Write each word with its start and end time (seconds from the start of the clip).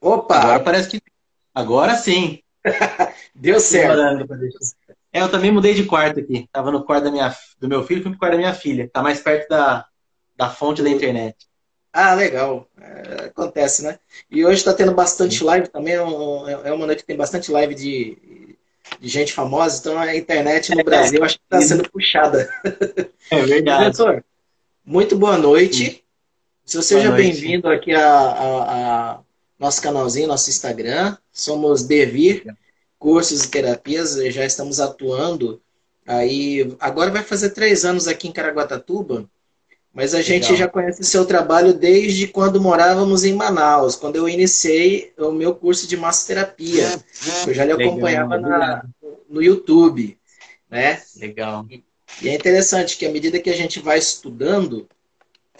Opa! 0.00 0.36
Agora 0.36 0.60
parece 0.60 0.90
que. 0.90 1.02
Agora 1.54 1.94
sim. 1.96 2.40
Deu 3.34 3.60
certo. 3.60 4.00
É, 5.12 5.22
eu 5.22 5.30
também 5.30 5.50
mudei 5.50 5.74
de 5.74 5.84
quarto 5.84 6.20
aqui. 6.20 6.48
Tava 6.52 6.70
no 6.70 6.84
quarto 6.84 7.04
da 7.04 7.10
minha, 7.10 7.34
do 7.58 7.68
meu 7.68 7.82
filho, 7.84 8.02
fui 8.02 8.10
pro 8.10 8.18
quarto 8.18 8.32
da 8.32 8.38
minha 8.38 8.54
filha. 8.54 8.88
Tá 8.92 9.02
mais 9.02 9.20
perto 9.20 9.48
da, 9.48 9.86
da 10.36 10.50
fonte 10.50 10.82
da 10.82 10.90
internet. 10.90 11.48
Ah, 11.92 12.14
legal. 12.14 12.68
É, 12.80 13.24
acontece, 13.26 13.82
né? 13.82 13.98
E 14.30 14.44
hoje 14.44 14.58
está 14.58 14.72
tendo 14.72 14.92
bastante 14.92 15.42
live 15.42 15.68
também. 15.68 15.94
É, 15.94 16.68
é 16.68 16.72
uma 16.72 16.86
noite 16.86 17.00
que 17.00 17.06
tem 17.06 17.16
bastante 17.16 17.50
live 17.50 17.74
de, 17.74 18.56
de 19.00 19.08
gente 19.08 19.32
famosa. 19.32 19.78
Então 19.80 19.98
a 19.98 20.14
internet 20.14 20.74
no 20.74 20.84
Brasil 20.84 21.24
acho 21.24 21.38
que 21.38 21.44
está 21.44 21.60
sendo 21.60 21.90
puxada. 21.90 22.48
É 23.30 23.42
verdade. 23.42 23.96
Doutor, 23.96 24.24
muito 24.84 25.16
boa 25.16 25.38
noite. 25.38 26.04
Seja 26.64 27.10
bem-vindo 27.12 27.68
aqui 27.68 27.94
a, 27.94 28.08
a, 28.08 29.12
a, 29.12 29.20
nosso 29.58 29.82
canalzinho, 29.82 30.28
nosso 30.28 30.50
Instagram. 30.50 31.16
Somos 31.32 31.82
Devir 31.82 32.44
Cursos 32.98 33.44
e 33.44 33.48
Terapias. 33.48 34.14
Já 34.32 34.44
estamos 34.44 34.80
atuando 34.80 35.60
aí. 36.06 36.74
Agora 36.78 37.10
vai 37.10 37.22
fazer 37.22 37.50
três 37.50 37.84
anos 37.84 38.06
aqui 38.06 38.28
em 38.28 38.32
Caraguatatuba. 38.32 39.28
Mas 39.92 40.14
a 40.14 40.22
gente 40.22 40.44
Legal. 40.44 40.56
já 40.56 40.68
conhece 40.68 41.00
o 41.00 41.04
seu 41.04 41.26
trabalho 41.26 41.72
desde 41.72 42.28
quando 42.28 42.60
morávamos 42.60 43.24
em 43.24 43.32
Manaus, 43.32 43.96
quando 43.96 44.16
eu 44.16 44.28
iniciei 44.28 45.12
o 45.18 45.32
meu 45.32 45.54
curso 45.54 45.88
de 45.88 45.96
massoterapia. 45.96 47.02
Eu 47.46 47.54
já 47.54 47.64
lhe 47.64 47.72
acompanhava 47.72 48.38
na, 48.38 48.84
no 49.28 49.42
YouTube. 49.42 50.16
Né? 50.70 51.02
Legal. 51.16 51.66
E, 51.68 51.82
e 52.22 52.28
é 52.28 52.34
interessante 52.34 52.96
que 52.96 53.06
à 53.06 53.10
medida 53.10 53.40
que 53.40 53.50
a 53.50 53.56
gente 53.56 53.80
vai 53.80 53.98
estudando, 53.98 54.86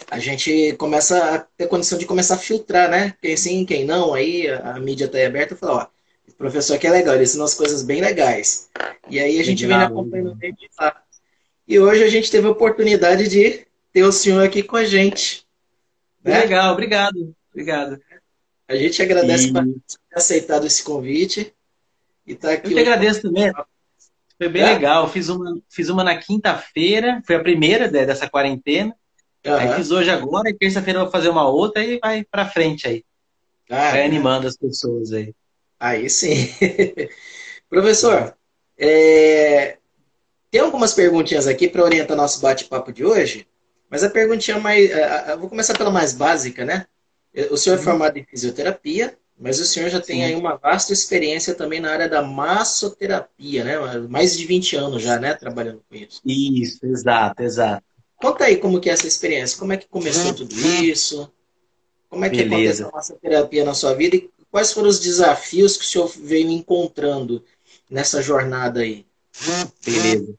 a 0.09 0.19
gente 0.19 0.73
começa 0.77 1.35
a 1.35 1.39
ter 1.39 1.67
condição 1.67 1.97
de 1.97 2.05
começar 2.05 2.35
a 2.35 2.39
filtrar, 2.39 2.89
né? 2.89 3.13
Quem 3.21 3.35
sim, 3.35 3.65
quem 3.65 3.85
não, 3.85 4.13
aí 4.13 4.49
a, 4.49 4.75
a 4.75 4.79
mídia 4.79 5.05
está 5.05 5.17
aí 5.17 5.25
aberta 5.25 5.53
e 5.53 5.57
fala, 5.57 5.73
ó, 5.83 6.31
o 6.31 6.33
professor 6.35 6.75
aqui 6.75 6.87
é 6.87 6.91
legal, 6.91 7.15
ele 7.15 7.23
ensina 7.23 7.43
umas 7.43 7.53
coisas 7.53 7.83
bem 7.83 8.01
legais. 8.01 8.69
E 9.09 9.19
aí 9.19 9.39
a 9.39 9.43
gente 9.43 9.65
legal, 9.65 9.79
vem 9.79 9.87
acompanhando 9.87 10.35
desde 10.35 10.69
lá. 10.79 11.01
E 11.67 11.79
hoje 11.79 12.03
a 12.03 12.09
gente 12.09 12.31
teve 12.31 12.47
a 12.47 12.51
oportunidade 12.51 13.27
de 13.27 13.65
ter 13.91 14.03
o 14.03 14.11
senhor 14.11 14.43
aqui 14.43 14.63
com 14.63 14.75
a 14.75 14.85
gente. 14.85 15.45
Né? 16.23 16.39
Legal, 16.39 16.73
obrigado. 16.73 17.35
Obrigado. 17.51 17.99
A 18.67 18.75
gente 18.75 19.01
agradece 19.01 19.47
e... 19.47 19.53
por 19.53 19.63
ter 19.63 20.15
aceitado 20.15 20.65
esse 20.65 20.83
convite. 20.83 21.53
E 22.25 22.35
tá 22.35 22.53
aqui 22.53 22.67
Eu 22.67 22.73
que 22.73 22.79
agradeço 22.79 23.23
também. 23.23 23.51
Foi 24.37 24.47
bem 24.47 24.61
é? 24.61 24.73
legal. 24.73 25.09
Fiz 25.09 25.29
uma, 25.29 25.59
fiz 25.67 25.89
uma 25.89 26.03
na 26.03 26.15
quinta-feira, 26.15 27.21
foi 27.25 27.35
a 27.35 27.39
primeira 27.41 27.87
dessa 27.87 28.29
quarentena. 28.29 28.95
Uhum. 29.45 29.55
Aí 29.55 29.73
fiz 29.75 29.91
hoje 29.91 30.09
agora, 30.09 30.49
e 30.49 30.53
terça-feira 30.53 30.99
vou 30.99 31.11
fazer 31.11 31.29
uma 31.29 31.47
outra 31.47 31.83
e 31.83 31.99
vai 31.99 32.23
pra 32.23 32.45
frente 32.45 32.87
aí. 32.87 33.03
Ah, 33.69 33.91
vai 33.91 34.01
é. 34.01 34.05
animando 34.05 34.47
as 34.47 34.57
pessoas 34.57 35.13
aí. 35.13 35.33
Aí 35.79 36.09
sim. 36.09 36.49
Professor, 37.69 38.35
é... 38.77 39.77
tem 40.51 40.61
algumas 40.61 40.93
perguntinhas 40.93 41.47
aqui 41.47 41.67
para 41.69 41.83
orientar 41.83 42.17
nosso 42.17 42.41
bate-papo 42.41 42.91
de 42.91 43.05
hoje. 43.05 43.47
Mas 43.89 44.03
a 44.03 44.09
perguntinha 44.09 44.59
mais. 44.59 44.89
Eu 45.27 45.39
vou 45.39 45.49
começar 45.49 45.75
pela 45.75 45.89
mais 45.89 46.13
básica, 46.13 46.63
né? 46.63 46.85
O 47.49 47.57
senhor 47.57 47.75
é 47.75 47.79
uhum. 47.79 47.83
formado 47.83 48.17
em 48.17 48.23
fisioterapia, 48.23 49.17
mas 49.37 49.59
o 49.59 49.65
senhor 49.65 49.89
já 49.89 49.99
tem 49.99 50.17
Sim. 50.17 50.23
aí 50.25 50.35
uma 50.35 50.57
vasta 50.57 50.93
experiência 50.93 51.55
também 51.55 51.79
na 51.79 51.91
área 51.91 52.09
da 52.09 52.21
massoterapia, 52.21 53.63
né? 53.63 53.77
Mais 54.09 54.37
de 54.37 54.45
20 54.45 54.75
anos 54.75 55.01
já, 55.01 55.17
né? 55.17 55.33
Trabalhando 55.33 55.81
com 55.89 55.95
isso. 55.95 56.21
Isso, 56.25 56.85
exato, 56.85 57.41
exato. 57.41 57.83
Conta 58.19 58.45
aí 58.45 58.57
como 58.57 58.81
que 58.81 58.89
é 58.89 58.93
essa 58.93 59.07
experiência, 59.07 59.57
como 59.57 59.71
é 59.71 59.77
que 59.77 59.87
começou 59.87 60.33
tudo 60.33 60.53
isso? 60.53 61.31
Como 62.09 62.25
é 62.25 62.29
que 62.29 62.43
Beleza. 62.43 62.83
aconteceu 62.83 62.87
a 62.89 62.91
massoterapia 62.91 63.63
na 63.63 63.73
sua 63.73 63.93
vida 63.93 64.15
e 64.15 64.29
quais 64.51 64.73
foram 64.73 64.89
os 64.89 64.99
desafios 64.99 65.77
que 65.77 65.85
o 65.85 65.87
senhor 65.87 66.11
veio 66.17 66.49
encontrando 66.49 67.43
nessa 67.89 68.21
jornada 68.21 68.81
aí? 68.81 69.05
Beleza. 69.85 70.35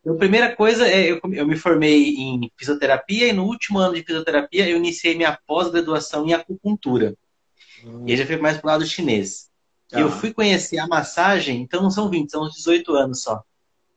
Então, 0.00 0.14
a 0.14 0.18
primeira 0.18 0.54
coisa 0.54 0.86
é, 0.86 1.10
eu, 1.10 1.20
eu 1.32 1.46
me 1.46 1.56
formei 1.56 2.10
em 2.10 2.52
fisioterapia 2.56 3.28
e 3.28 3.32
no 3.32 3.44
último 3.46 3.78
ano 3.78 3.94
de 3.94 4.04
fisioterapia 4.04 4.68
eu 4.68 4.76
iniciei 4.76 5.16
minha 5.16 5.36
pós-graduação 5.46 6.26
em 6.26 6.34
acupuntura. 6.34 7.16
Hum. 7.82 8.04
E 8.06 8.12
aí 8.12 8.18
já 8.18 8.26
fui 8.26 8.36
mais 8.36 8.58
pro 8.58 8.68
lado 8.68 8.86
chinês. 8.86 9.48
Ah. 9.92 10.00
Eu 10.00 10.10
fui 10.10 10.32
conhecer 10.32 10.78
a 10.78 10.86
massagem, 10.86 11.62
então 11.62 11.82
não 11.82 11.90
são 11.90 12.10
20, 12.10 12.30
são 12.30 12.44
uns 12.44 12.54
18 12.54 12.94
anos 12.94 13.22
só. 13.22 13.42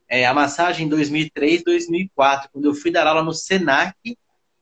É, 0.09 0.25
a 0.25 0.33
massagem 0.33 0.85
em 0.85 0.89
2003, 0.89 1.63
2004, 1.63 2.49
quando 2.51 2.65
eu 2.65 2.73
fui 2.73 2.89
dar 2.91 3.05
aula 3.05 3.21
no 3.21 3.33
SENAC, 3.33 4.17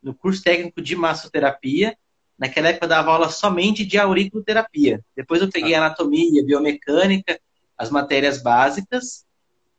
no 0.05 0.13
curso 0.13 0.43
técnico 0.43 0.79
de 0.79 0.95
massoterapia. 0.95 1.97
Naquela 2.37 2.69
época 2.69 2.85
eu 2.85 2.89
dava 2.89 3.11
aula 3.11 3.29
somente 3.29 3.83
de 3.83 3.97
auriculoterapia. 3.97 5.03
Depois 5.15 5.41
eu 5.41 5.49
peguei 5.49 5.73
ah. 5.73 5.79
anatomia, 5.79 6.45
biomecânica, 6.45 7.39
as 7.75 7.89
matérias 7.89 8.41
básicas. 8.41 9.25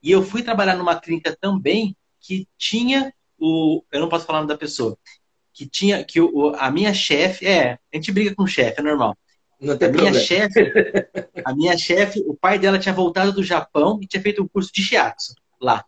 E 0.02 0.10
eu 0.10 0.22
fui 0.24 0.42
trabalhar 0.42 0.76
numa 0.76 0.98
clínica 0.98 1.36
também 1.40 1.96
que 2.20 2.48
tinha 2.58 3.12
o. 3.38 3.84
Eu 3.92 4.00
não 4.00 4.08
posso 4.08 4.26
falar 4.26 4.40
o 4.40 4.42
nome 4.42 4.52
da 4.52 4.58
pessoa. 4.58 4.98
Que 5.52 5.64
tinha. 5.64 6.02
que 6.02 6.20
o, 6.20 6.54
a 6.56 6.72
minha 6.72 6.92
chefe. 6.92 7.46
É, 7.46 7.78
a 7.92 7.96
gente 7.96 8.10
briga 8.10 8.34
com 8.34 8.42
o 8.42 8.48
chefe, 8.48 8.80
é 8.80 8.82
normal. 8.82 9.16
Não 9.60 9.76
tem 9.76 9.88
a 9.88 9.92
minha 9.92 10.12
chefe, 10.12 10.60
a 11.44 11.54
minha 11.54 11.78
chefe, 11.78 12.20
o 12.26 12.34
pai 12.34 12.58
dela 12.58 12.78
tinha 12.78 12.92
voltado 12.92 13.32
do 13.32 13.42
Japão 13.42 13.98
e 14.02 14.06
tinha 14.06 14.22
feito 14.22 14.42
um 14.42 14.48
curso 14.48 14.70
de 14.70 14.82
shiatsu 14.82 15.34
lá. 15.60 15.84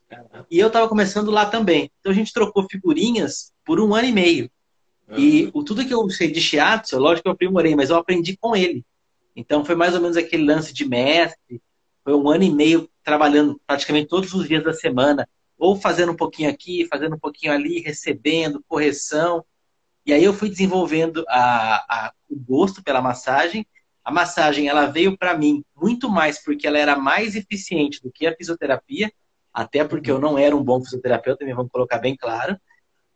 E 0.51 0.59
eu 0.59 0.69
estava 0.69 0.89
começando 0.89 1.31
lá 1.31 1.47
também. 1.47 1.91
Então 2.01 2.12
a 2.12 2.15
gente 2.15 2.33
trocou 2.33 2.67
figurinhas 2.69 3.53
por 3.65 3.81
um 3.81 3.95
ano 3.95 4.09
e 4.09 4.12
meio. 4.12 4.51
E 5.17 5.51
o, 5.55 5.62
tudo 5.65 5.87
que 5.87 5.95
eu 5.95 6.09
sei 6.11 6.31
de 6.31 6.41
shiatsu, 6.41 6.99
lógico 6.99 7.23
que 7.23 7.29
eu 7.29 7.33
aprimorei, 7.33 7.75
mas 7.75 7.91
eu 7.91 7.97
aprendi 7.97 8.37
com 8.37 8.55
ele. 8.55 8.84
Então 9.34 9.65
foi 9.65 9.75
mais 9.75 9.95
ou 9.95 10.01
menos 10.01 10.17
aquele 10.17 10.45
lance 10.45 10.73
de 10.73 10.84
mestre, 10.84 11.62
foi 12.05 12.15
um 12.15 12.28
ano 12.28 12.45
e 12.45 12.51
meio 12.51 12.89
trabalhando 13.03 13.61
praticamente 13.67 14.09
todos 14.09 14.34
os 14.34 14.47
dias 14.47 14.65
da 14.65 14.73
semana, 14.73 15.28
ou 15.57 15.77
fazendo 15.77 16.12
um 16.12 16.17
pouquinho 16.17 16.51
aqui, 16.51 16.87
fazendo 16.87 17.17
um 17.17 17.19
pouquinho 17.19 17.53
ali, 17.53 17.81
recebendo, 17.81 18.62
correção. 18.69 19.45
E 20.05 20.12
aí 20.12 20.23
eu 20.23 20.33
fui 20.33 20.49
desenvolvendo 20.49 21.25
a, 21.28 21.77
a, 21.89 22.12
o 22.28 22.37
gosto 22.37 22.83
pela 22.83 23.01
massagem. 23.01 23.67
A 24.05 24.11
massagem 24.11 24.69
ela 24.69 24.87
veio 24.87 25.17
para 25.17 25.37
mim 25.37 25.65
muito 25.77 26.09
mais 26.09 26.43
porque 26.43 26.67
ela 26.67 26.78
era 26.78 26.97
mais 26.97 27.34
eficiente 27.34 28.03
do 28.03 28.11
que 28.11 28.27
a 28.27 28.34
fisioterapia, 28.34 29.12
até 29.61 29.85
porque 29.85 30.11
eu 30.11 30.21
não 30.21 30.39
era 30.39 30.57
um 30.57 30.63
bom 30.63 30.83
fisioterapeuta, 30.83 31.45
me 31.45 31.55
vamos 31.55 31.73
colocar 31.73 31.99
bem 31.99 32.17
claro, 32.17 32.59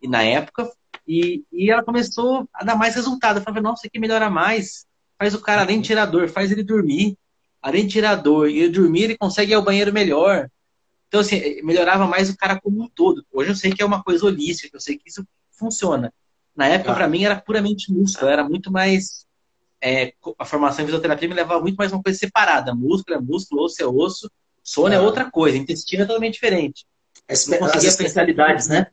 e 0.01 0.09
na 0.09 0.23
época. 0.23 0.71
E, 1.07 1.45
e 1.53 1.71
ela 1.71 1.83
começou 1.83 2.49
a 2.55 2.65
dar 2.65 2.77
mais 2.77 2.95
resultado. 2.95 3.39
Eu 3.39 3.43
falei, 3.43 3.63
nossa, 3.63 3.87
aqui 3.87 3.99
melhora 3.99 4.31
mais. 4.31 4.87
Faz 5.19 5.35
o 5.35 5.41
cara 5.41 5.63
além 5.63 5.81
de 5.81 5.89
tirar 5.89 6.07
dor, 6.07 6.29
faz 6.29 6.53
ele 6.53 6.63
dormir 6.63 7.17
além 7.63 7.87
de 7.87 7.93
tirar 7.93 8.17
dor 8.17 8.51
e 8.51 8.69
dormir, 8.69 9.05
ele 9.05 9.17
consegue 9.17 9.53
ir 9.53 9.55
ao 9.55 9.63
banheiro 9.63 9.93
melhor. 9.93 10.51
Então, 11.07 11.21
assim, 11.21 11.63
melhorava 11.63 12.07
mais 12.07 12.29
o 12.29 12.37
cara 12.37 12.61
como 12.61 12.83
um 12.83 12.89
todo. 12.89 13.25
Hoje 13.33 13.51
eu 13.51 13.55
sei 13.55 13.73
que 13.73 13.81
é 13.81 13.87
uma 13.87 14.03
coisa 14.03 14.27
holística, 14.27 14.77
eu 14.77 14.81
sei 14.81 14.99
que 14.99 15.09
isso 15.09 15.25
funciona. 15.53 16.13
Na 16.57 16.67
época, 16.67 16.91
ah. 16.91 16.95
para 16.95 17.09
mim, 17.09 17.25
era 17.25 17.41
puramente 17.41 17.93
músculo, 17.93 18.31
era 18.31 18.43
muito 18.43 18.73
mais. 18.73 19.25
É, 19.81 20.13
a 20.39 20.45
formação 20.45 20.83
em 20.83 20.87
fisioterapia 20.87 21.29
me 21.29 21.35
levava 21.35 21.61
muito 21.61 21.77
mais 21.77 21.93
uma 21.93 22.03
coisa 22.03 22.19
separada. 22.19 22.75
Músculo 22.75 23.17
é 23.17 23.21
músculo, 23.21 23.63
osso 23.63 23.81
é 23.83 23.87
osso, 23.87 24.31
sono 24.62 24.95
é 24.95 24.97
é 24.97 25.00
outra 25.00 25.31
coisa, 25.31 25.59
intestino 25.59 26.03
é 26.03 26.06
totalmente 26.06 26.34
diferente. 26.34 26.87
As, 27.28 27.49
as 27.49 27.84
especialidades, 27.84 28.69
né? 28.69 28.87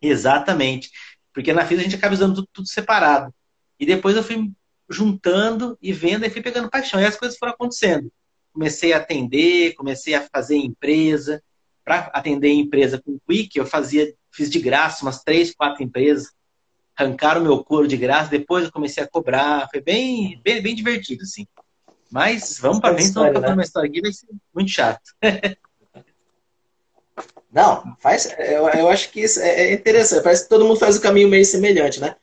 Exatamente. 0.00 0.90
Porque 1.32 1.52
na 1.52 1.64
física 1.64 1.80
a 1.80 1.90
gente 1.90 1.96
acaba 1.96 2.14
usando 2.14 2.34
tudo, 2.34 2.48
tudo 2.52 2.68
separado. 2.68 3.32
E 3.78 3.86
depois 3.86 4.16
eu 4.16 4.22
fui 4.22 4.50
juntando 4.88 5.78
e 5.80 5.92
vendo 5.92 6.24
e 6.24 6.30
fui 6.30 6.42
pegando 6.42 6.70
paixão. 6.70 7.00
E 7.00 7.04
as 7.04 7.16
coisas 7.16 7.38
foram 7.38 7.52
acontecendo. 7.52 8.10
Comecei 8.52 8.92
a 8.92 8.98
atender, 8.98 9.74
comecei 9.74 10.14
a 10.14 10.26
fazer 10.28 10.56
empresa. 10.56 11.42
Para 11.84 12.10
atender 12.12 12.50
empresa 12.50 13.00
com 13.00 13.18
Quick, 13.26 13.58
eu 13.58 13.66
fazia, 13.66 14.12
fiz 14.30 14.50
de 14.50 14.60
graça 14.60 15.02
umas 15.02 15.22
três, 15.22 15.54
quatro 15.54 15.82
empresas. 15.82 16.32
Arrancaram 16.96 17.42
meu 17.42 17.64
couro 17.64 17.88
de 17.88 17.96
graça, 17.96 18.30
depois 18.30 18.64
eu 18.64 18.72
comecei 18.72 19.02
a 19.02 19.08
cobrar. 19.08 19.68
Foi 19.70 19.80
bem, 19.80 20.40
bem, 20.42 20.60
bem 20.60 20.74
divertido, 20.74 21.22
assim. 21.22 21.46
Mas 22.10 22.58
vamos 22.58 22.80
para 22.80 22.94
frente, 22.94 23.12
senão 23.12 23.32
né? 23.32 23.48
uma 23.48 23.62
história 23.62 23.88
aqui 23.88 24.00
vai 24.00 24.12
ser 24.12 24.26
muito 24.54 24.70
chato. 24.70 25.02
Não, 27.52 27.96
faz. 27.98 28.32
Eu, 28.38 28.68
eu 28.68 28.88
acho 28.88 29.10
que 29.10 29.20
isso 29.20 29.40
é, 29.40 29.64
é 29.64 29.72
interessante. 29.72 30.22
Parece 30.22 30.44
que 30.44 30.48
todo 30.48 30.64
mundo 30.64 30.78
faz 30.78 30.96
o 30.96 31.00
caminho 31.00 31.28
meio 31.28 31.44
semelhante, 31.44 32.00
né? 32.00 32.14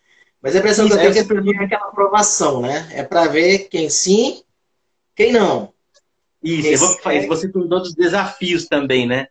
Mas 0.42 0.56
a 0.56 0.60
impressão 0.60 0.88
que 0.88 0.94
eu 0.94 0.98
tenho 0.98 1.10
é 1.10 1.14
que 1.14 1.64
é 1.64 1.66
aquela 1.66 1.88
aprovação, 1.88 2.62
né? 2.62 2.88
É 2.92 3.04
para 3.04 3.28
ver 3.28 3.68
quem 3.70 3.90
sim, 3.90 4.42
quem 5.16 5.34
não. 5.34 5.74
Isso, 6.42 6.64
quem 6.64 6.74
eu 6.74 6.80
vou, 6.80 7.12
é... 7.12 7.28
você 7.28 7.50
perguntou 7.50 7.80
dos 7.82 7.94
desafios 7.94 8.66
também, 8.68 9.06
né? 9.06 9.28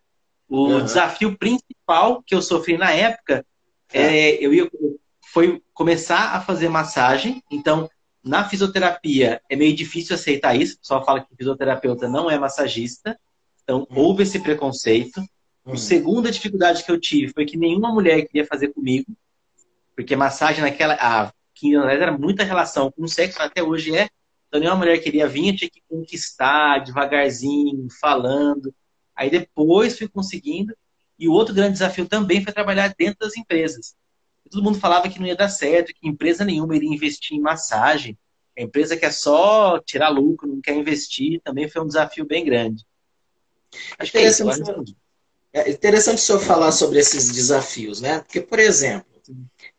O 0.47 0.67
uhum. 0.67 0.83
desafio 0.83 1.37
principal 1.37 2.21
que 2.25 2.35
eu 2.35 2.41
sofri 2.41 2.77
na 2.77 2.91
época 2.91 3.45
é, 3.91 4.33
eu 4.43 4.53
ia, 4.53 4.69
foi 5.33 5.61
começar 5.73 6.35
a 6.35 6.41
fazer 6.41 6.69
massagem. 6.69 7.43
Então, 7.49 7.89
na 8.27 8.47
fisioterapia 8.47 9.41
é 9.49 9.55
meio 9.55 9.75
difícil 9.75 10.15
aceitar 10.15 10.55
isso. 10.55 10.75
O 10.75 10.79
pessoal 10.79 11.05
fala 11.05 11.21
que 11.21 11.35
fisioterapeuta 11.35 12.07
não 12.07 12.29
é 12.29 12.37
massagista. 12.37 13.19
Então, 13.63 13.87
uhum. 13.89 13.97
houve 13.97 14.23
esse 14.23 14.39
preconceito. 14.39 15.19
Uhum. 15.65 15.73
A 15.73 15.77
segunda 15.77 16.31
dificuldade 16.31 16.83
que 16.83 16.91
eu 16.91 16.99
tive 16.99 17.33
foi 17.33 17.45
que 17.45 17.57
nenhuma 17.57 17.91
mulher 17.91 18.21
queria 18.25 18.45
fazer 18.45 18.69
comigo. 18.69 19.11
Porque 19.95 20.15
massagem 20.15 20.61
naquela. 20.61 20.93
Há 20.95 21.31
15 21.55 21.75
anos 21.75 21.85
atrás 21.87 22.01
era 22.01 22.17
muita 22.17 22.43
relação 22.43 22.91
com 22.91 23.03
o 23.03 23.07
sexo, 23.07 23.41
até 23.41 23.63
hoje 23.63 23.95
é. 23.95 24.07
Então, 24.47 24.59
nenhuma 24.59 24.77
mulher 24.77 24.99
queria 24.99 25.27
vir, 25.27 25.55
tinha 25.55 25.69
que 25.69 25.81
conquistar 25.89 26.79
devagarzinho, 26.79 27.87
falando. 27.99 28.73
Aí 29.15 29.29
depois 29.29 29.97
fui 29.97 30.07
conseguindo. 30.07 30.73
E 31.19 31.27
o 31.27 31.33
outro 31.33 31.53
grande 31.53 31.73
desafio 31.73 32.05
também 32.05 32.43
foi 32.43 32.53
trabalhar 32.53 32.93
dentro 32.97 33.17
das 33.19 33.35
empresas. 33.35 33.95
Todo 34.49 34.63
mundo 34.63 34.79
falava 34.79 35.09
que 35.09 35.19
não 35.19 35.27
ia 35.27 35.35
dar 35.35 35.49
certo, 35.49 35.93
que 35.93 36.07
empresa 36.07 36.43
nenhuma 36.43 36.75
iria 36.75 36.93
investir 36.93 37.37
em 37.37 37.41
massagem. 37.41 38.17
A 38.57 38.61
empresa 38.61 38.97
quer 38.97 39.13
só 39.13 39.79
tirar 39.79 40.09
lucro, 40.09 40.47
não 40.47 40.61
quer 40.61 40.75
investir. 40.75 41.41
Também 41.43 41.69
foi 41.69 41.81
um 41.81 41.87
desafio 41.87 42.25
bem 42.25 42.43
grande. 42.43 42.83
Acho 43.99 44.11
que 44.11 44.17
é 44.17 44.21
interessante, 44.21 44.95
é 45.53 45.69
interessante 45.69 46.17
o 46.17 46.21
senhor 46.21 46.39
falar 46.39 46.71
sobre 46.71 46.99
esses 46.99 47.31
desafios, 47.31 48.01
né? 48.01 48.19
Porque, 48.19 48.41
por 48.41 48.59
exemplo, 48.59 49.07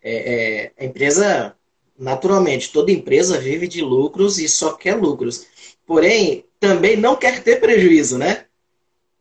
é, 0.02 0.34
é, 0.34 0.72
a 0.78 0.84
empresa, 0.84 1.56
naturalmente, 1.98 2.72
toda 2.72 2.92
empresa 2.92 3.38
vive 3.38 3.66
de 3.66 3.80
lucros 3.80 4.38
e 4.38 4.48
só 4.48 4.74
quer 4.74 4.94
lucros. 4.94 5.46
Porém, 5.86 6.44
também 6.60 6.96
não 6.96 7.16
quer 7.16 7.42
ter 7.42 7.60
prejuízo, 7.60 8.18
né? 8.18 8.46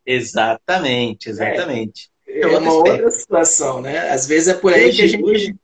Exatamente, 0.05 1.29
exatamente. 1.29 2.09
É, 2.42 2.57
uma 2.57 2.74
outra 2.74 3.12
situação, 3.12 3.81
né? 3.81 4.10
Às 4.10 4.28
vezes 4.28 4.50
é 4.50 4.54
por 4.54 4.74
aí 4.74 4.88
hoje, 4.88 4.98
que 4.98 5.04
a 5.04 5.07
gente. 5.07 5.24
Hoje, 5.24 5.56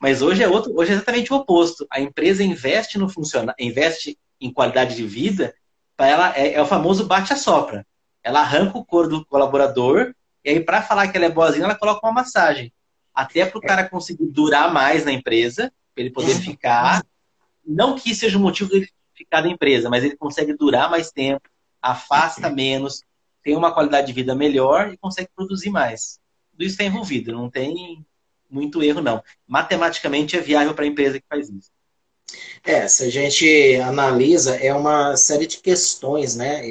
mas 0.00 0.22
hoje 0.22 0.42
é 0.42 0.48
outro, 0.48 0.72
hoje 0.76 0.92
é 0.92 0.94
exatamente 0.94 1.32
o 1.32 1.36
oposto. 1.36 1.86
A 1.90 2.00
empresa 2.00 2.42
investe 2.42 2.98
no 2.98 3.08
funcionário, 3.08 3.54
investe 3.58 4.18
em 4.40 4.52
qualidade 4.52 4.96
de 4.96 5.06
vida, 5.06 5.54
para 5.96 6.08
ela 6.08 6.36
é, 6.36 6.54
é, 6.54 6.62
o 6.62 6.66
famoso 6.66 7.06
bate 7.06 7.32
a 7.32 7.36
sopra. 7.36 7.86
Ela 8.22 8.40
arranca 8.40 8.78
o 8.78 8.84
couro 8.84 9.08
do 9.08 9.24
colaborador 9.26 10.14
e 10.44 10.50
aí 10.50 10.60
para 10.60 10.82
falar 10.82 11.08
que 11.08 11.16
ela 11.16 11.26
é 11.26 11.30
boazinha, 11.30 11.64
ela 11.64 11.74
coloca 11.74 12.06
uma 12.06 12.12
massagem. 12.12 12.72
Até 13.14 13.44
para 13.44 13.58
o 13.58 13.60
cara 13.60 13.88
conseguir 13.88 14.26
durar 14.26 14.72
mais 14.72 15.04
na 15.04 15.12
empresa, 15.12 15.72
para 15.94 16.04
ele 16.04 16.10
poder 16.10 16.34
uhum. 16.36 16.42
ficar. 16.42 17.04
Não 17.66 17.96
que 17.96 18.14
seja 18.14 18.38
o 18.38 18.40
motivo 18.40 18.70
dele 18.70 18.88
ficar 19.14 19.42
na 19.42 19.48
empresa, 19.48 19.90
mas 19.90 20.02
ele 20.02 20.16
consegue 20.16 20.54
durar 20.54 20.90
mais 20.90 21.10
tempo, 21.10 21.42
afasta 21.82 22.48
menos, 22.48 23.02
tem 23.42 23.56
uma 23.56 23.72
qualidade 23.72 24.06
de 24.06 24.12
vida 24.12 24.34
melhor 24.34 24.92
e 24.92 24.96
consegue 24.96 25.30
produzir 25.34 25.70
mais. 25.70 26.18
Tudo 26.52 26.64
isso 26.64 26.72
está 26.72 26.84
envolvido, 26.84 27.32
não 27.32 27.50
tem 27.50 28.04
muito 28.50 28.82
erro, 28.82 29.00
não. 29.00 29.22
Matematicamente 29.46 30.36
é 30.36 30.40
viável 30.40 30.74
para 30.74 30.84
a 30.84 30.88
empresa 30.88 31.18
que 31.18 31.26
faz 31.28 31.48
isso. 31.48 31.70
É, 32.62 32.86
se 32.86 33.04
a 33.04 33.10
gente 33.10 33.76
analisa, 33.76 34.54
é 34.56 34.72
uma 34.72 35.16
série 35.16 35.46
de 35.46 35.58
questões, 35.58 36.36
né? 36.36 36.62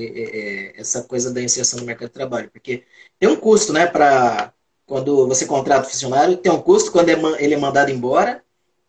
essa 0.75 1.03
coisa 1.03 1.33
da 1.33 1.41
inserção 1.41 1.79
no 1.79 1.85
mercado 1.85 2.09
de 2.09 2.13
trabalho. 2.13 2.49
Porque 2.51 2.83
tem 3.17 3.27
um 3.27 3.35
custo, 3.35 3.73
né, 3.73 3.85
para 3.85 4.53
quando 4.85 5.27
você 5.27 5.45
contrata 5.45 5.87
o 5.87 5.89
funcionário, 5.89 6.37
tem 6.37 6.51
um 6.51 6.61
custo 6.61 6.91
quando 6.91 7.09
é 7.09 7.43
ele 7.43 7.53
é 7.53 7.57
mandado 7.57 7.91
embora, 7.91 8.43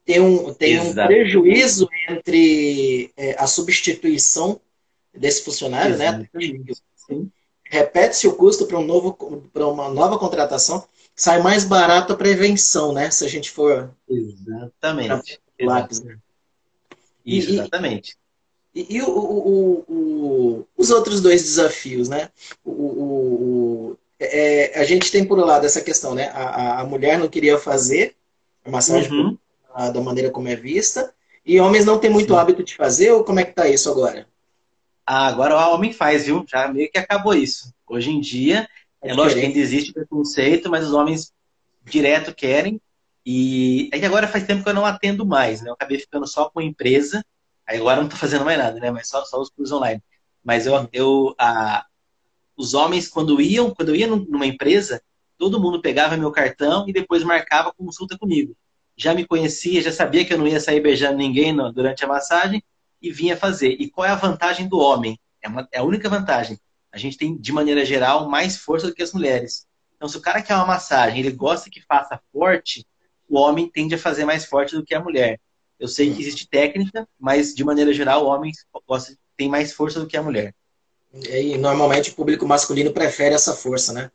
tem 0.05 0.21
um, 0.21 0.53
tem 0.55 0.81
um 0.81 0.95
prejuízo 0.95 1.89
entre 2.09 3.13
é, 3.17 3.35
a 3.39 3.47
substituição 3.47 4.61
desse 5.13 5.43
funcionário? 5.43 5.95
Exatamente. 5.95 6.31
né? 6.55 6.75
Sim 6.95 7.31
repete-se 7.71 8.27
o 8.27 8.35
custo 8.35 8.67
para 8.67 8.79
um 8.79 8.85
novo, 8.85 9.13
para 9.53 9.67
uma 9.67 9.89
nova 9.89 10.19
contratação, 10.19 10.85
sai 11.15 11.41
mais 11.41 11.65
barato 11.65 12.13
a 12.13 12.17
prevenção, 12.17 12.93
né? 12.93 13.11
Se 13.11 13.25
a 13.25 13.29
gente 13.29 13.51
for. 13.51 13.91
Exatamente. 14.09 15.41
Lápis, 15.61 16.03
né? 16.03 16.19
Isso, 17.25 17.53
exatamente. 17.53 18.17
E, 18.75 18.97
e 18.97 19.03
o, 19.03 19.09
o, 19.09 19.85
o, 19.89 20.69
os 20.77 20.91
outros 20.91 21.21
dois 21.21 21.43
desafios, 21.43 22.09
né? 22.09 22.29
O, 22.65 23.97
é, 24.19 24.79
a 24.79 24.85
gente 24.85 25.11
tem 25.13 25.25
por 25.25 25.39
um 25.39 25.45
lado 25.45 25.65
essa 25.65 25.81
questão, 25.81 26.15
né? 26.15 26.29
A, 26.35 26.81
a 26.81 26.85
mulher 26.85 27.19
não 27.19 27.29
queria 27.29 27.57
fazer 27.57 28.17
a 28.65 28.71
massagem 28.71 29.13
uhum. 29.13 29.39
da 29.93 30.01
maneira 30.01 30.31
como 30.31 30.49
é 30.49 30.57
vista, 30.57 31.15
e 31.47 31.61
homens 31.61 31.85
não 31.85 31.99
têm 31.99 32.11
muito 32.11 32.35
Sim. 32.35 32.39
hábito 32.39 32.65
de 32.65 32.75
fazer, 32.75 33.13
ou 33.13 33.25
como 33.25 33.41
é 33.41 33.45
que 33.45 33.53
tá 33.53 33.69
isso 33.69 33.91
agora? 33.91 34.27
Ah, 35.07 35.27
agora 35.27 35.57
o 35.57 35.75
homem 35.75 35.93
faz, 35.93 36.27
viu? 36.27 36.45
Já 36.49 36.69
meio 36.69 36.91
que 36.91 36.99
acabou 36.99 37.35
isso. 37.35 37.73
Hoje 37.87 38.11
em 38.11 38.21
dia, 38.21 38.69
é, 39.03 39.11
é 39.11 39.15
lógico 39.15 39.41
que 39.41 39.47
ainda 39.47 39.59
existe 39.59 39.93
preconceito, 39.93 40.71
mas 40.71 40.87
os 40.87 40.93
homens 40.93 41.33
direto 41.85 42.35
querem. 42.35 42.81
E 43.25 43.91
que 43.93 44.05
agora 44.05 44.29
faz 44.29 44.45
tempo 44.45 44.63
que 44.63 44.69
eu 44.69 44.75
não 44.75 44.87
atendo 44.87 45.27
mais, 45.27 45.61
né? 45.61 45.69
Eu 45.69 45.75
acabei 45.75 45.99
ficando 45.99 46.27
só 46.27 46.49
com 46.49 46.61
a 46.61 46.65
empresa. 46.65 47.25
Aí 47.67 47.79
agora 47.79 47.99
não 47.99 48.05
estou 48.05 48.19
fazendo 48.19 48.45
mais 48.45 48.59
nada, 48.59 48.79
né? 48.81 48.91
Mas 48.91 49.09
só, 49.09 49.25
só 49.25 49.41
os 49.41 49.51
cursos 49.51 49.77
online. 49.77 50.03
Mas 50.43 50.67
eu, 50.67 50.89
eu 50.93 51.35
a, 51.39 51.85
os 52.57 52.75
homens, 52.75 53.09
quando 53.09 53.41
iam, 53.41 53.75
quando 53.75 53.91
eu 53.91 53.97
ia 53.97 54.07
numa 54.07 54.47
empresa, 54.47 55.03
todo 55.39 55.61
mundo 55.61 55.81
pegava 55.81 56.17
meu 56.17 56.31
cartão 56.31 56.87
e 56.89 56.93
depois 56.93 57.25
marcava 57.25 57.73
consulta 57.73 58.19
comigo. 58.19 58.55
Já 58.97 59.15
me 59.15 59.27
conhecia, 59.27 59.81
já 59.81 59.91
sabia 59.91 60.25
que 60.25 60.35
eu 60.35 60.39
não 60.39 60.47
ia 60.47 60.61
sair 60.61 60.81
beijando 60.81 61.17
ninguém 61.17 61.57
durante 61.73 62.05
a 62.05 62.09
massagem, 62.09 62.63
e 63.01 63.13
vinha 63.13 63.37
fazer. 63.37 63.77
E 63.81 63.89
qual 63.89 64.07
é 64.07 64.11
a 64.11 64.17
vantagem 64.17 64.69
do 64.69 64.79
homem? 64.79 65.19
É, 65.43 65.49
uma, 65.49 65.69
é 65.73 65.79
a 65.79 65.85
única 65.85 66.09
vantagem. 66.09 66.59
A 66.93 66.99
gente 66.99 67.17
tem, 67.17 67.37
de 67.37 67.53
maneira 67.53 67.85
geral, 67.85 68.29
mais 68.29 68.57
força 68.57 68.87
do 68.87 68.95
que 68.95 69.03
as 69.03 69.13
mulheres. 69.13 69.67
Então, 69.97 70.09
se 70.09 70.17
o 70.17 70.21
cara 70.21 70.43
quer 70.43 70.55
uma 70.55 70.67
massagem, 70.67 71.21
ele 71.21 71.31
gosta 71.31 71.71
que 71.71 71.81
faça 71.83 72.21
forte, 72.33 72.87
o 73.29 73.39
homem 73.39 73.69
tende 73.69 73.95
a 73.95 73.99
fazer 73.99 74.25
mais 74.25 74.45
forte 74.45 74.75
do 74.75 74.85
que 74.85 74.95
a 74.95 75.01
mulher. 75.01 75.39
Eu 75.79 75.89
sei 75.89 76.13
que 76.13 76.21
existe 76.21 76.49
técnica, 76.49 77.09
mas 77.19 77.55
de 77.55 77.65
maneira 77.65 77.93
geral, 77.93 78.25
o 78.25 78.29
homem 78.29 78.53
gosta, 78.87 79.17
tem 79.37 79.49
mais 79.49 79.73
força 79.73 80.01
do 80.01 80.07
que 80.07 80.17
a 80.17 80.23
mulher. 80.23 80.55
E 81.13 81.57
normalmente 81.57 82.11
o 82.11 82.15
público 82.15 82.47
masculino 82.47 82.93
prefere 82.93 83.35
essa 83.35 83.55
força, 83.55 83.93
né? 83.93 84.11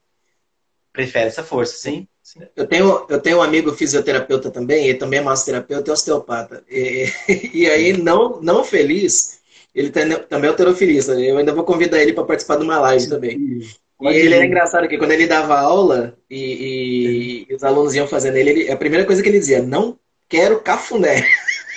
Prefere 0.92 1.28
essa 1.28 1.44
força, 1.44 1.76
sim. 1.78 2.08
Eu 2.56 2.66
tenho, 2.66 3.06
eu 3.08 3.22
tenho 3.22 3.38
um 3.38 3.42
amigo 3.42 3.72
fisioterapeuta 3.72 4.50
também, 4.50 4.88
ele 4.88 4.98
também 4.98 5.20
é 5.20 5.24
massoterapeuta 5.24 5.90
e 5.90 5.94
osteopata. 5.94 6.64
E, 6.70 7.06
e 7.54 7.70
aí, 7.70 7.94
não, 7.94 8.42
não 8.42 8.64
feliz, 8.64 9.40
ele 9.74 9.92
tem, 9.92 10.10
também 10.24 10.48
é 10.48 10.52
alterofilista. 10.52 11.14
Eu 11.14 11.38
ainda 11.38 11.54
vou 11.54 11.64
convidar 11.64 12.02
ele 12.02 12.14
para 12.14 12.24
participar 12.24 12.58
de 12.58 12.64
uma 12.64 12.80
live 12.80 13.08
também. 13.08 13.62
E 14.02 14.08
ele 14.08 14.34
é 14.34 14.46
engraçado 14.46 14.88
que 14.88 14.98
quando 14.98 15.12
ele 15.12 15.28
dava 15.28 15.58
aula 15.58 16.18
e, 16.30 17.46
e, 17.50 17.56
os 17.56 17.64
alunos 17.64 17.96
iam 17.96 18.08
fazendo 18.08 18.36
ele, 18.36 18.50
ele, 18.50 18.72
a 18.72 18.78
primeira 18.78 19.06
coisa 19.06 19.22
que 19.22 19.30
ele 19.30 19.40
dizia, 19.40 19.62
não 19.62 19.98
quero 20.28 20.60
cafuné. 20.60 21.26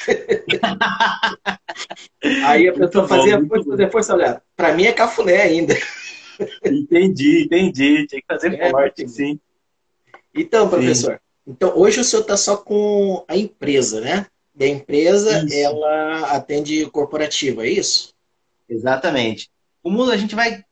aí 2.46 2.68
a 2.68 2.72
pessoa 2.72 3.06
fazia 3.06 3.46
força, 3.46 3.70
fazia 3.70 3.90
força, 3.90 4.14
olha, 4.14 4.42
para 4.56 4.72
mim 4.72 4.86
é 4.86 4.92
cafuné 4.92 5.42
ainda. 5.42 5.76
Entendi, 6.64 7.44
entendi. 7.44 8.06
Tinha 8.06 8.20
que 8.20 8.26
fazer 8.26 8.54
é, 8.54 8.70
forte, 8.70 9.08
sim. 9.08 9.38
Então, 10.40 10.68
professor, 10.68 11.14
Sim. 11.14 11.52
então 11.52 11.76
hoje 11.76 12.00
o 12.00 12.04
senhor 12.04 12.22
está 12.22 12.36
só 12.36 12.56
com 12.56 13.24
a 13.26 13.36
empresa, 13.36 14.00
né? 14.00 14.26
E 14.58 14.64
a 14.64 14.68
empresa, 14.68 15.44
isso. 15.44 15.56
ela 15.56 16.34
atende 16.34 16.86
corporativo, 16.86 17.62
é 17.62 17.68
isso? 17.68 18.12
Exatamente. 18.68 19.50
O 19.82 19.90
mundo, 19.90 20.10
a 20.10 20.16
gente 20.16 20.34
vai 20.34 20.64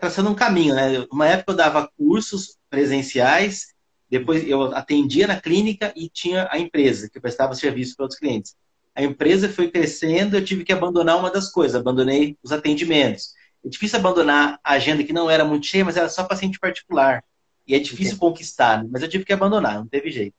traçando 0.00 0.30
um 0.30 0.34
caminho, 0.34 0.74
né? 0.74 1.06
Uma 1.12 1.28
época 1.28 1.52
eu 1.52 1.56
dava 1.56 1.90
cursos 1.96 2.56
presenciais, 2.68 3.74
depois 4.10 4.46
eu 4.46 4.74
atendia 4.74 5.26
na 5.26 5.40
clínica 5.40 5.92
e 5.94 6.08
tinha 6.08 6.48
a 6.50 6.58
empresa, 6.58 7.08
que 7.08 7.20
prestava 7.20 7.54
serviço 7.54 7.96
para 7.96 8.04
outros 8.04 8.18
clientes. 8.18 8.54
A 8.94 9.02
empresa 9.02 9.48
foi 9.48 9.70
crescendo, 9.70 10.36
eu 10.36 10.44
tive 10.44 10.64
que 10.64 10.72
abandonar 10.72 11.18
uma 11.18 11.30
das 11.30 11.50
coisas, 11.50 11.74
abandonei 11.74 12.36
os 12.42 12.52
atendimentos. 12.52 13.34
É 13.64 13.68
difícil 13.68 13.98
abandonar 13.98 14.58
a 14.62 14.72
agenda 14.74 15.02
que 15.02 15.12
não 15.12 15.30
era 15.30 15.44
muito 15.44 15.66
cheia, 15.66 15.84
mas 15.84 15.96
era 15.96 16.08
só 16.08 16.24
paciente 16.24 16.58
particular. 16.58 17.24
E 17.66 17.74
é 17.74 17.78
difícil 17.78 18.18
conquistar, 18.18 18.82
né? 18.82 18.88
mas 18.92 19.02
eu 19.02 19.08
tive 19.08 19.24
que 19.24 19.32
abandonar, 19.32 19.76
não 19.76 19.86
teve 19.86 20.10
jeito. 20.10 20.34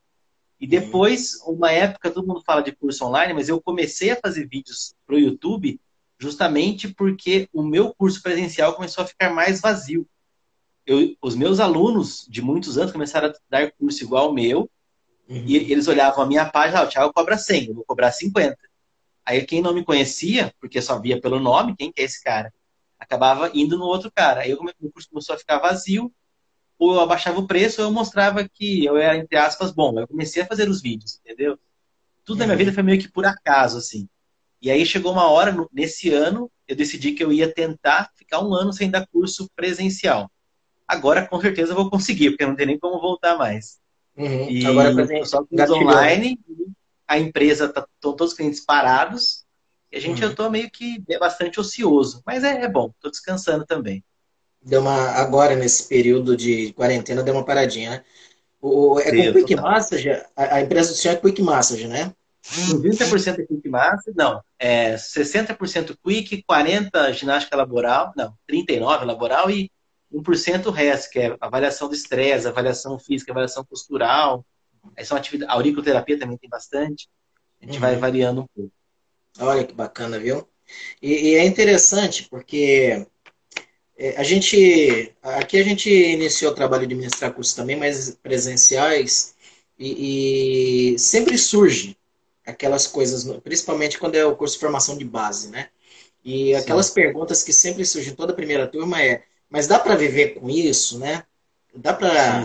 E 0.60 0.64
uhum. 0.64 0.70
depois, 0.70 1.40
uma 1.46 1.70
época, 1.70 2.10
todo 2.10 2.26
mundo 2.26 2.42
fala 2.44 2.62
de 2.62 2.72
curso 2.72 3.04
online, 3.04 3.34
mas 3.34 3.48
eu 3.48 3.60
comecei 3.60 4.10
a 4.10 4.16
fazer 4.16 4.46
vídeos 4.46 4.94
para 5.06 5.16
o 5.16 5.18
YouTube 5.18 5.80
justamente 6.18 6.88
porque 6.88 7.48
o 7.52 7.62
meu 7.62 7.94
curso 7.94 8.22
presencial 8.22 8.74
começou 8.74 9.04
a 9.04 9.06
ficar 9.06 9.30
mais 9.30 9.60
vazio. 9.60 10.06
Eu, 10.86 11.14
os 11.20 11.34
meus 11.34 11.60
alunos 11.60 12.26
de 12.28 12.40
muitos 12.40 12.78
anos 12.78 12.92
começaram 12.92 13.28
a 13.28 13.34
dar 13.50 13.72
curso 13.72 14.02
igual 14.02 14.26
ao 14.26 14.32
meu, 14.32 14.70
uhum. 15.28 15.44
e 15.44 15.56
eles 15.56 15.88
olhavam 15.88 16.22
a 16.22 16.26
minha 16.26 16.46
página, 16.46 16.80
ah, 16.80 16.84
o 16.84 16.88
Thiago 16.88 17.12
cobra 17.12 17.36
100, 17.36 17.68
eu 17.68 17.74
vou 17.74 17.84
cobrar 17.84 18.12
50. 18.12 18.56
Aí 19.24 19.44
quem 19.44 19.60
não 19.60 19.74
me 19.74 19.84
conhecia, 19.84 20.54
porque 20.60 20.80
só 20.80 21.00
via 21.00 21.20
pelo 21.20 21.40
nome, 21.40 21.74
quem 21.76 21.90
que 21.90 22.00
é 22.00 22.04
esse 22.04 22.22
cara? 22.22 22.52
Acabava 22.98 23.50
indo 23.52 23.76
no 23.76 23.84
outro 23.84 24.10
cara. 24.10 24.42
Aí 24.42 24.54
o 24.54 24.62
meu 24.62 24.72
curso 24.92 25.08
começou 25.10 25.34
a 25.34 25.38
ficar 25.38 25.58
vazio, 25.58 26.12
ou 26.78 26.94
eu 26.94 27.00
abaixava 27.00 27.38
o 27.38 27.46
preço, 27.46 27.80
ou 27.80 27.88
eu 27.88 27.92
mostrava 27.92 28.46
que 28.48 28.84
eu 28.84 28.96
era, 28.96 29.16
entre 29.16 29.36
aspas, 29.36 29.70
bom. 29.70 29.98
Eu 29.98 30.06
comecei 30.06 30.42
a 30.42 30.46
fazer 30.46 30.68
os 30.68 30.82
vídeos, 30.82 31.18
entendeu? 31.24 31.58
Tudo 32.24 32.38
na 32.38 32.44
minha 32.44 32.54
uhum. 32.54 32.58
vida 32.58 32.72
foi 32.72 32.82
meio 32.82 33.00
que 33.00 33.08
por 33.08 33.24
acaso, 33.24 33.78
assim. 33.78 34.08
E 34.60 34.70
aí 34.70 34.84
chegou 34.84 35.12
uma 35.12 35.28
hora, 35.30 35.54
nesse 35.72 36.12
ano, 36.12 36.50
eu 36.66 36.76
decidi 36.76 37.12
que 37.12 37.22
eu 37.22 37.32
ia 37.32 37.52
tentar 37.52 38.10
ficar 38.16 38.40
um 38.40 38.52
ano 38.52 38.72
sem 38.72 38.90
dar 38.90 39.06
curso 39.06 39.48
presencial. 39.54 40.30
Agora, 40.86 41.26
com 41.26 41.40
certeza, 41.40 41.72
eu 41.72 41.76
vou 41.76 41.90
conseguir, 41.90 42.30
porque 42.30 42.46
não 42.46 42.56
tem 42.56 42.66
nem 42.66 42.78
como 42.78 43.00
voltar 43.00 43.36
mais. 43.36 43.78
Uhum. 44.16 44.50
E 44.50 44.66
Agora, 44.66 45.24
só 45.24 45.44
curso 45.44 45.74
online, 45.74 46.38
a 47.06 47.18
empresa, 47.18 47.68
tá, 47.68 47.86
todos 48.00 48.30
os 48.30 48.36
clientes 48.36 48.60
parados, 48.60 49.44
e 49.90 49.96
a 49.96 50.00
gente, 50.00 50.22
uhum. 50.22 50.30
eu 50.30 50.34
tô 50.34 50.50
meio 50.50 50.70
que 50.70 51.02
bastante 51.18 51.60
ocioso. 51.60 52.22
Mas 52.26 52.44
é, 52.44 52.62
é 52.62 52.68
bom, 52.68 52.92
tô 53.00 53.08
descansando 53.08 53.64
também 53.64 54.04
deu 54.66 54.80
uma 54.80 55.10
agora 55.12 55.54
nesse 55.54 55.86
período 55.88 56.36
de 56.36 56.72
quarentena 56.72 57.22
deu 57.22 57.34
uma 57.34 57.44
paradinha, 57.44 57.90
né? 57.90 58.04
O, 58.60 58.98
é 58.98 59.10
Sim, 59.10 59.32
com 59.32 59.38
Quick 59.40 59.56
Massage, 59.56 60.10
a, 60.34 60.56
a, 60.56 60.60
empresa 60.60 60.90
do 60.90 60.96
senhor 60.96 61.14
é 61.14 61.16
Quick 61.16 61.40
Massage, 61.40 61.86
né? 61.86 62.12
30% 62.46 63.40
é 63.40 63.44
quick 63.44 63.68
master, 63.68 64.14
não, 64.16 64.40
é 64.58 64.94
60% 64.94 65.96
quick, 66.02 66.44
40% 66.48 67.12
ginástica 67.12 67.56
laboral, 67.56 68.12
não, 68.16 68.32
39% 68.48 69.04
laboral 69.04 69.50
e 69.50 69.70
1% 70.12 70.70
resto, 70.70 71.10
que 71.10 71.18
é 71.18 71.36
avaliação 71.40 71.88
do 71.88 71.94
estresse, 71.94 72.46
avaliação 72.46 72.98
física, 72.98 73.32
avaliação 73.32 73.64
postural. 73.64 74.46
Aí 74.96 75.04
são 75.04 75.16
atividades, 75.16 75.52
a 75.52 75.56
auriculoterapia 75.56 76.18
também 76.18 76.38
tem 76.38 76.48
bastante. 76.48 77.08
A 77.60 77.66
gente 77.66 77.74
uhum. 77.74 77.80
vai 77.80 77.96
variando 77.96 78.42
um 78.42 78.46
pouco. 78.54 78.72
Olha 79.40 79.64
que 79.64 79.74
bacana, 79.74 80.18
viu? 80.18 80.48
E, 81.02 81.30
e 81.30 81.34
é 81.34 81.44
interessante 81.44 82.28
porque 82.30 83.06
a 84.16 84.22
gente 84.22 85.12
aqui 85.22 85.58
a 85.58 85.64
gente 85.64 85.90
iniciou 85.90 86.52
o 86.52 86.54
trabalho 86.54 86.86
de 86.86 86.94
ministrar 86.94 87.32
cursos 87.32 87.54
também, 87.54 87.76
mas 87.76 88.16
presenciais 88.22 89.34
e, 89.78 90.94
e 90.94 90.98
sempre 90.98 91.38
surge 91.38 91.96
aquelas 92.44 92.86
coisas, 92.86 93.24
principalmente 93.40 93.98
quando 93.98 94.14
é 94.14 94.24
o 94.24 94.36
curso 94.36 94.54
de 94.54 94.60
formação 94.60 94.96
de 94.96 95.04
base, 95.04 95.48
né? 95.48 95.68
E 96.24 96.54
aquelas 96.54 96.88
Sim. 96.88 96.94
perguntas 96.94 97.42
que 97.42 97.52
sempre 97.52 97.84
surgem 97.84 98.14
toda 98.14 98.32
a 98.32 98.36
primeira 98.36 98.66
turma 98.66 99.02
é 99.02 99.22
mas 99.48 99.66
dá 99.66 99.78
para 99.78 99.94
viver 99.94 100.34
com 100.34 100.50
isso, 100.50 100.98
né? 100.98 101.24
Dá 101.74 101.92
para 101.92 102.44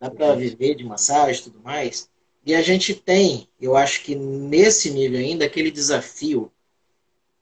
dá 0.00 0.10
para 0.10 0.34
viver 0.34 0.76
de 0.76 0.84
massagem 0.84 1.40
e 1.40 1.44
tudo 1.44 1.60
mais. 1.60 2.08
E 2.46 2.54
a 2.54 2.62
gente 2.62 2.94
tem, 2.94 3.48
eu 3.60 3.76
acho 3.76 4.02
que 4.04 4.14
nesse 4.14 4.90
nível 4.90 5.18
ainda, 5.18 5.44
aquele 5.44 5.70
desafio 5.70 6.50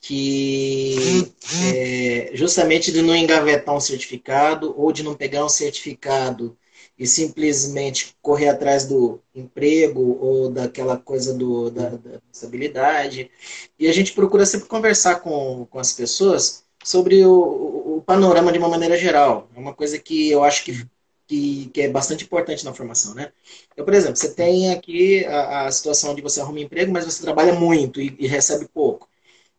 que 0.01 1.33
é, 1.75 2.31
justamente 2.35 2.93
de 2.93 3.03
não 3.03 3.15
engavetar 3.15 3.75
um 3.75 3.81
certificado 3.81 4.75
ou 4.77 4.93
de 4.93 5.03
não 5.03 5.15
pegar 5.15 5.45
um 5.45 5.49
certificado 5.49 6.57
e 6.99 7.07
simplesmente 7.07 8.17
correr 8.23 8.49
atrás 8.49 8.87
do 8.87 9.21
emprego 9.35 10.19
ou 10.21 10.51
daquela 10.51 10.97
coisa 10.97 11.35
do, 11.35 11.71
da, 11.71 11.91
da 11.91 12.21
estabilidade. 12.33 13.31
E 13.79 13.87
a 13.87 13.93
gente 13.93 14.13
procura 14.13 14.47
sempre 14.47 14.69
conversar 14.69 15.17
com, 15.17 15.67
com 15.71 15.79
as 15.79 15.93
pessoas 15.93 16.65
sobre 16.83 17.25
o, 17.25 17.97
o, 17.97 18.03
panorama 18.07 18.53
de 18.53 18.59
uma 18.59 18.69
maneira 18.69 18.97
geral. 18.97 19.49
É 19.55 19.59
uma 19.59 19.75
coisa 19.75 19.99
que 19.99 20.31
eu 20.31 20.43
acho 20.43 20.65
que, 20.65 20.87
que, 21.27 21.71
que, 21.73 21.83
é 21.83 21.89
bastante 21.89 22.25
importante 22.25 22.65
na 22.65 22.73
formação, 22.73 23.15
né? 23.15 23.33
Então, 23.73 23.85
por 23.85 23.93
exemplo, 23.93 24.17
você 24.17 24.33
tem 24.33 24.71
aqui 24.73 25.25
a, 25.27 25.67
a 25.67 25.73
situação 25.73 26.15
de 26.15 26.23
você 26.23 26.41
arruma 26.41 26.61
emprego, 26.61 26.93
mas 26.93 27.05
você 27.05 27.23
trabalha 27.23 27.53
muito 27.53 28.01
e, 28.01 28.15
e 28.19 28.27
recebe 28.27 28.67
pouco. 28.73 29.09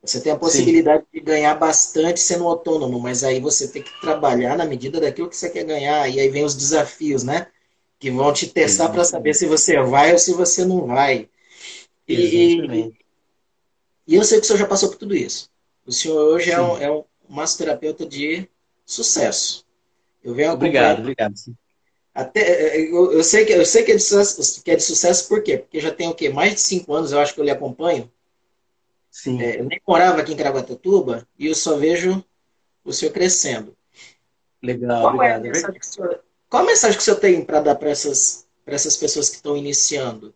Você 0.01 0.22
tem 0.22 0.32
a 0.32 0.38
possibilidade 0.38 1.04
Sim. 1.04 1.20
de 1.20 1.20
ganhar 1.20 1.56
bastante 1.56 2.20
sendo 2.20 2.48
autônomo, 2.48 3.00
mas 3.00 3.24
aí 3.24 3.39
você 3.39 3.68
tem 3.68 3.82
que 3.82 4.01
trabalhar 4.01 4.56
na 4.56 4.66
medida 4.66 5.00
daquilo 5.00 5.30
que 5.30 5.36
você 5.36 5.50
quer 5.50 5.63
ganhar. 5.63 6.08
E 6.08 6.20
aí 6.20 6.30
vem 6.30 6.44
os 6.44 6.56
desafios, 6.56 7.24
né? 7.24 7.48
Que 8.00 8.12
vão 8.12 8.32
te 8.32 8.48
testar 8.48 8.89
para 8.89 9.04
saber 9.04 9.34
se 9.34 9.48
você 9.48 9.82
vai 9.82 10.13
ou 10.13 10.20
se 10.20 10.34
você 10.34 10.63
não 10.63 10.86
vai. 10.86 11.27
E, 12.08 12.94
e, 14.08 14.16
eu 14.16 14.24
sei 14.24 14.39
que 14.39 14.46
o 14.46 14.48
senhor 14.48 14.60
já 14.60 14.68
passou 14.68 14.89
por 14.89 14.98
tudo 14.98 15.16
isso. 15.16 15.50
O 15.86 15.92
senhor 15.92 16.34
hoje 16.34 16.51
é 16.51 16.62
um, 16.62 16.77
é 16.77 16.92
um, 16.92 17.04
massoterapeuta 17.27 18.06
de 18.06 18.48
sucesso. 18.86 19.66
Eu 20.24 20.34
venho 20.34 20.54
obrigado, 20.54 21.00
obrigado. 21.00 21.34
Até, 22.13 22.80
eu, 22.80 23.12
eu, 23.12 23.24
sei 23.24 23.46
que, 23.46 23.54
eu 23.54 23.66
sei 23.66 23.84
que 23.84 23.92
é, 23.92 23.96
de 23.96 24.01
sucesso, 24.01 24.63
que 24.63 24.72
é 24.72 24.75
de 24.75 24.84
sucesso 24.84 25.27
por 25.27 25.44
quê? 25.44 25.58
Porque 25.58 25.80
já 25.80 25.92
tem 25.92 26.08
o 26.08 26.16
quê? 26.16 26.30
Mais 26.30 26.56
de 26.56 26.62
cinco 26.62 26.94
anos, 26.94 27.12
eu 27.12 27.20
acho 27.20 27.34
que 27.34 27.39
eu 27.39 27.44
lhe 27.44 27.51
acompanho. 27.51 28.12
Sim. 29.18 29.42
É, 29.42 29.60
eu 29.60 29.66
nem 29.66 29.82
morava 29.86 30.22
aqui 30.22 30.32
em 30.32 30.38
Caraguatatuba 30.38 31.28
e 31.40 31.48
eu 31.48 31.56
só 31.56 31.76
vejo 31.76 32.24
o 32.84 32.94
senhor 32.94 33.12
crescendo. 33.12 33.76
Legal, 34.62 35.02
qual 35.02 35.16
obrigado. 35.16 35.46
É 35.46 35.50
a 35.50 35.54
mensagem 35.54 35.80
que 35.80 35.88
o 35.88 35.90
senhor, 35.90 36.24
qual 36.48 36.62
a 36.62 36.66
mensagem 36.68 36.96
que 36.96 37.02
o 37.02 37.04
senhor 37.04 37.20
tem 37.20 37.44
para 37.44 37.60
dar 37.62 37.76
para 37.76 37.90
essas, 37.90 38.48
essas 38.64 38.96
pessoas 38.96 39.28
que 39.28 39.38
estão 39.38 39.58
iniciando? 39.58 40.36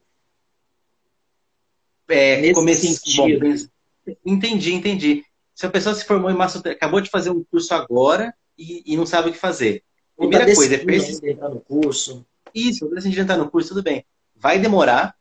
É, 2.10 2.42
Nesse 2.42 2.54
comece... 2.56 2.96
sentido. 2.96 3.70
Bom, 4.08 4.16
entendi, 4.26 4.74
entendi. 4.74 5.26
Se 5.54 5.68
a 5.68 5.70
pessoa 5.70 5.94
se 5.94 6.04
formou 6.04 6.32
em 6.32 6.36
massoterapia, 6.36 6.76
acabou 6.76 7.02
de 7.02 7.12
fazer 7.12 7.30
um 7.30 7.44
curso 7.44 7.72
agora 7.76 8.34
e, 8.58 8.82
e 8.94 8.98
não 8.98 9.06
sabe 9.06 9.30
o 9.30 9.32
que 9.32 9.38
fazer. 9.38 9.84
Primeira 10.18 10.48
tá 10.48 10.56
coisa 10.56 10.74
é 10.74 10.80
persistir. 10.80 11.38
no 11.38 11.62
curso. 11.62 12.26
Isso, 12.52 12.90
decidir 12.90 13.20
entrar 13.20 13.38
no 13.38 13.52
curso, 13.52 13.70
tudo 13.70 13.84
bem. 13.84 14.04
Vai 14.36 14.58
demorar, 14.58 15.16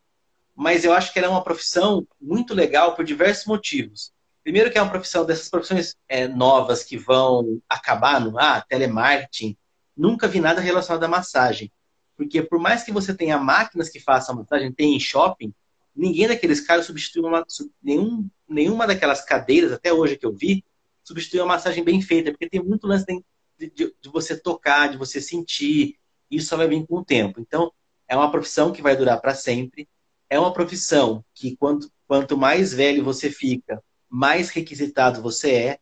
mas 0.61 0.85
eu 0.85 0.93
acho 0.93 1.11
que 1.11 1.19
ela 1.19 1.27
é 1.27 1.31
uma 1.31 1.43
profissão 1.43 2.07
muito 2.21 2.53
legal 2.53 2.95
por 2.95 3.03
diversos 3.03 3.47
motivos. 3.47 4.13
Primeiro 4.43 4.71
que 4.71 4.77
é 4.77 4.83
uma 4.83 4.91
profissão 4.91 5.25
dessas 5.25 5.49
profissões 5.49 5.97
é, 6.07 6.29
novas 6.29 6.85
que 6.85 6.99
vão 6.99 7.63
acabar 7.67 8.21
no 8.21 8.39
ah, 8.39 8.61
telemarketing. 8.69 9.57
Nunca 9.97 10.29
vi 10.29 10.39
nada 10.39 10.61
relacionado 10.61 11.03
à 11.03 11.09
massagem. 11.09 11.73
Porque 12.15 12.43
por 12.43 12.59
mais 12.59 12.83
que 12.83 12.93
você 12.93 13.15
tenha 13.15 13.39
máquinas 13.39 13.89
que 13.89 13.99
façam 13.99 14.37
massagem, 14.37 14.71
tem 14.71 14.95
em 14.95 15.01
shopping, 15.01 15.51
ninguém 15.97 16.29
daqueles 16.29 16.61
caras 16.61 16.85
substitui 16.85 17.23
uma, 17.23 17.43
nenhum, 17.83 18.29
nenhuma 18.47 18.87
daquelas 18.87 19.25
cadeiras, 19.25 19.73
até 19.73 19.91
hoje 19.91 20.19
que 20.19 20.27
eu 20.27 20.37
vi, 20.37 20.63
substitui 21.03 21.41
uma 21.41 21.55
massagem 21.55 21.83
bem 21.83 22.03
feita, 22.03 22.33
porque 22.33 22.51
tem 22.51 22.63
muito 22.63 22.87
lance 22.87 23.07
de, 23.07 23.71
de, 23.71 23.95
de, 23.99 24.11
você 24.11 24.39
tocar, 24.39 24.91
de 24.91 24.99
você 24.99 25.23
sentir, 25.23 25.97
isso 26.31 26.49
só 26.49 26.59
vai 26.59 26.69
vir 26.69 26.87
com 26.87 26.99
o 26.99 27.05
tempo. 27.05 27.41
Então, 27.41 27.73
é 28.07 28.15
uma 28.15 28.31
profissão 28.31 28.71
que 28.71 28.83
vai 28.83 28.95
durar 28.95 29.19
para 29.23 29.35
sempre, 29.35 29.89
é 30.31 30.39
uma 30.39 30.53
profissão 30.53 31.25
que 31.35 31.57
quanto, 31.57 31.91
quanto 32.07 32.39
mais 32.39 32.73
velho 32.73 33.05
você 33.05 33.29
fica, 33.29 33.83
mais 34.09 34.49
requisitado 34.49 35.21
você 35.21 35.53
é. 35.53 35.79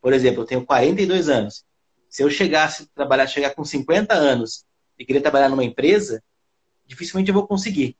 Por 0.00 0.12
exemplo, 0.12 0.42
eu 0.42 0.46
tenho 0.46 0.64
42 0.64 1.28
anos. 1.28 1.64
Se 2.08 2.22
eu 2.22 2.30
chegasse 2.30 2.86
trabalhar, 2.94 3.26
chegar 3.26 3.54
com 3.54 3.64
50 3.64 4.14
anos 4.14 4.64
e 4.96 5.04
querer 5.04 5.20
trabalhar 5.20 5.48
numa 5.48 5.64
empresa, 5.64 6.22
dificilmente 6.86 7.28
eu 7.28 7.34
vou 7.34 7.46
conseguir. 7.46 7.96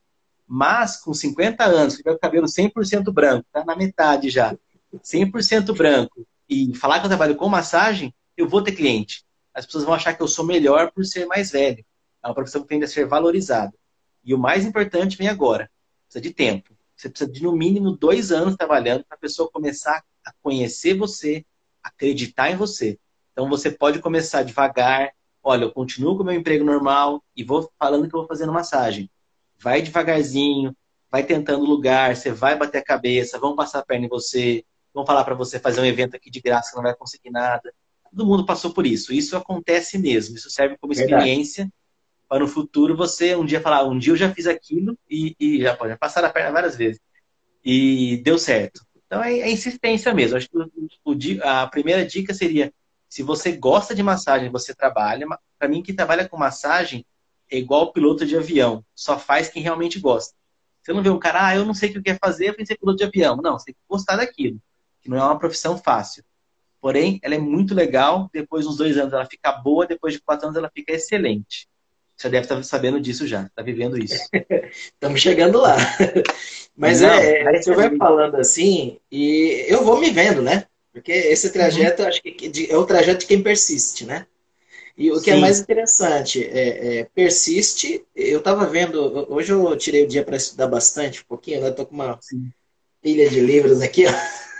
Mas 0.46 0.96
com 0.96 1.12
50 1.12 1.64
anos, 1.64 1.96
tiver 1.96 2.12
o 2.12 2.18
cabelo 2.18 2.46
100% 2.46 3.12
branco, 3.12 3.46
tá 3.52 3.64
na 3.64 3.76
metade 3.76 4.30
já, 4.30 4.56
100% 4.94 5.76
branco, 5.76 6.26
e 6.48 6.74
falar 6.74 7.00
que 7.00 7.06
eu 7.06 7.10
trabalho 7.10 7.36
com 7.36 7.48
massagem, 7.48 8.14
eu 8.36 8.48
vou 8.48 8.62
ter 8.62 8.72
cliente. 8.72 9.24
As 9.52 9.66
pessoas 9.66 9.84
vão 9.84 9.92
achar 9.92 10.14
que 10.14 10.22
eu 10.22 10.28
sou 10.28 10.46
melhor 10.46 10.90
por 10.92 11.04
ser 11.04 11.26
mais 11.26 11.50
velho. 11.50 11.84
É 12.22 12.28
uma 12.28 12.34
profissão 12.34 12.62
que 12.62 12.68
tende 12.68 12.84
a 12.84 12.88
ser 12.88 13.06
valorizada. 13.06 13.74
E 14.24 14.32
o 14.32 14.38
mais 14.38 14.64
importante 14.64 15.18
vem 15.18 15.28
agora. 15.28 15.70
Precisa 16.08 16.22
de 16.22 16.32
tempo. 16.32 16.76
Você 16.96 17.08
precisa 17.08 17.30
de 17.30 17.42
no 17.42 17.52
mínimo 17.52 17.96
dois 17.96 18.32
anos 18.32 18.56
trabalhando 18.56 19.04
para 19.04 19.16
a 19.16 19.20
pessoa 19.20 19.50
começar 19.50 20.02
a 20.24 20.32
conhecer 20.42 20.94
você, 20.94 21.44
acreditar 21.82 22.50
em 22.50 22.56
você. 22.56 22.98
Então 23.32 23.48
você 23.48 23.70
pode 23.70 24.00
começar 24.00 24.42
devagar. 24.42 25.12
Olha, 25.42 25.64
eu 25.64 25.72
continuo 25.72 26.16
com 26.16 26.22
o 26.22 26.26
meu 26.26 26.34
emprego 26.34 26.64
normal 26.64 27.22
e 27.36 27.44
vou 27.44 27.70
falando 27.78 28.08
que 28.08 28.14
eu 28.14 28.20
vou 28.20 28.28
fazendo 28.28 28.52
massagem 28.52 29.08
vai 29.58 29.82
devagarzinho, 29.82 30.74
vai 31.10 31.24
tentando 31.24 31.64
lugar, 31.64 32.16
você 32.16 32.30
vai 32.30 32.56
bater 32.56 32.78
a 32.78 32.84
cabeça, 32.84 33.38
vão 33.38 33.56
passar 33.56 33.80
a 33.80 33.84
perna 33.84 34.06
em 34.06 34.08
você, 34.08 34.64
vão 34.94 35.04
falar 35.04 35.24
para 35.24 35.34
você 35.34 35.58
fazer 35.58 35.80
um 35.80 35.84
evento 35.84 36.14
aqui 36.14 36.30
de 36.30 36.40
graça 36.40 36.70
que 36.70 36.76
não 36.76 36.82
vai 36.82 36.94
conseguir 36.94 37.30
nada. 37.30 37.72
Todo 38.10 38.26
mundo 38.26 38.46
passou 38.46 38.72
por 38.72 38.86
isso. 38.86 39.12
Isso 39.12 39.36
acontece 39.36 39.98
mesmo. 39.98 40.36
Isso 40.36 40.50
serve 40.50 40.78
como 40.78 40.92
experiência 40.92 41.64
Verdade. 41.64 41.77
Para 42.28 42.40
no 42.40 42.48
futuro 42.48 42.96
você 42.96 43.34
um 43.34 43.44
dia 43.44 43.60
falar, 43.60 43.84
um 43.84 43.98
dia 43.98 44.12
eu 44.12 44.16
já 44.16 44.32
fiz 44.32 44.46
aquilo 44.46 44.98
e, 45.08 45.34
e 45.40 45.62
já 45.62 45.74
pode 45.74 45.96
passar 45.96 46.24
a 46.24 46.30
perna 46.30 46.52
várias 46.52 46.76
vezes. 46.76 47.00
E 47.64 48.18
deu 48.18 48.38
certo. 48.38 48.86
Então 49.06 49.22
é, 49.22 49.38
é 49.38 49.50
insistência 49.50 50.12
mesmo. 50.12 50.36
Acho 50.36 50.48
que 50.48 50.58
o, 50.58 50.70
o, 51.04 51.16
a 51.42 51.66
primeira 51.66 52.04
dica 52.04 52.34
seria: 52.34 52.72
se 53.08 53.22
você 53.22 53.52
gosta 53.52 53.94
de 53.94 54.02
massagem, 54.02 54.50
você 54.50 54.74
trabalha. 54.74 55.26
Para 55.58 55.68
mim, 55.68 55.82
que 55.82 55.92
trabalha 55.92 56.28
com 56.28 56.36
massagem, 56.36 57.04
é 57.50 57.56
igual 57.56 57.92
piloto 57.92 58.26
de 58.26 58.36
avião, 58.36 58.84
só 58.94 59.18
faz 59.18 59.48
quem 59.48 59.62
realmente 59.62 59.98
gosta. 59.98 60.34
Você 60.82 60.92
não 60.92 61.02
vê 61.02 61.10
um 61.10 61.18
cara, 61.18 61.48
ah, 61.48 61.56
eu 61.56 61.64
não 61.64 61.74
sei 61.74 61.88
o 61.88 61.92
que 61.92 61.98
eu 61.98 62.02
quero 62.02 62.18
fazer, 62.22 62.50
eu 62.50 62.54
pensei 62.54 62.76
piloto 62.76 62.98
de 62.98 63.04
avião. 63.04 63.36
Não, 63.36 63.58
você 63.58 63.66
tem 63.66 63.74
que 63.74 63.80
gostar 63.88 64.16
daquilo, 64.16 64.60
que 65.00 65.08
não 65.08 65.16
é 65.16 65.22
uma 65.22 65.38
profissão 65.38 65.76
fácil. 65.76 66.24
Porém, 66.80 67.18
ela 67.22 67.34
é 67.34 67.38
muito 67.38 67.74
legal, 67.74 68.30
depois 68.32 68.64
de 68.64 68.70
uns 68.70 68.76
dois 68.76 68.96
anos 68.96 69.12
ela 69.12 69.26
fica 69.26 69.50
boa, 69.52 69.86
depois 69.86 70.14
de 70.14 70.20
quatro 70.20 70.46
anos 70.46 70.56
ela 70.56 70.70
fica 70.72 70.92
excelente. 70.92 71.68
Você 72.18 72.28
deve 72.28 72.46
estar 72.46 72.60
sabendo 72.64 73.00
disso 73.00 73.28
já, 73.28 73.44
está 73.44 73.62
vivendo 73.62 73.96
isso. 73.96 74.28
Estamos 74.92 75.20
chegando 75.20 75.60
lá. 75.60 75.76
Mas 76.76 77.00
não, 77.00 77.10
é, 77.10 77.42
é 77.42 77.62
você 77.62 77.72
vai 77.72 77.96
falando 77.96 78.34
assim, 78.36 78.98
e 79.10 79.64
eu 79.68 79.84
vou 79.84 80.00
me 80.00 80.10
vendo, 80.10 80.42
né? 80.42 80.64
Porque 80.92 81.12
esse 81.12 81.52
trajeto, 81.52 82.02
uhum. 82.02 82.08
acho 82.08 82.20
que 82.20 82.68
é 82.68 82.76
o 82.76 82.84
trajeto 82.84 83.20
de 83.20 83.26
quem 83.26 83.40
persiste, 83.40 84.04
né? 84.04 84.26
E 84.96 85.12
o 85.12 85.20
que 85.20 85.30
é 85.30 85.34
Sim. 85.34 85.38
é 85.38 85.40
mais 85.42 85.60
interessante, 85.60 86.44
é, 86.44 86.98
é 86.98 87.04
persiste. 87.14 88.04
Eu 88.16 88.40
estava 88.40 88.66
vendo, 88.66 89.32
hoje 89.32 89.52
eu 89.52 89.76
tirei 89.76 90.02
o 90.02 90.08
dia 90.08 90.24
para 90.24 90.36
estudar 90.36 90.66
bastante, 90.66 91.20
um 91.20 91.28
pouquinho, 91.28 91.60
né? 91.60 91.68
Estou 91.68 91.86
com 91.86 91.94
uma 91.94 92.18
Sim. 92.20 92.50
pilha 93.00 93.30
de 93.30 93.38
livros 93.38 93.80
aqui, 93.80 94.06
ó. 94.06 94.12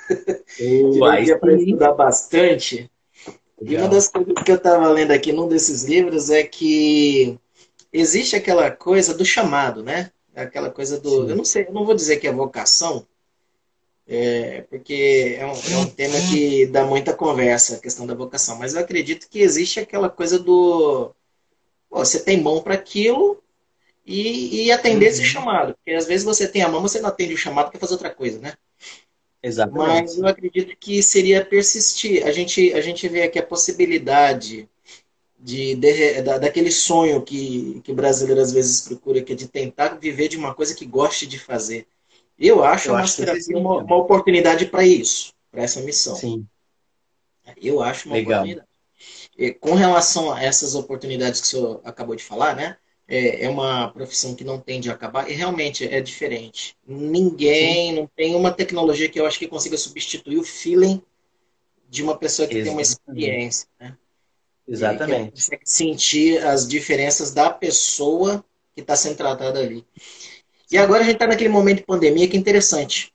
tirei 0.55 0.85
o 0.85 1.25
dia 1.25 1.39
para 1.41 1.55
estudar 1.55 1.93
bastante. 1.93 2.89
Legal. 3.61 3.75
E 3.75 3.77
uma 3.83 3.89
das 3.89 4.07
coisas 4.07 4.35
que 4.45 4.51
eu 4.53 4.57
estava 4.57 4.89
lendo 4.89 5.11
aqui 5.11 5.33
num 5.33 5.49
desses 5.49 5.83
livros 5.83 6.31
é 6.31 6.45
que 6.45 7.37
existe 7.93 8.37
aquela 8.37 8.71
coisa 8.71 9.15
do 9.15 9.25
chamado, 9.25 9.83
né? 9.83 10.11
Aquela 10.35 10.71
coisa 10.71 11.01
do. 11.01 11.11
Sim. 11.11 11.31
Eu 11.31 11.37
não 11.37 11.45
sei, 11.45 11.67
eu 11.67 11.73
não 11.73 11.85
vou 11.85 11.95
dizer 11.95 12.19
que 12.19 12.29
é 12.29 12.33
vocação, 12.33 13.07
é, 14.07 14.63
porque 14.71 15.37
é 15.39 15.45
um, 15.45 15.53
é 15.53 15.77
um, 15.79 15.87
tema 15.87 16.19
que 16.31 16.67
dá 16.67 16.85
muita 16.85 17.13
conversa, 17.13 17.77
a 17.77 17.81
questão 17.81 18.07
da 18.07 18.15
vocação. 18.15 18.59
Mas 18.59 18.75
eu 18.75 18.81
acredito 18.81 19.29
que 19.29 19.41
existe 19.41 19.81
aquela 19.81 20.09
coisa 20.09 20.39
do. 20.39 21.13
Pô, 21.91 21.99
você 21.99 22.21
tem 22.21 22.41
mão 22.41 22.63
para 22.63 22.75
aquilo 22.75 23.43
e, 24.07 24.65
e 24.65 24.73
atender 24.73 25.07
uhum. 25.07 25.11
esse 25.11 25.25
chamado. 25.25 25.75
Porque 25.75 25.93
às 25.93 26.07
vezes 26.07 26.25
você 26.25 26.47
tem 26.47 26.63
a 26.63 26.69
mão, 26.69 26.81
você 26.81 27.01
não 27.01 27.09
atende 27.09 27.35
o 27.35 27.39
chamado, 27.39 27.71
quer 27.71 27.79
fazer 27.79 27.95
outra 27.95 28.11
coisa, 28.11 28.39
né? 28.39 28.55
Exatamente. 29.43 30.03
Mas 30.03 30.19
eu 30.19 30.27
acredito 30.27 30.77
que 30.79 31.03
seria 31.03 31.45
persistir. 31.45 32.27
A 32.27 32.33
gente, 32.33 32.73
a 32.73 32.81
gente 32.81 33.09
vê 33.09 33.23
aqui 33.23 33.39
a 33.39 33.47
possibilidade 33.47 34.69
de, 35.39 35.75
de 35.77 36.23
da, 36.23 36.39
daquele 36.39 36.71
sonho 36.71 37.23
que, 37.23 37.81
que 37.85 37.93
o 37.93 37.95
brasileiro 37.95 38.41
às 38.41 38.53
vezes 38.53 38.81
procura, 38.81 39.23
que 39.23 39.33
é 39.33 39.37
de 39.37 39.47
tentar 39.47 39.99
viver 39.99 40.29
de 40.29 40.37
uma 40.37 40.55
coisa 40.55 40.75
que 40.75 40.85
goste 40.85 41.27
de 41.27 41.39
fazer. 41.39 41.87
Eu 42.39 42.63
acho, 42.63 42.89
eu 42.89 42.97
a 42.97 43.01
acho 43.01 43.23
uma, 43.57 43.79
uma 43.79 43.97
oportunidade 43.97 44.67
para 44.67 44.85
isso, 44.85 45.33
para 45.51 45.63
essa 45.63 45.81
missão. 45.81 46.15
Sim. 46.15 46.47
Eu 47.61 47.83
acho 47.83 48.09
uma 48.09 48.17
Legal. 48.17 48.41
oportunidade. 48.41 48.69
E, 49.37 49.53
com 49.53 49.75
relação 49.75 50.33
a 50.33 50.43
essas 50.43 50.75
oportunidades 50.75 51.41
que 51.41 51.47
o 51.47 51.51
senhor 51.51 51.81
acabou 51.85 52.15
de 52.17 52.23
falar, 52.23 52.55
né? 52.55 52.77
É, 53.11 53.47
é 53.47 53.49
uma 53.49 53.89
profissão 53.89 54.35
que 54.35 54.45
não 54.45 54.61
tende 54.61 54.91
a 54.91 54.93
acabar 54.93 55.31
e 55.31 55.33
realmente 55.33 55.87
é 55.87 55.99
diferente. 56.01 56.77
Ninguém, 56.87 57.91
Sim. 57.91 58.01
não 58.01 58.07
tem 58.07 58.35
uma 58.35 58.51
tecnologia 58.51 59.09
que 59.09 59.19
eu 59.19 59.25
acho 59.25 59.39
que 59.39 59.49
consiga 59.49 59.79
substituir 59.79 60.37
o 60.37 60.45
feeling 60.45 61.01
de 61.89 62.03
uma 62.03 62.19
pessoa 62.19 62.47
que 62.47 62.59
Exatamente. 62.59 62.67
tem 62.67 62.73
uma 62.75 62.83
experiência, 62.83 63.67
né? 63.81 63.97
Exatamente. 64.69 65.31
Que 65.31 65.37
consegue 65.37 65.63
sentir 65.65 66.47
as 66.47 66.69
diferenças 66.69 67.31
da 67.31 67.51
pessoa 67.51 68.45
que 68.75 68.83
está 68.83 68.95
sendo 68.95 69.17
tratada 69.17 69.59
ali. 69.59 69.85
E 70.71 70.77
agora 70.77 71.01
a 71.01 71.05
gente 71.05 71.15
está 71.15 71.27
naquele 71.27 71.49
momento 71.49 71.79
de 71.79 71.87
pandemia 71.87 72.29
que 72.29 72.37
é 72.37 72.41
interessante. 72.41 73.13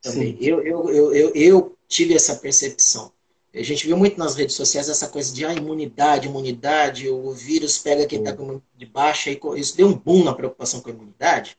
Também. 0.00 0.36
Eu, 0.40 0.62
eu, 0.62 0.88
eu, 0.90 1.14
eu, 1.14 1.32
eu 1.34 1.78
tive 1.86 2.14
essa 2.14 2.36
percepção. 2.36 3.12
A 3.52 3.62
gente 3.62 3.86
viu 3.86 3.96
muito 3.96 4.16
nas 4.16 4.36
redes 4.36 4.54
sociais 4.54 4.88
essa 4.88 5.08
coisa 5.08 5.34
de 5.34 5.44
ah, 5.44 5.52
imunidade, 5.52 6.28
imunidade, 6.28 7.08
o 7.08 7.32
vírus 7.32 7.76
pega 7.78 8.06
quem 8.06 8.20
está 8.20 8.32
com 8.32 8.62
de 8.76 8.86
baixa, 8.86 9.28
e 9.28 9.38
isso 9.56 9.76
deu 9.76 9.88
um 9.88 9.92
boom 9.92 10.22
na 10.22 10.32
preocupação 10.32 10.80
com 10.80 10.88
a 10.88 10.92
imunidade. 10.92 11.58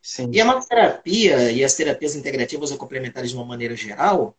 Sim. 0.00 0.30
E 0.32 0.40
a 0.40 0.44
massoterapia 0.44 1.52
e 1.52 1.62
as 1.62 1.74
terapias 1.74 2.16
integrativas 2.16 2.72
ou 2.72 2.78
complementares 2.78 3.30
de 3.30 3.36
uma 3.36 3.44
maneira 3.44 3.76
geral, 3.76 4.34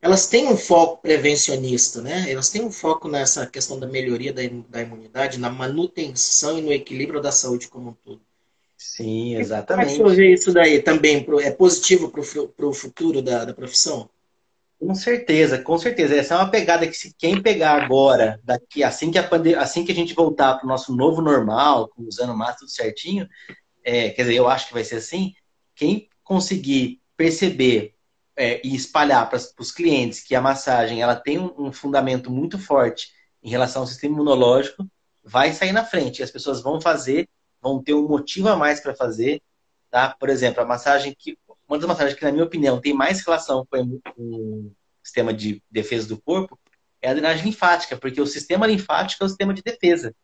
elas 0.00 0.26
têm 0.28 0.46
um 0.46 0.56
foco 0.56 1.02
prevencionista, 1.02 2.00
né? 2.00 2.30
Elas 2.30 2.48
têm 2.48 2.62
um 2.62 2.70
foco 2.70 3.08
nessa 3.08 3.46
questão 3.46 3.78
da 3.78 3.86
melhoria 3.86 4.32
da, 4.32 4.42
da 4.68 4.80
imunidade, 4.80 5.38
na 5.38 5.50
manutenção 5.50 6.58
e 6.58 6.62
no 6.62 6.72
equilíbrio 6.72 7.20
da 7.20 7.32
saúde 7.32 7.68
como 7.68 7.90
um 7.90 7.92
todo. 7.92 8.20
Sim, 8.76 9.34
exatamente. 9.36 9.96
Como 9.96 10.12
é 10.12 10.14
que 10.14 10.34
isso 10.34 10.52
daí 10.52 10.80
também 10.80 11.26
é 11.42 11.50
positivo 11.50 12.10
para 12.10 12.66
o 12.66 12.72
futuro 12.72 13.20
da, 13.20 13.44
da 13.44 13.52
profissão? 13.52 14.08
Com 14.78 14.94
certeza, 14.94 15.58
com 15.58 15.76
certeza. 15.76 16.14
Essa 16.14 16.34
é 16.34 16.36
uma 16.36 16.50
pegada 16.50 16.86
que 16.86 16.96
se 16.96 17.12
quem 17.18 17.42
pegar 17.42 17.82
agora, 17.82 18.40
daqui, 18.44 18.84
assim 18.84 19.10
que 19.10 19.18
a 19.18 19.24
pande... 19.24 19.56
assim 19.56 19.84
que 19.84 19.90
a 19.90 19.94
gente 19.94 20.14
voltar 20.14 20.54
para 20.54 20.64
o 20.64 20.68
nosso 20.68 20.94
novo 20.94 21.20
normal, 21.20 21.90
usando 21.98 22.36
máscara 22.36 22.60
tudo 22.60 22.70
certinho, 22.70 23.28
é, 23.82 24.10
quer 24.10 24.22
dizer, 24.22 24.36
eu 24.36 24.48
acho 24.48 24.68
que 24.68 24.74
vai 24.74 24.84
ser 24.84 24.96
assim, 24.96 25.34
quem 25.74 26.08
conseguir 26.22 27.00
perceber 27.16 27.94
é, 28.38 28.60
e 28.64 28.76
espalhar 28.76 29.28
para 29.28 29.40
os 29.58 29.72
clientes 29.72 30.22
que 30.22 30.32
a 30.32 30.40
massagem 30.40 31.02
ela 31.02 31.16
tem 31.16 31.38
um, 31.38 31.72
fundamento 31.72 32.30
muito 32.30 32.56
forte 32.56 33.12
em 33.42 33.50
relação 33.50 33.82
ao 33.82 33.88
sistema 33.88 34.14
imunológico, 34.14 34.88
vai 35.24 35.52
sair 35.52 35.72
na 35.72 35.84
frente. 35.84 36.20
E 36.20 36.22
as 36.22 36.30
pessoas 36.30 36.62
vão 36.62 36.80
fazer, 36.80 37.28
vão 37.60 37.82
ter 37.82 37.94
um 37.94 38.06
motivo 38.06 38.48
a 38.48 38.56
mais 38.56 38.78
para 38.78 38.94
fazer. 38.94 39.42
Tá? 39.90 40.14
Por 40.18 40.28
exemplo, 40.28 40.62
a 40.62 40.66
massagem 40.66 41.14
que. 41.18 41.36
Uma 41.68 41.78
das 41.78 41.86
massagens 41.86 42.18
que, 42.18 42.24
na 42.24 42.32
minha 42.32 42.44
opinião, 42.44 42.80
tem 42.80 42.94
mais 42.94 43.20
relação 43.20 43.66
com 43.70 44.00
o 44.16 44.72
sistema 45.02 45.34
de 45.34 45.62
defesa 45.70 46.08
do 46.08 46.18
corpo 46.18 46.58
é 47.02 47.10
a 47.10 47.12
drenagem 47.12 47.44
linfática, 47.44 47.94
porque 47.94 48.20
o 48.20 48.26
sistema 48.26 48.66
linfático 48.66 49.22
é 49.22 49.26
o 49.26 49.28
sistema 49.28 49.52
de 49.52 49.62
defesa. 49.62 50.14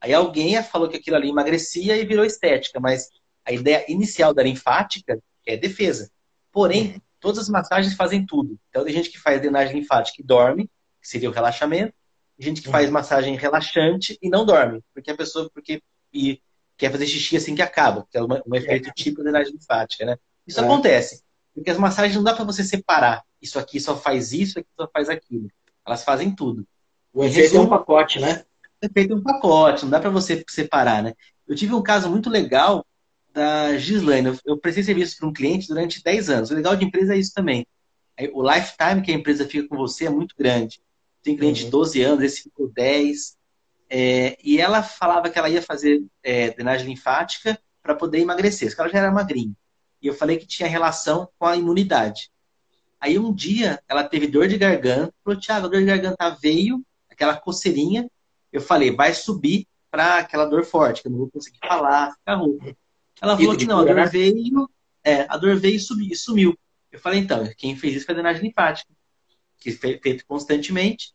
Aí 0.00 0.14
alguém 0.14 0.60
falou 0.62 0.88
que 0.88 0.96
aquilo 0.96 1.16
ali 1.16 1.28
emagrecia 1.28 1.98
e 1.98 2.06
virou 2.06 2.24
estética, 2.24 2.80
mas 2.80 3.10
a 3.44 3.52
ideia 3.52 3.84
inicial 3.88 4.32
da 4.32 4.42
linfática 4.42 5.20
é 5.44 5.54
defesa. 5.54 6.10
Porém, 6.50 7.02
Todas 7.26 7.40
as 7.40 7.48
massagens 7.48 7.94
fazem 7.94 8.24
tudo. 8.24 8.56
Então, 8.68 8.84
tem 8.84 8.94
gente 8.94 9.10
que 9.10 9.18
faz 9.18 9.40
drenagem 9.40 9.80
linfática 9.80 10.22
e 10.22 10.24
dorme, 10.24 10.70
que 11.02 11.08
seria 11.08 11.28
o 11.28 11.32
relaxamento. 11.32 11.92
Tem 12.38 12.46
gente 12.46 12.62
que 12.62 12.70
faz 12.70 12.88
massagem 12.88 13.34
relaxante 13.34 14.16
e 14.22 14.30
não 14.30 14.46
dorme, 14.46 14.80
porque 14.94 15.10
a 15.10 15.16
pessoa 15.16 15.50
porque 15.52 15.82
e 16.14 16.40
quer 16.76 16.92
fazer 16.92 17.04
xixi 17.04 17.36
assim 17.36 17.56
que 17.56 17.62
acaba, 17.62 18.06
que 18.08 18.16
é 18.16 18.22
um, 18.22 18.54
efeito 18.54 18.92
típico 18.94 19.24
da 19.24 19.30
drenagem 19.32 19.54
linfática, 19.54 20.04
né? 20.04 20.16
Isso 20.46 20.60
é. 20.60 20.62
acontece, 20.64 21.24
porque 21.52 21.68
as 21.68 21.78
massagens 21.78 22.14
não 22.14 22.22
dá 22.22 22.32
para 22.32 22.44
você 22.44 22.62
separar. 22.62 23.24
Isso 23.42 23.58
aqui 23.58 23.80
só 23.80 23.96
faz 23.96 24.30
isso, 24.30 24.60
aqui 24.60 24.68
só 24.78 24.88
faz 24.92 25.08
aquilo. 25.08 25.50
Elas 25.84 26.04
fazem 26.04 26.32
tudo. 26.32 26.64
O 27.12 27.24
efeito 27.24 27.56
é 27.56 27.60
um 27.60 27.68
pacote, 27.68 28.20
né? 28.20 28.44
O 28.80 28.86
efeito 28.86 29.14
é 29.14 29.16
um 29.16 29.22
pacote, 29.22 29.82
não 29.82 29.90
dá 29.90 29.98
para 29.98 30.10
você 30.10 30.44
separar, 30.48 31.02
né? 31.02 31.12
Eu 31.44 31.56
tive 31.56 31.74
um 31.74 31.82
caso 31.82 32.08
muito 32.08 32.30
legal 32.30 32.85
da 33.36 33.76
Gislaine. 33.76 34.38
Eu 34.46 34.56
prestei 34.56 34.82
serviço 34.82 35.18
para 35.18 35.28
um 35.28 35.32
cliente 35.32 35.68
durante 35.68 36.02
10 36.02 36.30
anos. 36.30 36.50
O 36.50 36.54
legal 36.54 36.74
de 36.74 36.86
empresa 36.86 37.14
é 37.14 37.18
isso 37.18 37.34
também. 37.34 37.66
O 38.32 38.42
lifetime 38.42 39.02
que 39.02 39.12
a 39.12 39.14
empresa 39.14 39.46
fica 39.46 39.68
com 39.68 39.76
você 39.76 40.06
é 40.06 40.10
muito 40.10 40.34
grande. 40.38 40.80
Tem 41.22 41.36
cliente 41.36 41.60
uhum. 41.60 41.66
de 41.66 41.70
12 41.70 42.02
anos, 42.02 42.24
esse 42.24 42.42
ficou 42.44 42.68
10. 42.68 43.36
É, 43.90 44.38
e 44.42 44.58
ela 44.58 44.82
falava 44.82 45.28
que 45.28 45.38
ela 45.38 45.50
ia 45.50 45.60
fazer 45.60 46.02
é, 46.22 46.48
drenagem 46.50 46.88
linfática 46.88 47.60
para 47.82 47.94
poder 47.94 48.20
emagrecer, 48.20 48.68
porque 48.68 48.80
ela 48.80 48.90
já 48.90 48.98
era 49.00 49.12
magrinha. 49.12 49.52
E 50.00 50.06
eu 50.06 50.14
falei 50.14 50.38
que 50.38 50.46
tinha 50.46 50.68
relação 50.68 51.28
com 51.38 51.44
a 51.46 51.56
imunidade. 51.56 52.30
Aí 52.98 53.18
um 53.18 53.34
dia 53.34 53.82
ela 53.86 54.02
teve 54.02 54.26
dor 54.26 54.48
de 54.48 54.56
garganta, 54.56 55.12
falou, 55.22 55.38
Thiago, 55.38 55.66
a 55.66 55.68
dor 55.68 55.80
de 55.80 55.86
garganta 55.86 56.30
veio, 56.30 56.82
aquela 57.10 57.36
coceirinha. 57.36 58.10
Eu 58.50 58.62
falei, 58.62 58.90
vai 58.90 59.12
subir 59.12 59.68
para 59.90 60.20
aquela 60.20 60.46
dor 60.46 60.64
forte, 60.64 61.02
que 61.02 61.08
eu 61.08 61.12
não 61.12 61.18
vou 61.18 61.30
conseguir 61.30 61.58
falar, 61.58 62.12
ficar 62.12 62.36
roupa. 62.36 62.74
Ela 63.20 63.36
falou 63.36 63.56
que 63.56 63.66
não, 63.66 63.80
a 63.80 63.84
dor 63.84 63.94
né? 63.94 64.06
veio, 64.06 64.68
é, 65.04 65.26
a 65.28 65.36
dor 65.36 65.56
veio 65.56 65.76
e 65.76 66.16
sumiu. 66.16 66.56
Eu 66.92 67.00
falei, 67.00 67.20
então, 67.20 67.48
quem 67.56 67.76
fez 67.76 67.96
isso 67.96 68.06
foi 68.06 68.12
a 68.14 68.16
drenagem 68.16 68.42
linfática, 68.42 68.92
que 69.58 69.72
foi 69.72 69.98
feito 69.98 70.24
constantemente, 70.26 71.12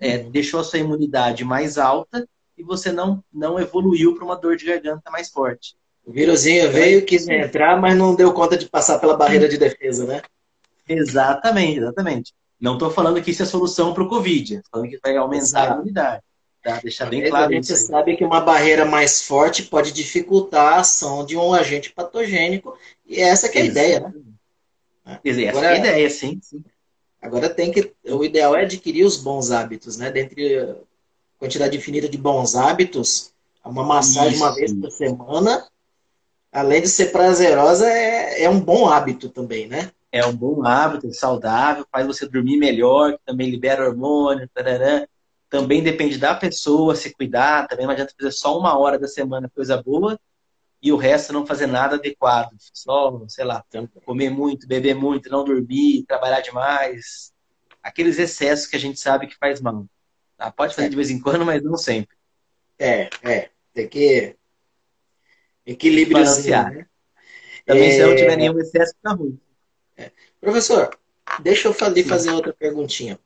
é, 0.00 0.18
uhum. 0.18 0.30
deixou 0.30 0.60
a 0.60 0.64
sua 0.64 0.78
imunidade 0.78 1.44
mais 1.44 1.78
alta 1.78 2.28
e 2.56 2.62
você 2.62 2.90
não, 2.90 3.22
não 3.32 3.58
evoluiu 3.58 4.14
para 4.14 4.24
uma 4.24 4.36
dor 4.36 4.56
de 4.56 4.64
garganta 4.64 5.10
mais 5.10 5.30
forte. 5.30 5.76
O 6.04 6.12
vírusinho 6.12 6.70
veio, 6.70 7.04
quis 7.04 7.28
entrar, 7.28 7.80
mas 7.80 7.96
não 7.96 8.14
deu 8.14 8.32
conta 8.32 8.56
de 8.56 8.68
passar 8.68 8.98
pela 8.98 9.16
barreira 9.16 9.48
de 9.48 9.58
defesa, 9.58 10.06
né? 10.06 10.22
Exatamente, 10.88 11.80
exatamente. 11.80 12.32
Não 12.60 12.74
estou 12.74 12.90
falando 12.90 13.20
que 13.20 13.32
isso 13.32 13.42
é 13.42 13.46
solução 13.46 13.92
para 13.92 14.02
o 14.02 14.08
Covid, 14.08 14.62
falando 14.70 14.88
que 14.88 14.98
vai 15.02 15.16
aumentar 15.16 15.42
Exato. 15.42 15.72
a 15.72 15.74
imunidade. 15.74 16.22
Tá? 16.66 16.80
Deixar 16.82 17.06
bem 17.06 17.22
claro. 17.28 17.48
A 17.48 17.54
gente 17.54 17.76
sabe 17.76 18.16
que 18.16 18.24
uma 18.24 18.40
barreira 18.40 18.84
mais 18.84 19.22
forte 19.22 19.62
pode 19.62 19.92
dificultar 19.92 20.72
a 20.72 20.80
ação 20.80 21.24
de 21.24 21.36
um 21.36 21.54
agente 21.54 21.92
patogênico, 21.92 22.76
e 23.06 23.20
essa 23.20 23.48
que 23.48 23.56
é 23.56 23.62
a 23.62 23.64
ideia, 23.64 24.00
né? 24.00 25.20
Essa 25.24 25.48
agora, 25.50 25.66
é 25.66 25.68
a 25.68 25.78
ideia, 25.78 26.10
sim, 26.10 26.40
sim. 26.42 26.64
Agora 27.22 27.48
tem 27.48 27.70
que. 27.70 27.92
O 28.04 28.24
ideal 28.24 28.56
é 28.56 28.62
adquirir 28.62 29.04
os 29.04 29.16
bons 29.16 29.52
hábitos, 29.52 29.96
né? 29.96 30.10
Dentre 30.10 30.74
quantidade 31.38 31.76
infinita 31.76 32.08
de 32.08 32.18
bons 32.18 32.56
hábitos, 32.56 33.32
uma 33.64 33.84
massagem 33.84 34.32
Isso. 34.32 34.42
uma 34.42 34.52
vez 34.52 34.72
por 34.72 34.90
semana, 34.90 35.68
além 36.50 36.82
de 36.82 36.88
ser 36.88 37.12
prazerosa, 37.12 37.88
é, 37.88 38.42
é 38.42 38.50
um 38.50 38.58
bom 38.58 38.88
hábito 38.88 39.28
também, 39.28 39.68
né? 39.68 39.92
É 40.10 40.26
um 40.26 40.34
bom 40.34 40.66
hábito, 40.66 41.12
saudável, 41.14 41.86
faz 41.92 42.04
você 42.08 42.26
dormir 42.26 42.56
melhor, 42.56 43.16
também 43.24 43.48
libera 43.48 43.88
hormônio, 43.88 44.50
tarará. 44.52 45.06
Também 45.48 45.82
depende 45.82 46.18
da 46.18 46.34
pessoa 46.34 46.96
se 46.96 47.14
cuidar, 47.14 47.68
também 47.68 47.86
não 47.86 47.92
adianta 47.92 48.14
fazer 48.18 48.32
só 48.32 48.58
uma 48.58 48.76
hora 48.78 48.98
da 48.98 49.06
semana 49.06 49.48
coisa 49.48 49.80
boa 49.80 50.18
e 50.82 50.92
o 50.92 50.96
resto 50.96 51.32
não 51.32 51.46
fazer 51.46 51.66
nada 51.66 51.96
adequado. 51.96 52.54
Só, 52.72 53.24
sei 53.28 53.44
lá, 53.44 53.64
comer 54.04 54.30
muito, 54.30 54.66
beber 54.66 54.94
muito, 54.94 55.30
não 55.30 55.44
dormir, 55.44 56.04
trabalhar 56.06 56.40
demais. 56.40 57.32
Aqueles 57.82 58.18
excessos 58.18 58.66
que 58.66 58.76
a 58.76 58.80
gente 58.80 58.98
sabe 58.98 59.26
que 59.26 59.36
faz 59.36 59.60
mal. 59.60 59.86
Tá? 60.36 60.50
Pode 60.50 60.74
fazer 60.74 60.88
é. 60.88 60.90
de 60.90 60.96
vez 60.96 61.10
em 61.10 61.20
quando, 61.20 61.44
mas 61.44 61.62
não 61.62 61.76
sempre. 61.76 62.16
É, 62.78 63.08
é. 63.22 63.50
Tem 63.72 63.88
que 63.88 64.36
equilíbrio 65.66 66.24
né? 66.24 66.86
Também 67.64 67.88
é... 67.88 67.92
se 67.92 68.02
não 68.06 68.16
tiver 68.16 68.36
nenhum 68.36 68.58
excesso, 68.58 68.94
fica 68.94 69.12
ruim. 69.12 69.40
É. 69.96 70.10
Professor, 70.40 70.96
deixa 71.40 71.68
eu 71.68 71.74
fazer, 71.74 72.04
fazer 72.04 72.30
outra 72.30 72.52
perguntinha. 72.52 73.18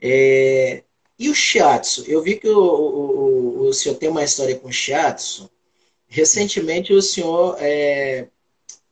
É, 0.00 0.82
e 1.18 1.28
o 1.28 1.34
shiatsu? 1.34 2.04
Eu 2.08 2.22
vi 2.22 2.36
que 2.36 2.48
o, 2.48 2.58
o, 2.58 3.68
o, 3.68 3.72
senhor 3.72 3.96
tem 3.96 4.08
uma 4.08 4.24
história 4.24 4.58
com 4.58 4.70
shiatsu. 4.70 5.50
Recentemente 6.06 6.92
o 6.92 7.02
senhor 7.02 7.56
é, 7.60 8.28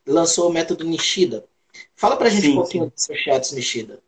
lançou 0.06 0.48
o 0.48 0.52
método 0.52 0.84
Nishida. 0.84 1.44
Fala 1.94 2.16
pra 2.16 2.28
gente 2.28 2.42
sim, 2.42 2.52
um 2.52 2.56
pouquinho 2.56 2.84
sim. 2.84 2.90
do 2.90 3.00
seu 3.00 3.16
shiatsu 3.16 3.54
Nishida. 3.54 4.00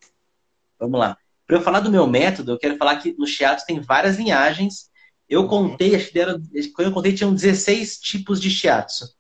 Vamos 0.79 0.99
lá. 1.01 1.17
Para 1.47 1.57
eu 1.57 1.63
falar 1.63 1.81
do 1.81 1.91
meu 1.91 2.07
método, 2.07 2.53
eu 2.53 2.59
quero 2.59 2.77
falar 2.77 2.97
que 2.97 3.13
no 3.19 3.27
shiatsu 3.27 3.67
tem 3.67 3.81
várias 3.81 4.17
linhagens. 4.17 4.91
Eu 5.29 5.43
uhum. 5.43 5.49
contei, 5.49 5.95
acho 5.95 6.11
que 6.11 6.19
era, 6.19 6.41
quando 6.75 6.89
eu 6.89 6.93
contei, 6.93 7.13
tinham 7.15 7.35
16 7.35 7.99
tipos 7.99 8.41
de 8.41 8.51
shiatsu. 8.51 9.15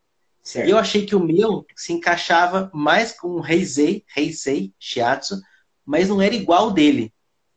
Certo. 0.45 0.69
E 0.69 0.71
eu 0.71 0.77
achei 0.77 1.07
que 1.07 1.17
o 1.17 1.21
meu 1.21 1.67
se 1.75 1.95
encaixava 1.95 2.71
mais 2.75 3.13
com 3.13 3.29
o 3.29 3.47
Heisei, 3.47 4.05
Heisei 4.15 4.75
Shiatsu, 4.79 5.41
mas 5.87 6.11
não 6.11 6.21
era 6.21 6.35
igual 6.35 6.71
dele. 6.71 7.14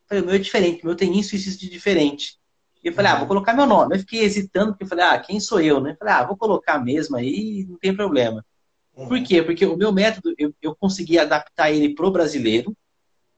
Falei, 0.07 0.23
o 0.23 0.25
meu 0.25 0.35
é 0.35 0.39
diferente, 0.39 0.83
o 0.83 0.85
meu 0.85 0.95
tem 0.95 1.17
isso 1.19 1.35
e 1.35 1.37
isso 1.37 1.59
de 1.59 1.69
diferente. 1.69 2.37
E 2.83 2.87
eu 2.87 2.93
falei, 2.93 3.11
ah, 3.11 3.15
vou 3.15 3.27
colocar 3.27 3.53
meu 3.53 3.65
nome. 3.65 3.95
Eu 3.95 3.99
fiquei 3.99 4.21
hesitando, 4.21 4.71
porque 4.71 4.83
eu 4.83 4.87
falei, 4.87 5.05
ah, 5.05 5.19
quem 5.19 5.39
sou 5.39 5.59
eu, 5.59 5.81
né? 5.81 5.91
Eu 5.91 5.97
falei, 5.97 6.13
ah, 6.13 6.23
vou 6.23 6.37
colocar 6.37 6.79
mesmo 6.79 7.17
aí, 7.17 7.65
não 7.67 7.77
tem 7.77 7.95
problema. 7.95 8.45
Uhum. 8.95 9.07
Por 9.07 9.21
quê? 9.23 9.43
Porque 9.43 9.65
o 9.65 9.75
meu 9.75 9.91
método, 9.91 10.33
eu, 10.37 10.53
eu 10.61 10.75
consegui 10.75 11.19
adaptar 11.19 11.71
ele 11.71 11.93
pro 11.93 12.11
brasileiro. 12.11 12.75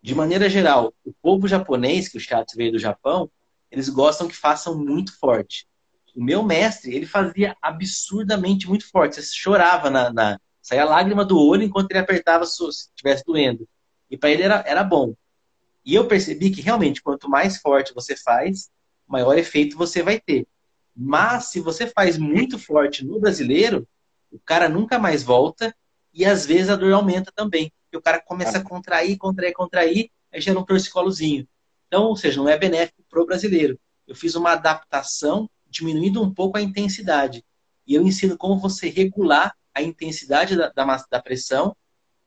De 0.02 0.16
maneira 0.16 0.50
geral, 0.50 0.94
o 1.04 1.12
povo 1.22 1.48
japonês, 1.48 2.08
que 2.08 2.18
o 2.18 2.22
chat 2.22 2.56
veio 2.56 2.72
do 2.72 2.80
Japão, 2.80 3.30
eles 3.70 3.90
gostam 3.90 4.28
que 4.28 4.36
façam 4.36 4.78
muito 4.78 5.18
forte. 5.20 5.68
O 6.16 6.24
meu 6.24 6.42
mestre, 6.44 6.96
ele 6.96 7.06
fazia 7.06 7.56
absurdamente 7.62 8.68
muito 8.68 8.90
forte. 8.90 9.16
Você 9.16 9.36
chorava 9.36 9.90
na, 9.90 10.12
na 10.12 10.40
saía 10.62 10.86
lágrima 10.86 11.26
do 11.26 11.40
olho 11.40 11.64
enquanto 11.64 11.92
ele 11.92 12.00
apertava 12.00 12.46
se 12.46 12.64
estivesse 12.68 13.24
doendo. 13.26 13.68
E 14.10 14.18
para 14.18 14.30
ele 14.30 14.44
era, 14.44 14.64
era 14.66 14.84
bom. 14.84 15.14
E 15.90 15.96
eu 15.96 16.06
percebi 16.06 16.52
que 16.52 16.62
realmente, 16.62 17.02
quanto 17.02 17.28
mais 17.28 17.58
forte 17.58 17.96
você 17.96 18.16
faz, 18.16 18.70
maior 19.08 19.36
efeito 19.40 19.76
você 19.76 20.04
vai 20.04 20.20
ter. 20.20 20.46
Mas 20.96 21.46
se 21.46 21.60
você 21.60 21.88
faz 21.88 22.16
muito 22.16 22.60
forte 22.60 23.04
no 23.04 23.20
brasileiro, 23.20 23.88
o 24.32 24.38
cara 24.38 24.70
nunca 24.70 25.00
mais 25.00 25.24
volta 25.24 25.76
e 26.14 26.24
às 26.26 26.46
vezes 26.46 26.70
a 26.70 26.76
dor 26.76 26.94
aumenta 26.94 27.32
também. 27.36 27.74
Porque 27.86 27.98
o 27.98 28.02
cara 28.04 28.22
começa 28.22 28.60
a 28.60 28.64
contrair, 28.64 29.18
contrair, 29.18 29.52
contrair, 29.52 30.12
aí 30.32 30.40
gera 30.40 30.60
um 30.60 30.64
torcicolozinho. 30.64 31.48
Então, 31.88 32.04
ou 32.04 32.16
seja, 32.16 32.38
não 32.38 32.48
é 32.48 32.56
benéfico 32.56 33.02
para 33.10 33.24
o 33.24 33.26
brasileiro. 33.26 33.80
Eu 34.06 34.14
fiz 34.14 34.36
uma 34.36 34.52
adaptação, 34.52 35.50
diminuindo 35.68 36.22
um 36.22 36.32
pouco 36.32 36.60
a 36.60 36.62
intensidade. 36.62 37.44
E 37.88 37.96
eu 37.96 38.04
ensino 38.04 38.38
como 38.38 38.60
você 38.60 38.90
regular 38.90 39.56
a 39.74 39.82
intensidade 39.82 40.56
da, 40.56 40.70
da, 40.70 41.06
da 41.10 41.20
pressão 41.20 41.76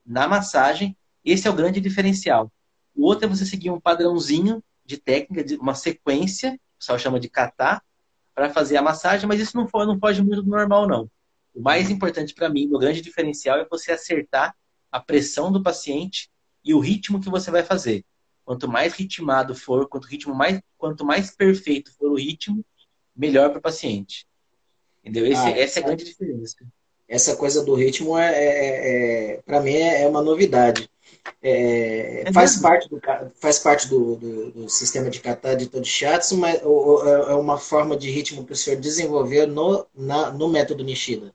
na 0.05 0.27
massagem. 0.27 0.97
Esse 1.25 1.47
é 1.47 1.51
o 1.53 1.55
grande 1.55 1.81
diferencial. 1.81 2.51
O 2.95 3.05
outro 3.05 3.27
é 3.27 3.29
você 3.29 3.45
seguir 3.45 3.71
um 3.71 3.81
padrãozinho 3.81 4.63
de 4.85 4.97
técnica, 4.99 5.45
de 5.45 5.57
uma 5.57 5.75
sequência, 5.75 6.53
o 6.53 6.79
pessoal 6.79 6.99
chama 6.99 7.21
de 7.21 7.29
catar, 7.29 7.83
para 8.35 8.51
fazer 8.51 8.77
a 8.77 8.83
massagem, 8.83 9.27
mas 9.29 9.41
isso 9.41 9.57
não, 9.57 9.69
for, 9.69 9.87
não 9.87 9.99
foge 9.99 10.23
muito 10.23 10.43
do 10.43 10.51
normal, 10.51 10.87
não. 10.87 11.11
O 11.55 11.61
mais 11.61 11.91
importante 11.91 12.35
para 12.35 12.49
mim, 12.49 12.69
o 12.73 12.79
grande 12.79 13.01
diferencial, 13.01 13.59
é 13.59 13.67
você 13.69 13.93
acertar 13.93 14.55
a 14.91 15.01
pressão 15.01 15.53
do 15.53 15.63
paciente 15.63 16.31
e 16.65 16.75
o 16.75 16.79
ritmo 16.79 17.21
que 17.21 17.29
você 17.29 17.51
vai 17.51 17.63
fazer. 17.63 18.05
Quanto 18.45 18.69
mais 18.69 18.95
ritmado 18.95 19.55
for, 19.55 19.89
quanto, 19.89 20.07
ritmo 20.07 20.35
mais, 20.35 20.61
quanto 20.77 21.05
mais 21.05 21.31
perfeito 21.31 21.95
for 21.95 22.11
o 22.11 22.17
ritmo, 22.17 22.65
melhor 23.15 23.51
para 23.51 23.59
o 23.59 23.63
paciente. 23.63 24.27
Entendeu? 25.03 25.27
Esse, 25.27 25.43
ah, 25.43 25.51
essa 25.51 25.81
é 25.81 25.83
a 25.83 25.87
grande 25.87 26.05
diferença. 26.05 26.57
Essa 27.07 27.37
coisa 27.37 27.65
do 27.65 27.75
ritmo, 27.75 28.17
é, 28.17 28.33
é, 28.33 29.35
é 29.35 29.43
para 29.43 29.61
mim, 29.61 29.73
é, 29.73 30.03
é 30.03 30.09
uma 30.09 30.23
novidade. 30.23 30.89
É, 31.41 32.29
é 32.29 32.33
faz, 32.33 32.57
parte 32.57 32.89
do, 32.89 33.01
faz 33.35 33.59
parte 33.59 33.89
do, 33.89 34.17
do, 34.17 34.51
do 34.51 34.69
sistema 34.69 35.11
de 35.11 35.21
kata 35.21 35.57
de 35.57 35.67
todo 35.67 35.85
shiatsu, 35.85 36.37
mas 36.37 36.61
ou, 36.65 37.07
é 37.07 37.35
uma 37.35 37.59
forma 37.59 37.97
de 37.97 38.11
ritmo 38.11 38.45
que 38.45 38.53
o 38.53 38.57
senhor 38.57 38.81
desenvolveu 38.81 39.47
no, 39.47 39.87
na, 39.95 40.31
no 40.31 40.49
método 40.49 40.85
Nishida. 40.85 41.33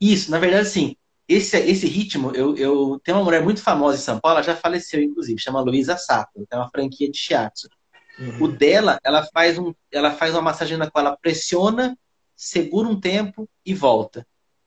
Isso, 0.00 0.30
na 0.30 0.38
verdade, 0.38 0.68
sim. 0.68 0.96
Esse, 1.28 1.56
esse 1.58 1.86
ritmo, 1.86 2.32
eu, 2.34 2.56
eu 2.56 3.00
tenho 3.04 3.18
uma 3.18 3.24
mulher 3.24 3.42
muito 3.42 3.62
famosa 3.62 3.96
em 3.96 4.00
São 4.00 4.18
Paulo, 4.18 4.38
ela 4.38 4.44
já 4.44 4.56
faleceu, 4.56 5.00
inclusive, 5.00 5.40
chama 5.40 5.60
Luísa 5.60 5.96
Sato, 5.96 6.44
tem 6.48 6.58
uma 6.58 6.68
franquia 6.68 7.10
de 7.10 7.16
shiatsu. 7.16 7.68
Uhum. 8.18 8.44
O 8.44 8.48
dela, 8.48 8.98
ela 9.04 9.24
faz, 9.32 9.58
um, 9.58 9.72
ela 9.90 10.10
faz 10.10 10.34
uma 10.34 10.42
massagem 10.42 10.76
na 10.76 10.90
qual 10.90 11.06
ela 11.06 11.16
pressiona, 11.16 11.96
segura 12.36 12.88
um 12.88 13.00
tempo 13.00 13.48
e 13.64 13.74
volta. 13.74 14.26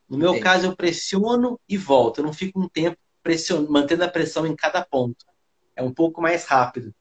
No 0.10 0.18
meu 0.18 0.30
Entendi. 0.30 0.44
caso, 0.44 0.66
eu 0.68 0.76
pressiono 0.76 1.60
e 1.68 1.78
volto. 1.78 2.20
Eu 2.20 2.26
não 2.26 2.34
fico 2.34 2.60
um 2.60 2.70
tempo 2.70 2.98
pression... 3.26 3.66
mantendo 3.68 4.04
a 4.04 4.08
pressão 4.08 4.46
em 4.46 4.56
cada 4.56 4.86
ponto. 4.86 5.26
É 5.76 5.82
um 5.82 5.92
pouco 5.92 6.22
mais 6.22 6.46
rápido, 6.46 6.94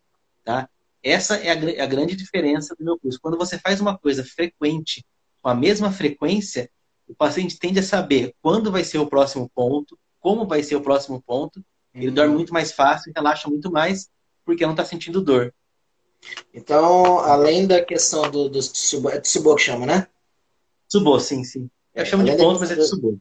tá? 0.43 0.69
Essa 1.03 1.37
é 1.37 1.51
a, 1.51 1.71
é 1.73 1.81
a 1.83 1.87
grande 1.87 2.17
diferença 2.17 2.75
do 2.75 2.83
meu 2.83 2.99
curso. 2.99 3.21
Quando 3.21 3.37
você 3.37 3.59
faz 3.59 3.79
uma 3.79 3.97
coisa 3.97 4.25
frequente, 4.25 5.05
com 5.43 5.51
a 5.51 5.55
mesma 5.55 5.93
frequência, 5.93 6.71
o 7.07 7.15
paciente 7.15 7.59
tende 7.59 7.79
a 7.79 7.83
saber 7.83 8.35
quando 8.41 8.73
vai 8.73 8.83
ser 8.83 8.99
o 8.99 9.07
próximo 9.07 9.51
ponto, 9.55 9.99
como 10.19 10.47
vai 10.47 10.63
ser 10.63 10.77
o 10.77 10.81
próximo 10.81 11.23
ponto. 11.23 11.63
Ele 11.95 12.09
uhum. 12.09 12.15
dorme 12.15 12.35
muito 12.35 12.55
mais 12.55 12.73
fácil, 12.73 13.13
relaxa 13.15 13.49
muito 13.49 13.71
mais, 13.71 14.09
porque 14.47 14.65
não 14.65 14.73
está 14.73 14.85
sentindo 14.85 15.23
dor. 15.23 15.55
Então, 16.55 17.19
além 17.19 17.67
da 17.67 17.85
questão 17.85 18.31
do, 18.31 18.49
do 18.49 18.59
Tsubo, 18.59 19.11
é 19.11 19.21
Tsubo 19.21 19.55
que 19.55 19.63
chama, 19.63 19.85
né? 19.85 20.09
Tsubo, 20.89 21.21
sim, 21.21 21.45
sim. 21.45 21.69
Eu 21.95 22.07
chamo 22.07 22.23
além 22.23 22.35
de 22.35 22.43
ponto, 22.43 22.59
mas 22.61 22.71
é 22.71 22.77
Tsubo. 22.77 23.21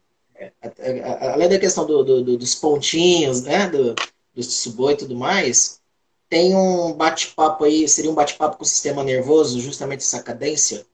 Além 1.32 1.48
da 1.48 1.58
questão 1.58 1.86
do, 1.86 2.02
do, 2.02 2.36
dos 2.36 2.54
pontinhos, 2.54 3.42
né, 3.42 3.68
do, 3.68 3.94
do 3.94 4.90
e 4.90 4.96
tudo 4.96 5.16
mais, 5.16 5.80
tem 6.28 6.54
um 6.56 6.92
bate-papo 6.92 7.64
aí, 7.64 7.88
seria 7.88 8.10
um 8.10 8.14
bate-papo 8.14 8.56
com 8.56 8.64
o 8.64 8.66
sistema 8.66 9.04
nervoso, 9.04 9.60
justamente 9.60 10.00
essa 10.00 10.22
cadência? 10.22 10.84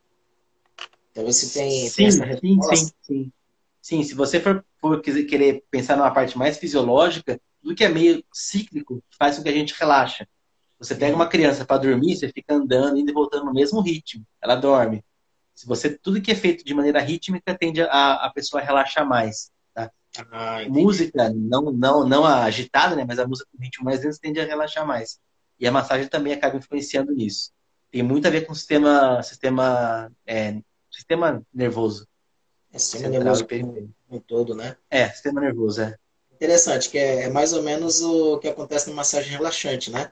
Então 1.11 1.25
você 1.25 1.49
tem, 1.59 1.89
sim, 1.89 1.97
tem 1.97 2.07
essa 2.07 2.25
resposta? 2.25 2.77
Sim, 2.77 2.85
sim, 2.85 2.93
sim. 3.03 3.33
Sim, 3.83 4.03
se 4.03 4.15
você 4.15 4.39
for, 4.39 4.65
for 4.79 5.01
querer 5.01 5.65
pensar 5.71 5.97
numa 5.97 6.11
parte 6.11 6.37
mais 6.37 6.59
fisiológica, 6.59 7.41
tudo 7.63 7.75
que 7.75 7.85
é 7.85 7.89
meio 7.89 8.23
cíclico 8.33 9.03
faz 9.19 9.37
com 9.37 9.43
que 9.43 9.49
a 9.49 9.53
gente 9.53 9.75
relaxa. 9.79 10.29
Você 10.79 10.95
pega 10.95 11.15
uma 11.15 11.27
criança 11.27 11.65
para 11.65 11.79
dormir, 11.79 12.17
você 12.17 12.29
fica 12.29 12.55
andando, 12.55 12.99
indo 12.99 13.11
e 13.11 13.15
voltando 13.15 13.47
no 13.47 13.53
mesmo 13.53 13.81
ritmo, 13.81 14.25
ela 14.41 14.55
dorme. 14.55 15.03
Se 15.61 15.67
você 15.67 15.91
tudo 15.91 16.23
que 16.23 16.31
é 16.31 16.35
feito 16.35 16.65
de 16.65 16.73
maneira 16.73 17.03
rítmica 17.03 17.55
tende 17.55 17.83
a, 17.83 18.15
a 18.15 18.33
pessoa 18.33 18.63
a 18.63 18.65
relaxar 18.65 19.07
mais. 19.07 19.51
Tá? 19.75 19.93
Ah, 20.33 20.61
música 20.67 21.29
não 21.29 21.71
não 21.71 22.09
não 22.09 22.25
a 22.25 22.45
agitada, 22.45 22.97
né? 22.97 23.05
Mas 23.07 23.19
a 23.19 23.29
música 23.29 23.47
com 23.53 23.63
ritmo 23.63 23.85
mais 23.85 24.03
lento 24.03 24.19
tende 24.19 24.41
a 24.41 24.47
relaxar 24.47 24.87
mais. 24.87 25.21
E 25.59 25.69
a 25.69 25.71
massagem 25.71 26.09
também 26.09 26.33
acaba 26.33 26.57
influenciando 26.57 27.13
nisso. 27.13 27.53
Tem 27.91 28.03
muito 28.03 28.27
a 28.27 28.31
ver 28.31 28.47
com 28.47 28.55
o 28.55 28.57
sistema 28.57 29.23
sistema 29.23 30.11
é, 30.27 30.63
sistema 30.91 31.43
nervoso. 31.53 32.09
É 32.73 32.79
sistema 32.79 33.11
nervoso 33.11 33.47
em 34.11 34.19
todo, 34.19 34.55
né? 34.55 34.79
É, 34.89 35.11
sistema 35.11 35.43
nervoso, 35.43 35.83
é. 35.83 35.95
Interessante, 36.33 36.89
que 36.89 36.97
é, 36.97 37.25
é, 37.25 37.29
mais 37.29 37.53
ou 37.53 37.63
menos 37.63 38.01
o 38.01 38.39
que 38.39 38.49
acontece 38.49 38.89
na 38.89 38.97
massagem 38.97 39.31
relaxante, 39.31 39.91
né? 39.91 40.11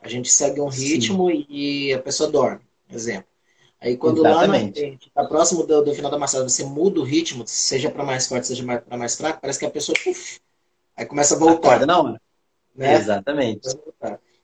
A 0.00 0.08
gente 0.08 0.28
segue 0.28 0.60
um 0.60 0.66
ritmo 0.66 1.30
Sim. 1.30 1.46
e 1.48 1.94
a 1.94 2.00
pessoa 2.00 2.28
dorme, 2.28 2.62
exemplo. 2.90 3.37
Aí 3.80 3.96
quando 3.96 4.26
Exatamente. 4.26 4.82
lá 4.82 4.88
está 4.88 5.24
próximo 5.24 5.64
do, 5.64 5.82
do, 5.82 5.94
final 5.94 6.10
da 6.10 6.18
massagem, 6.18 6.48
você 6.48 6.64
muda 6.64 7.00
o 7.00 7.04
ritmo, 7.04 7.44
seja 7.46 7.90
para 7.90 8.04
mais 8.04 8.26
forte, 8.26 8.48
seja 8.48 8.64
para 8.80 8.96
mais 8.96 9.14
fraco, 9.14 9.40
parece 9.40 9.58
que 9.58 9.66
a 9.66 9.70
pessoa 9.70 9.96
uf, 10.06 10.40
aí 10.96 11.06
começa 11.06 11.36
a 11.36 11.38
voltar. 11.38 11.68
Acorda 11.68 11.86
na 11.86 12.00
hora. 12.00 12.20
Né? 12.74 12.94
Exatamente. 12.94 13.68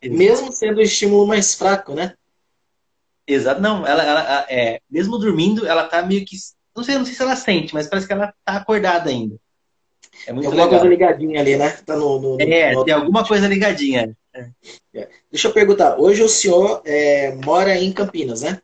Mesmo 0.02 0.52
sendo 0.52 0.78
o 0.78 0.82
estímulo 0.82 1.26
mais 1.26 1.54
fraco, 1.54 1.94
né? 1.94 2.14
Exato. 3.26 3.60
Não, 3.60 3.86
ela, 3.86 4.02
ela 4.02 4.46
é, 4.48 4.80
mesmo 4.88 5.18
dormindo, 5.18 5.66
ela 5.66 5.84
tá 5.84 6.02
meio 6.02 6.24
que. 6.24 6.36
Não 6.76 6.84
sei, 6.84 6.96
não 6.96 7.04
sei 7.04 7.14
se 7.14 7.22
ela 7.22 7.36
sente, 7.36 7.72
mas 7.72 7.86
parece 7.88 8.06
que 8.06 8.12
ela 8.12 8.34
tá 8.44 8.56
acordada 8.56 9.08
ainda. 9.08 9.36
É 10.26 10.32
muito 10.32 10.48
tem 10.50 10.60
alguma 10.60 10.64
legal. 10.64 10.68
coisa 10.68 10.86
ligadinha 10.86 11.40
ali, 11.40 11.56
né? 11.56 11.70
Tá 11.84 11.96
no, 11.96 12.20
no, 12.20 12.40
é, 12.40 12.72
no... 12.72 12.84
tem 12.84 12.94
alguma 12.94 13.26
coisa 13.26 13.48
ligadinha. 13.48 14.16
É. 14.32 14.48
É. 14.94 15.08
Deixa 15.30 15.48
eu 15.48 15.52
perguntar. 15.52 15.98
Hoje 15.98 16.22
o 16.22 16.28
senhor 16.28 16.82
é, 16.84 17.34
mora 17.44 17.76
em 17.76 17.92
Campinas, 17.92 18.42
né? 18.42 18.60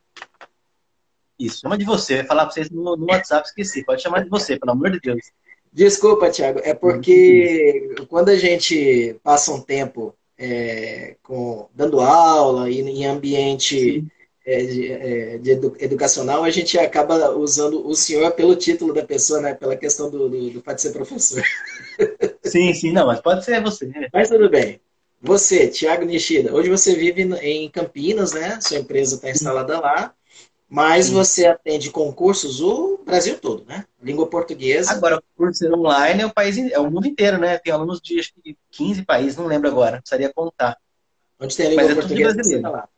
Isso, 1.41 1.61
chama 1.61 1.79
de 1.79 1.87
você. 1.87 2.13
Eu 2.13 2.17
ia 2.19 2.25
falar 2.27 2.45
para 2.45 2.53
vocês 2.53 2.69
no, 2.71 2.97
no, 2.97 3.07
WhatsApp, 3.07 3.49
esqueci. 3.49 3.83
Pode 3.83 4.03
chamar 4.03 4.23
de 4.23 4.29
você, 4.29 4.59
pelo 4.59 4.73
amor 4.73 4.91
de 4.91 5.01
Deus. 5.01 5.33
Desculpa, 5.73 6.31
Thiago. 6.31 6.61
É 6.63 6.75
porque 6.75 7.95
quando 8.09 8.29
a 8.29 8.37
gente 8.37 9.17
passa 9.23 9.51
um 9.51 9.61
tempo 9.61 10.15
é, 10.37 11.17
com, 11.23 11.67
dando 11.75 12.01
aula 12.01 12.69
e 12.69 12.81
em 12.81 13.07
ambiente 13.07 14.05
é, 14.45 14.65
de, 14.65 14.93
é, 14.93 15.39
de 15.39 15.51
edu, 15.53 15.75
educacional, 15.81 16.45
a 16.45 16.51
gente 16.51 16.79
acaba 16.79 17.31
usando 17.31 17.89
o 17.89 17.95
senhor 17.95 18.33
pelo 18.33 18.55
título 18.55 18.93
da 18.93 19.05
pessoa, 19.05 19.41
né? 19.41 19.55
Pela 19.55 19.77
questão 19.77 20.11
do, 20.11 20.29
do, 20.29 20.51
do 20.51 20.61
pode 20.61 20.83
ser 20.83 20.93
professor. 20.93 21.43
Sim, 22.45 22.75
sim, 22.75 22.91
não, 22.91 23.07
mas 23.07 23.21
pode 23.21 23.45
ser 23.45 23.63
você. 23.63 23.93
Mas 24.13 24.29
tudo 24.29 24.51
bem. 24.51 24.81
Você, 25.23 25.69
Thiago 25.69 26.05
Nishida, 26.05 26.53
hoje 26.53 26.69
você 26.69 26.95
vive 26.95 27.23
em 27.43 27.69
Campinas, 27.71 28.33
né? 28.33 28.59
Sua 28.61 28.79
empresa 28.79 29.15
está 29.17 29.31
instalada 29.31 29.79
lá. 29.79 30.15
Mas 30.73 31.07
Sim. 31.07 31.15
você 31.15 31.47
atende 31.47 31.91
concursos 31.91 32.61
o 32.61 32.99
Brasil 33.05 33.37
todo, 33.41 33.65
né? 33.65 33.85
Língua 34.01 34.29
portuguesa. 34.29 34.93
Agora, 34.93 35.21
por 35.37 35.53
ser 35.53 35.75
online, 35.75 36.23
é 36.23 36.27
o 36.27 36.33
país, 36.33 36.57
é 36.57 36.79
o 36.79 36.89
mundo 36.89 37.09
inteiro, 37.09 37.39
né? 37.39 37.59
Tem 37.59 37.73
alunos 37.73 38.01
de 38.01 38.21
acho 38.21 38.33
que 38.41 38.57
15 38.71 39.03
países, 39.05 39.37
não 39.37 39.49
lembro 39.49 39.69
agora, 39.69 39.97
precisaria 39.97 40.33
contar. 40.33 40.79
Onde 41.41 41.57
tem 41.57 41.67
a 41.67 41.71
língua 41.71 41.85
Mas 41.87 41.95
portuguesa, 41.95 42.31
é 42.31 42.43
tudo 42.43 42.61
brasileiro. 42.61 42.89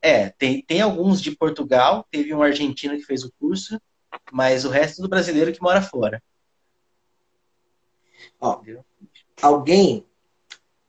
É, 0.00 0.30
tem, 0.30 0.62
tem 0.62 0.80
alguns 0.80 1.20
de 1.20 1.32
Portugal, 1.32 2.06
teve 2.10 2.32
um 2.32 2.42
argentino 2.42 2.96
que 2.96 3.04
fez 3.04 3.22
o 3.22 3.32
curso, 3.38 3.78
mas 4.32 4.64
o 4.64 4.70
resto 4.70 5.02
do 5.02 5.10
brasileiro 5.10 5.52
que 5.52 5.60
mora 5.60 5.82
fora. 5.82 6.22
Ó, 8.40 8.62
alguém 9.42 10.06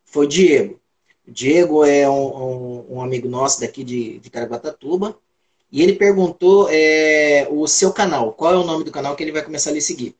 foi 0.05 0.27
Diego. 0.27 0.79
O 1.27 1.31
Diego 1.31 1.83
é 1.83 2.09
um, 2.09 2.37
um, 2.37 2.85
um 2.95 3.01
amigo 3.01 3.27
nosso 3.27 3.59
daqui 3.59 3.83
de, 3.83 4.17
de 4.19 4.29
Caraguatatuba 4.29 5.19
e 5.71 5.81
ele 5.81 5.93
perguntou 5.93 6.67
é, 6.71 7.47
o 7.49 7.67
seu 7.67 7.93
canal. 7.93 8.33
Qual 8.33 8.53
é 8.53 8.57
o 8.57 8.65
nome 8.65 8.83
do 8.83 8.91
canal 8.91 9.15
que 9.15 9.23
ele 9.23 9.31
vai 9.31 9.43
começar 9.43 9.69
a 9.69 9.73
lhe 9.73 9.81
seguir? 9.81 10.15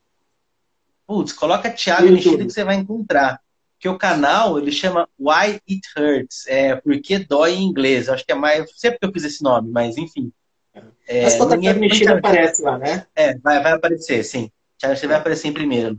Putz, 1.07 1.33
coloca 1.33 1.71
Thiago 1.71 2.07
Nishida 2.07 2.45
que 2.45 2.51
você 2.51 2.63
vai 2.63 2.75
encontrar. 2.75 3.39
Que 3.79 3.89
o 3.89 3.97
canal, 3.97 4.59
ele 4.59 4.71
chama 4.71 5.07
Why 5.17 5.59
It 5.69 5.81
Hurts. 5.97 6.45
É, 6.47 6.75
porque 6.75 7.19
dói 7.19 7.55
em 7.55 7.63
inglês. 7.63 8.07
Eu 8.07 8.13
acho 8.13 8.25
que 8.25 8.31
é 8.31 8.35
mais... 8.35 8.59
Não 8.59 8.67
sei 8.75 8.91
porque 8.91 9.05
eu 9.05 9.11
fiz 9.13 9.23
esse 9.23 9.41
nome, 9.41 9.71
mas 9.71 9.97
enfim. 9.97 10.31
É, 11.07 11.23
Mas 11.23 11.35
quando 11.35 11.53
a 11.53 11.73
mexida 11.73 12.13
aparece 12.13 12.61
lá, 12.61 12.77
né? 12.77 13.07
É, 13.15 13.35
vai, 13.39 13.61
vai 13.61 13.71
aparecer, 13.71 14.23
sim. 14.23 14.51
Você 14.79 15.07
vai 15.07 15.17
aparecer 15.17 15.47
em 15.47 15.53
primeiro. 15.53 15.97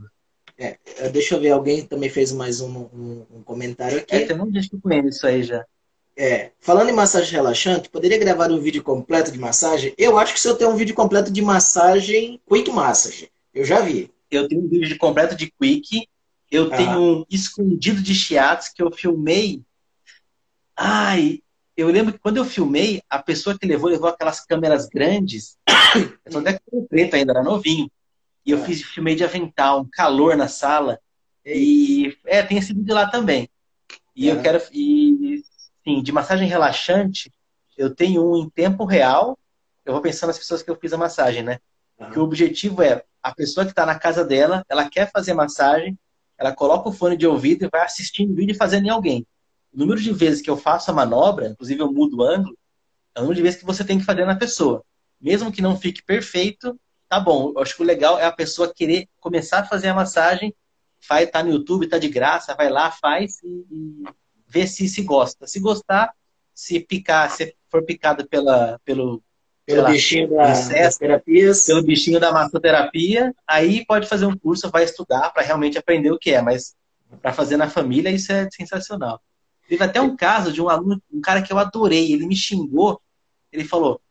É, 0.57 0.77
deixa 1.09 1.35
eu 1.35 1.39
ver, 1.39 1.49
alguém 1.51 1.85
também 1.85 2.09
fez 2.09 2.31
mais 2.31 2.61
um, 2.61 2.69
um, 2.93 3.25
um 3.31 3.43
comentário 3.43 3.97
aqui. 3.97 4.15
É, 4.15 4.25
tem 4.25 4.39
um 4.39 4.49
dia 4.49 4.61
que 4.61 4.75
eu 4.75 4.79
conheço 4.79 5.07
isso 5.09 5.27
aí 5.27 5.43
já. 5.43 5.65
É, 6.17 6.51
falando 6.59 6.89
em 6.89 6.93
massagem 6.93 7.31
relaxante, 7.31 7.89
poderia 7.89 8.17
gravar 8.17 8.51
um 8.51 8.59
vídeo 8.59 8.83
completo 8.83 9.31
de 9.31 9.39
massagem? 9.39 9.93
Eu 9.97 10.17
acho 10.17 10.33
que 10.33 10.39
se 10.39 10.47
eu 10.47 10.55
tenho 10.55 10.71
um 10.71 10.75
vídeo 10.75 10.93
completo 10.93 11.31
de 11.31 11.41
massagem, 11.41 12.39
Quick 12.47 12.69
Massage. 12.71 13.31
Eu 13.53 13.63
já 13.63 13.79
vi. 13.79 14.11
Eu 14.29 14.47
tenho 14.47 14.63
um 14.63 14.67
vídeo 14.67 14.97
completo 14.97 15.35
de 15.35 15.51
Quick. 15.51 16.07
Eu 16.49 16.71
ah. 16.71 16.77
tenho 16.77 16.99
um 17.01 17.25
escondido 17.29 18.01
de 18.01 18.13
chiatos 18.13 18.69
que 18.69 18.83
eu 18.83 18.91
filmei. 18.91 19.61
Ai, 20.75 21.39
eu 21.75 21.87
lembro 21.89 22.13
que 22.13 22.19
quando 22.19 22.37
eu 22.37 22.45
filmei, 22.45 23.01
a 23.09 23.21
pessoa 23.21 23.57
que 23.57 23.65
levou, 23.65 23.89
levou 23.89 24.09
aquelas 24.09 24.45
câmeras 24.45 24.87
grandes. 24.87 25.57
Eu 26.25 26.39
até 26.39 26.59
com 26.69 26.85
preto 26.85 27.15
ainda, 27.15 27.33
era 27.33 27.43
novinho. 27.43 27.91
E 28.45 28.51
eu 28.51 28.61
ah. 28.61 28.65
fiz, 28.65 28.81
filmei 28.81 29.13
de 29.13 29.23
avental, 29.23 29.81
um 29.81 29.89
calor 29.91 30.37
na 30.37 30.47
sala. 30.47 30.99
E 31.45 32.17
é, 32.25 32.41
tem 32.41 32.57
esse 32.57 32.73
vídeo 32.73 32.95
lá 32.95 33.07
também. 33.07 33.49
E 34.15 34.27
eu 34.27 34.41
quero. 34.41 34.61
E 34.71 35.10
sim, 35.83 36.01
de 36.01 36.11
massagem 36.11 36.47
relaxante, 36.47 37.31
eu 37.77 37.93
tenho 37.93 38.23
um 38.23 38.37
em 38.37 38.49
tempo 38.49 38.85
real. 38.85 39.37
Eu 39.85 39.93
vou 39.93 40.01
pensando 40.01 40.27
nas 40.27 40.37
pessoas 40.37 40.61
que 40.61 40.69
eu 40.69 40.75
fiz 40.75 40.93
a 40.93 40.97
massagem, 40.97 41.43
né? 41.43 41.59
Que 42.11 42.19
o 42.19 42.23
objetivo 42.23 42.81
é 42.81 43.03
a 43.21 43.33
pessoa 43.33 43.65
que 43.65 43.71
está 43.71 43.85
na 43.85 43.97
casa 43.97 44.25
dela, 44.25 44.63
ela 44.67 44.89
quer 44.89 45.11
fazer 45.11 45.33
massagem, 45.33 45.97
ela 46.37 46.51
coloca 46.51 46.89
o 46.89 46.91
fone 46.91 47.15
de 47.15 47.27
ouvido 47.27 47.65
e 47.65 47.69
vai 47.69 47.81
assistindo 47.81 48.31
o 48.31 48.35
vídeo 48.35 48.53
e 48.53 48.57
fazendo 48.57 48.87
em 48.87 48.89
alguém. 48.89 49.25
O 49.71 49.77
número 49.77 50.01
de 50.01 50.11
vezes 50.11 50.41
que 50.41 50.49
eu 50.49 50.57
faço 50.57 50.89
a 50.89 50.93
manobra, 50.93 51.47
inclusive 51.47 51.79
eu 51.79 51.91
mudo 51.91 52.17
o 52.17 52.23
ângulo, 52.23 52.57
é 53.13 53.19
o 53.19 53.23
número 53.23 53.35
de 53.35 53.43
vezes 53.43 53.59
que 53.59 53.65
você 53.65 53.83
tem 53.83 53.99
que 53.99 54.05
fazer 54.05 54.25
na 54.25 54.35
pessoa. 54.35 54.83
Mesmo 55.19 55.51
que 55.51 55.61
não 55.61 55.77
fique 55.77 56.03
perfeito, 56.03 56.79
tá 57.07 57.19
bom. 57.19 57.51
Eu 57.55 57.61
acho 57.61 57.75
que 57.75 57.83
o 57.83 57.85
legal 57.85 58.17
é 58.17 58.25
a 58.25 58.31
pessoa 58.31 58.73
querer 58.73 59.07
começar 59.19 59.59
a 59.59 59.65
fazer 59.65 59.89
a 59.89 59.93
massagem, 59.93 60.53
vai 61.07 61.27
tá 61.27 61.43
no 61.43 61.51
YouTube, 61.51 61.87
tá 61.87 61.99
de 61.99 62.09
graça, 62.09 62.55
vai 62.55 62.69
lá, 62.69 62.91
faz 62.91 63.37
e, 63.43 63.65
e 63.69 64.03
ver 64.51 64.67
se 64.67 64.87
se 64.89 65.01
gosta. 65.01 65.47
Se 65.47 65.59
gostar, 65.59 66.13
se 66.53 66.79
picar, 66.79 67.29
se 67.31 67.55
for 67.69 67.83
picado 67.83 68.27
pela, 68.27 68.79
pelo, 68.83 69.23
pelo 69.65 69.83
lá, 69.83 69.91
bichinho 69.91 70.29
da, 70.29 70.43
das 70.43 70.97
terapias. 70.97 71.65
Pelo 71.65 71.83
bichinho 71.83 72.19
da 72.19 72.31
massoterapia, 72.31 73.33
aí 73.47 73.85
pode 73.85 74.07
fazer 74.07 74.25
um 74.25 74.37
curso, 74.37 74.69
vai 74.69 74.83
estudar 74.83 75.29
para 75.31 75.43
realmente 75.43 75.77
aprender 75.77 76.11
o 76.11 76.19
que 76.19 76.31
é, 76.31 76.41
mas 76.41 76.75
para 77.21 77.33
fazer 77.33 77.57
na 77.57 77.69
família 77.69 78.09
isso 78.09 78.31
é 78.31 78.47
sensacional. 78.51 79.21
Teve 79.67 79.83
até 79.83 80.01
um 80.01 80.15
caso 80.15 80.51
de 80.51 80.61
um 80.61 80.67
aluno, 80.67 81.01
um 81.11 81.21
cara 81.21 81.41
que 81.41 81.51
eu 81.51 81.57
adorei, 81.57 82.11
ele 82.11 82.25
me 82.25 82.35
xingou, 82.35 83.01
ele 83.51 83.63
falou: 83.63 84.01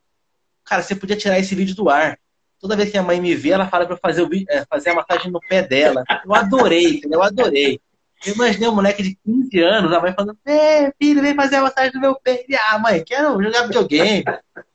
"Cara, 0.64 0.82
você 0.82 0.94
podia 0.94 1.16
tirar 1.16 1.38
esse 1.38 1.54
vídeo 1.54 1.74
do 1.74 1.90
ar. 1.90 2.18
Toda 2.58 2.76
vez 2.76 2.90
que 2.90 2.98
a 2.98 3.02
mãe 3.02 3.20
me 3.20 3.34
vê, 3.34 3.50
ela 3.50 3.68
fala 3.68 3.86
para 3.86 3.96
fazer 3.96 4.22
o 4.22 4.28
é, 4.48 4.64
fazer 4.66 4.90
a 4.90 4.94
massagem 4.94 5.30
no 5.30 5.40
pé 5.40 5.62
dela. 5.62 6.04
Eu 6.24 6.34
adorei, 6.34 7.00
eu 7.10 7.22
adorei. 7.22 7.80
Eu 8.24 8.34
imaginei 8.34 8.68
um 8.68 8.74
moleque 8.74 9.02
de 9.02 9.18
15 9.24 9.60
anos, 9.60 9.92
a 9.92 10.00
mãe 10.00 10.12
falando, 10.12 10.38
é, 10.44 10.92
filho, 11.00 11.22
vem 11.22 11.34
fazer 11.34 11.56
a 11.56 11.62
massagem 11.62 11.92
no 11.94 12.00
meu 12.00 12.14
pé. 12.16 12.44
Ele, 12.46 12.56
ah, 12.56 12.78
mãe, 12.78 13.02
quero 13.02 13.42
jogar 13.42 13.66
videogame. 13.66 14.24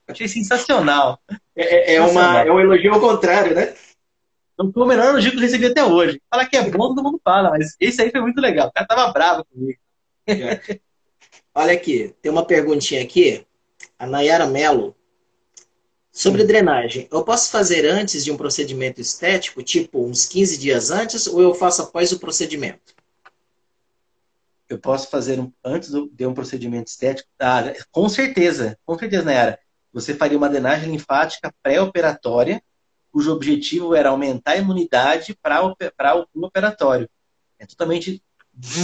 Achei 0.08 0.28
sensacional. 0.28 1.20
É, 1.56 1.94
é, 1.94 1.96
é 1.96 2.02
uma, 2.02 2.42
é 2.42 2.52
um 2.52 2.60
elogio 2.60 2.94
ao 2.94 3.00
contrário, 3.00 3.56
né? 3.56 3.76
Não 4.58 4.72
foi 4.72 4.84
o 4.84 4.88
melhor 4.88 5.10
elogio 5.10 5.32
que 5.32 5.38
eu 5.38 5.42
recebi 5.42 5.68
até 5.68 5.84
hoje. 5.84 6.20
Fala 6.30 6.46
que 6.46 6.56
é 6.56 6.70
bom, 6.70 6.96
todo 6.96 7.04
mundo 7.04 7.20
fala, 7.24 7.52
mas 7.52 7.76
esse 7.80 8.02
aí 8.02 8.10
foi 8.10 8.22
muito 8.22 8.42
legal. 8.42 8.70
O 8.70 8.72
cara 8.72 8.88
tava 8.88 9.12
bravo 9.12 9.46
comigo. 9.46 9.80
É. 10.28 10.80
Olha 11.54 11.74
aqui, 11.74 12.16
tem 12.22 12.32
uma 12.32 12.46
perguntinha 12.46 13.02
aqui. 13.02 13.46
A 14.00 14.08
Nayara 14.08 14.48
Mello. 14.48 14.96
Sobre 16.12 16.42
Sim. 16.42 16.48
drenagem, 16.48 17.08
eu 17.12 17.24
posso 17.24 17.52
fazer 17.52 17.86
antes 17.86 18.24
de 18.24 18.32
um 18.32 18.38
procedimento 18.38 19.02
estético, 19.02 19.62
tipo 19.62 20.06
uns 20.06 20.26
15 20.26 20.58
dias 20.58 20.90
antes, 20.90 21.28
ou 21.28 21.42
eu 21.42 21.54
faço 21.54 21.82
após 21.82 22.14
o 22.14 22.20
procedimento? 22.20 22.95
Eu 24.68 24.80
posso 24.80 25.10
fazer 25.10 25.40
um, 25.40 25.52
antes 25.64 25.92
de 25.92 26.26
um 26.26 26.34
procedimento 26.34 26.88
estético? 26.88 27.30
Ah, 27.40 27.74
com 27.92 28.10
certeza, 28.10 28.78
com 28.86 28.98
certeza, 28.98 29.24
Nayara. 29.24 29.60
Você 29.94 30.14
faria 30.14 30.38
uma 30.38 30.50
drenagem 30.50 30.92
linfática 30.92 31.54
pré-operatória, 31.64 32.62
cujo 33.12 33.32
objetivo 33.32 33.96
era 33.96 34.10
aumentar 34.10 34.52
a 34.52 34.58
imunidade 34.58 35.38
para 35.42 35.66
o 35.66 36.46
operatório. 36.46 37.10
É 37.58 37.66
totalmente, 37.66 38.22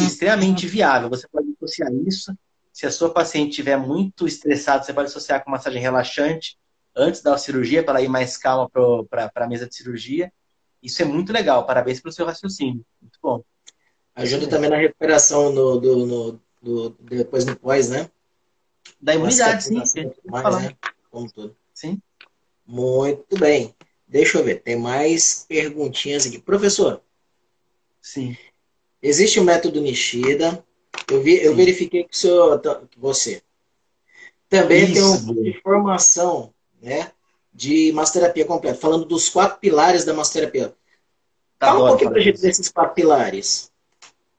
extremamente 0.06 0.66
viável. 0.68 1.10
Você 1.10 1.28
pode 1.28 1.50
associar 1.58 1.92
isso. 2.08 2.34
Se 2.72 2.86
a 2.86 2.92
sua 2.92 3.14
paciente 3.14 3.50
estiver 3.50 3.76
muito 3.76 4.26
estressada, 4.26 4.84
você 4.84 4.94
pode 4.94 5.10
associar 5.10 5.44
com 5.44 5.52
massagem 5.52 5.82
relaxante 5.82 6.58
antes 6.96 7.22
da 7.22 7.38
cirurgia, 7.38 7.84
para 7.84 7.96
ela 7.96 8.06
ir 8.06 8.08
mais 8.08 8.38
calma 8.38 8.70
para 8.70 9.32
a 9.36 9.48
mesa 9.48 9.68
de 9.68 9.76
cirurgia. 9.76 10.32
Isso 10.82 11.02
é 11.02 11.06
muito 11.06 11.34
legal. 11.34 11.66
Parabéns 11.66 12.00
pelo 12.00 12.14
seu 12.14 12.26
raciocínio. 12.26 12.86
Muito 13.02 13.20
bom. 13.22 13.44
Ajuda 14.16 14.48
também 14.48 14.70
na 14.70 14.78
recuperação 14.78 15.52
no, 15.52 15.80
do, 15.80 16.06
no, 16.06 16.42
do, 16.62 16.90
depois 17.02 17.46
no 17.46 17.56
pós, 17.56 17.90
né? 17.90 18.10
Da 19.00 19.16
imunidade, 19.16 19.64
sim. 19.64 19.76
Mais, 20.26 20.62
né? 20.62 20.76
Como 21.10 21.32
tudo. 21.32 21.56
Sim. 21.74 22.02
Muito 22.66 23.38
bem. 23.38 23.74
Deixa 24.08 24.38
eu 24.38 24.44
ver, 24.44 24.62
tem 24.62 24.78
mais 24.78 25.46
perguntinhas 25.48 26.26
aqui. 26.26 26.38
Professor. 26.38 27.02
Sim. 28.02 28.36
Existe 29.02 29.40
o 29.40 29.44
método 29.44 29.82
Nishida. 29.82 30.64
Eu, 31.10 31.22
vi, 31.22 31.42
eu 31.42 31.56
verifiquei 31.56 32.04
que, 32.04 32.14
o 32.14 32.16
senhor, 32.16 32.60
tá, 32.60 32.82
você 32.98 33.42
também 34.50 34.84
Isso. 34.84 35.26
tem 35.26 35.52
uma 35.54 35.62
formação 35.62 36.54
né, 36.82 37.12
de 37.54 37.92
massoterapia 37.94 38.46
completa, 38.46 38.78
falando 38.78 39.06
dos 39.06 39.30
quatro 39.30 39.60
pilares 39.60 40.04
da 40.04 40.14
massoterapia. 40.14 40.76
Tá 41.58 41.68
Fala 41.68 41.86
um 41.86 41.88
pouquinho 41.88 42.12
pra 42.12 42.20
gente 42.20 42.42
desses 42.42 42.68
quatro 42.70 42.94
pilares. 42.94 43.71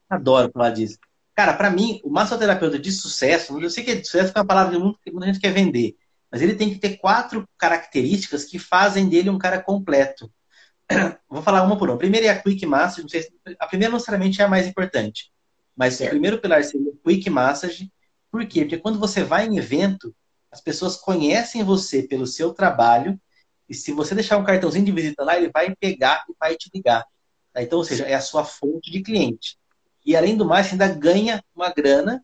Adoro 0.09 0.51
falar 0.51 0.71
disso. 0.71 0.97
Cara, 1.35 1.53
para 1.53 1.69
mim, 1.69 1.99
o 2.03 2.09
massoterapeuta 2.09 2.77
de 2.77 2.91
sucesso, 2.91 3.59
eu 3.59 3.69
sei 3.69 3.83
que 3.83 3.95
de 3.95 4.05
sucesso 4.05 4.31
é 4.35 4.39
uma 4.39 4.45
palavra 4.45 4.77
que 5.03 5.11
muita 5.11 5.27
gente 5.27 5.39
quer 5.39 5.51
vender, 5.51 5.95
mas 6.31 6.41
ele 6.41 6.55
tem 6.55 6.69
que 6.69 6.79
ter 6.79 6.97
quatro 6.97 7.47
características 7.57 8.45
que 8.45 8.59
fazem 8.59 9.09
dele 9.09 9.29
um 9.29 9.37
cara 9.39 9.61
completo. 9.61 10.31
Vou 11.27 11.41
falar 11.41 11.63
uma 11.63 11.77
por 11.77 11.89
uma. 11.89 11.95
A 11.95 11.99
primeira 11.99 12.27
é 12.27 12.29
a 12.29 12.39
Quick 12.39 12.65
Massage, 12.65 13.01
não 13.01 13.09
sei 13.09 13.23
se, 13.23 13.33
a 13.59 13.67
primeira 13.67 13.89
não 13.91 13.97
necessariamente 13.97 14.41
é 14.41 14.45
a 14.45 14.47
mais 14.47 14.67
importante, 14.67 15.31
mas 15.75 15.95
certo. 15.95 16.09
o 16.09 16.11
primeiro 16.11 16.39
pilar 16.39 16.63
seria 16.63 16.91
o 16.91 16.97
Quick 16.97 17.29
Massage. 17.29 17.91
Por 18.31 18.45
quê? 18.45 18.61
Porque 18.61 18.77
quando 18.77 18.99
você 18.99 19.23
vai 19.23 19.47
em 19.47 19.57
evento, 19.57 20.15
as 20.51 20.61
pessoas 20.61 20.95
conhecem 20.95 21.63
você 21.63 22.03
pelo 22.03 22.27
seu 22.27 22.53
trabalho, 22.53 23.19
e 23.67 23.73
se 23.73 23.91
você 23.91 24.13
deixar 24.13 24.37
um 24.37 24.43
cartãozinho 24.43 24.85
de 24.85 24.91
visita 24.91 25.23
lá, 25.23 25.35
ele 25.35 25.49
vai 25.51 25.75
pegar 25.75 26.23
e 26.29 26.33
vai 26.39 26.55
te 26.55 26.69
ligar. 26.73 27.03
Tá? 27.51 27.63
Então, 27.63 27.79
ou 27.79 27.85
seja, 27.85 28.05
é 28.05 28.13
a 28.13 28.21
sua 28.21 28.43
fonte 28.43 28.91
de 28.91 29.01
cliente. 29.01 29.57
E 30.05 30.15
além 30.15 30.35
do 30.35 30.45
mais, 30.45 30.67
você 30.67 30.73
ainda 30.73 30.87
ganha 30.89 31.43
uma 31.55 31.71
grana, 31.71 32.23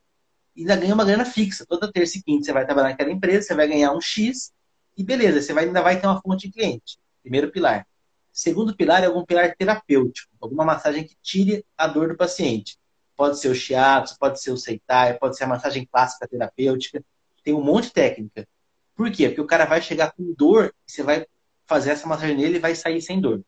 ainda 0.57 0.75
ganha 0.75 0.93
uma 0.93 1.05
grana 1.05 1.25
fixa. 1.25 1.65
Toda 1.65 1.91
terça 1.91 2.17
e 2.17 2.23
quinta 2.23 2.45
você 2.45 2.53
vai 2.53 2.65
trabalhar 2.65 2.89
naquela 2.89 3.11
empresa, 3.11 3.47
você 3.47 3.55
vai 3.55 3.67
ganhar 3.67 3.93
um 3.93 4.01
X, 4.01 4.51
e 4.97 5.03
beleza, 5.03 5.41
você 5.41 5.53
vai, 5.53 5.65
ainda 5.65 5.81
vai 5.81 5.99
ter 5.99 6.07
uma 6.07 6.21
fonte 6.21 6.47
de 6.47 6.53
cliente. 6.53 6.97
Primeiro 7.21 7.51
pilar. 7.51 7.87
Segundo 8.31 8.75
pilar 8.75 9.03
é 9.03 9.07
algum 9.07 9.25
pilar 9.25 9.55
terapêutico, 9.55 10.31
alguma 10.41 10.65
massagem 10.65 11.05
que 11.05 11.15
tire 11.21 11.65
a 11.77 11.87
dor 11.87 12.09
do 12.09 12.17
paciente. 12.17 12.77
Pode 13.15 13.39
ser 13.39 13.49
o 13.49 13.55
shiatsu, 13.55 14.17
pode 14.19 14.41
ser 14.41 14.51
o 14.51 14.57
seitai, 14.57 15.17
pode 15.17 15.37
ser 15.37 15.45
a 15.45 15.47
massagem 15.47 15.87
clássica 15.89 16.27
terapêutica. 16.27 17.03
Tem 17.43 17.53
um 17.53 17.63
monte 17.63 17.85
de 17.85 17.93
técnica. 17.93 18.47
Por 18.95 19.09
quê? 19.11 19.27
Porque 19.29 19.41
o 19.41 19.47
cara 19.47 19.65
vai 19.65 19.81
chegar 19.81 20.11
com 20.11 20.33
dor 20.33 20.73
e 20.87 20.91
você 20.91 21.03
vai 21.03 21.25
fazer 21.65 21.91
essa 21.91 22.07
massagem 22.07 22.35
nele 22.35 22.57
e 22.57 22.59
vai 22.59 22.75
sair 22.75 23.01
sem 23.01 23.19
dor. 23.19 23.41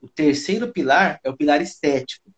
O 0.00 0.08
terceiro 0.08 0.72
pilar 0.72 1.20
é 1.24 1.30
o 1.30 1.36
pilar 1.36 1.60
estético 1.60 2.32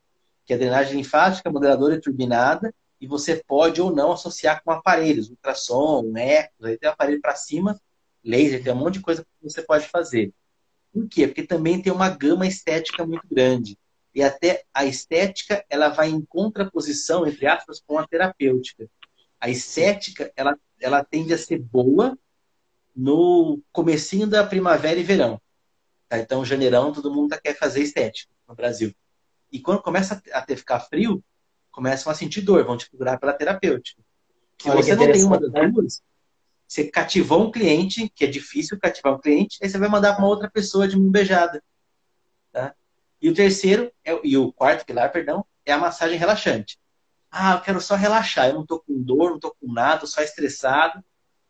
que 0.50 0.54
é 0.54 0.58
drenagem 0.58 0.96
linfática, 0.96 1.48
moderadora 1.48 1.94
e 1.94 2.00
turbinada, 2.00 2.74
e 3.00 3.06
você 3.06 3.40
pode 3.46 3.80
ou 3.80 3.94
não 3.94 4.10
associar 4.10 4.60
com 4.64 4.72
aparelhos, 4.72 5.30
ultrassom, 5.30 6.12
ecos, 6.16 6.66
aí 6.66 6.76
tem 6.76 6.90
aparelho 6.90 7.20
para 7.20 7.36
cima, 7.36 7.80
laser, 8.24 8.60
tem 8.60 8.72
um 8.72 8.76
monte 8.76 8.94
de 8.94 9.00
coisa 9.00 9.22
que 9.22 9.28
você 9.48 9.62
pode 9.62 9.86
fazer. 9.86 10.32
Por 10.92 11.08
quê? 11.08 11.28
Porque 11.28 11.44
também 11.44 11.80
tem 11.80 11.92
uma 11.92 12.08
gama 12.08 12.48
estética 12.48 13.06
muito 13.06 13.28
grande. 13.30 13.78
E 14.12 14.24
até 14.24 14.64
a 14.74 14.84
estética, 14.84 15.64
ela 15.70 15.88
vai 15.88 16.08
em 16.08 16.20
contraposição, 16.20 17.24
entre 17.24 17.46
aspas, 17.46 17.80
com 17.86 17.96
a 17.96 18.04
terapêutica. 18.04 18.90
A 19.40 19.48
estética, 19.48 20.32
ela, 20.34 20.58
ela 20.80 21.04
tende 21.04 21.32
a 21.32 21.38
ser 21.38 21.60
boa 21.60 22.18
no 22.94 23.62
comecinho 23.70 24.26
da 24.26 24.44
primavera 24.44 24.98
e 24.98 25.04
verão. 25.04 25.40
Tá? 26.08 26.18
Então, 26.18 26.44
janeirão, 26.44 26.92
todo 26.92 27.14
mundo 27.14 27.38
quer 27.40 27.56
fazer 27.56 27.82
estética 27.82 28.32
no 28.48 28.56
Brasil. 28.56 28.92
E 29.50 29.60
quando 29.60 29.82
começa 29.82 30.22
a 30.32 30.42
ter 30.42 30.56
ficar 30.56 30.80
frio, 30.80 31.22
começam 31.70 32.10
a 32.10 32.14
sentir 32.14 32.40
dor, 32.42 32.64
vão 32.64 32.76
te 32.76 32.88
procurar 32.88 33.18
pela 33.18 33.32
terapêutica. 33.32 34.02
Se 34.60 34.68
Olha 34.68 34.82
você 34.82 34.94
não 34.94 35.12
tem 35.12 35.24
uma 35.24 35.40
das 35.40 35.50
né? 35.50 35.68
duas, 35.68 36.02
você 36.66 36.84
cativou 36.84 37.42
um 37.46 37.50
cliente, 37.50 38.08
que 38.10 38.24
é 38.24 38.28
difícil 38.28 38.78
cativar 38.78 39.14
um 39.14 39.20
cliente, 39.20 39.58
aí 39.62 39.68
você 39.68 39.78
vai 39.78 39.88
mandar 39.88 40.14
para 40.14 40.22
uma 40.22 40.28
outra 40.28 40.48
pessoa 40.48 40.86
de 40.86 40.96
mão 40.96 41.10
beijada. 41.10 41.62
Tá? 42.52 42.74
E 43.20 43.28
o 43.28 43.34
terceiro, 43.34 43.90
é, 44.04 44.18
e 44.22 44.36
o 44.36 44.52
quarto 44.52 44.84
pilar, 44.84 45.10
perdão, 45.10 45.44
é 45.64 45.72
a 45.72 45.78
massagem 45.78 46.16
relaxante. 46.16 46.78
Ah, 47.30 47.54
eu 47.54 47.60
quero 47.60 47.80
só 47.80 47.94
relaxar, 47.94 48.48
eu 48.48 48.54
não 48.54 48.62
estou 48.62 48.80
com 48.80 49.00
dor, 49.02 49.30
não 49.30 49.36
estou 49.36 49.54
com 49.60 49.72
nada, 49.72 50.06
só 50.06 50.20
estressado. 50.22 51.02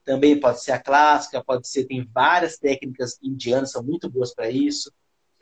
Também 0.05 0.39
pode 0.39 0.63
ser 0.63 0.73
a 0.73 0.79
clássica, 0.79 1.43
pode 1.45 1.69
ser, 1.69 1.85
tem 1.85 2.09
várias 2.13 2.59
técnicas 2.59 3.19
indianas, 3.23 3.73
são 3.73 3.83
muito 3.83 4.11
boas 4.11 4.35
para 4.35 4.51
isso. 4.51 4.93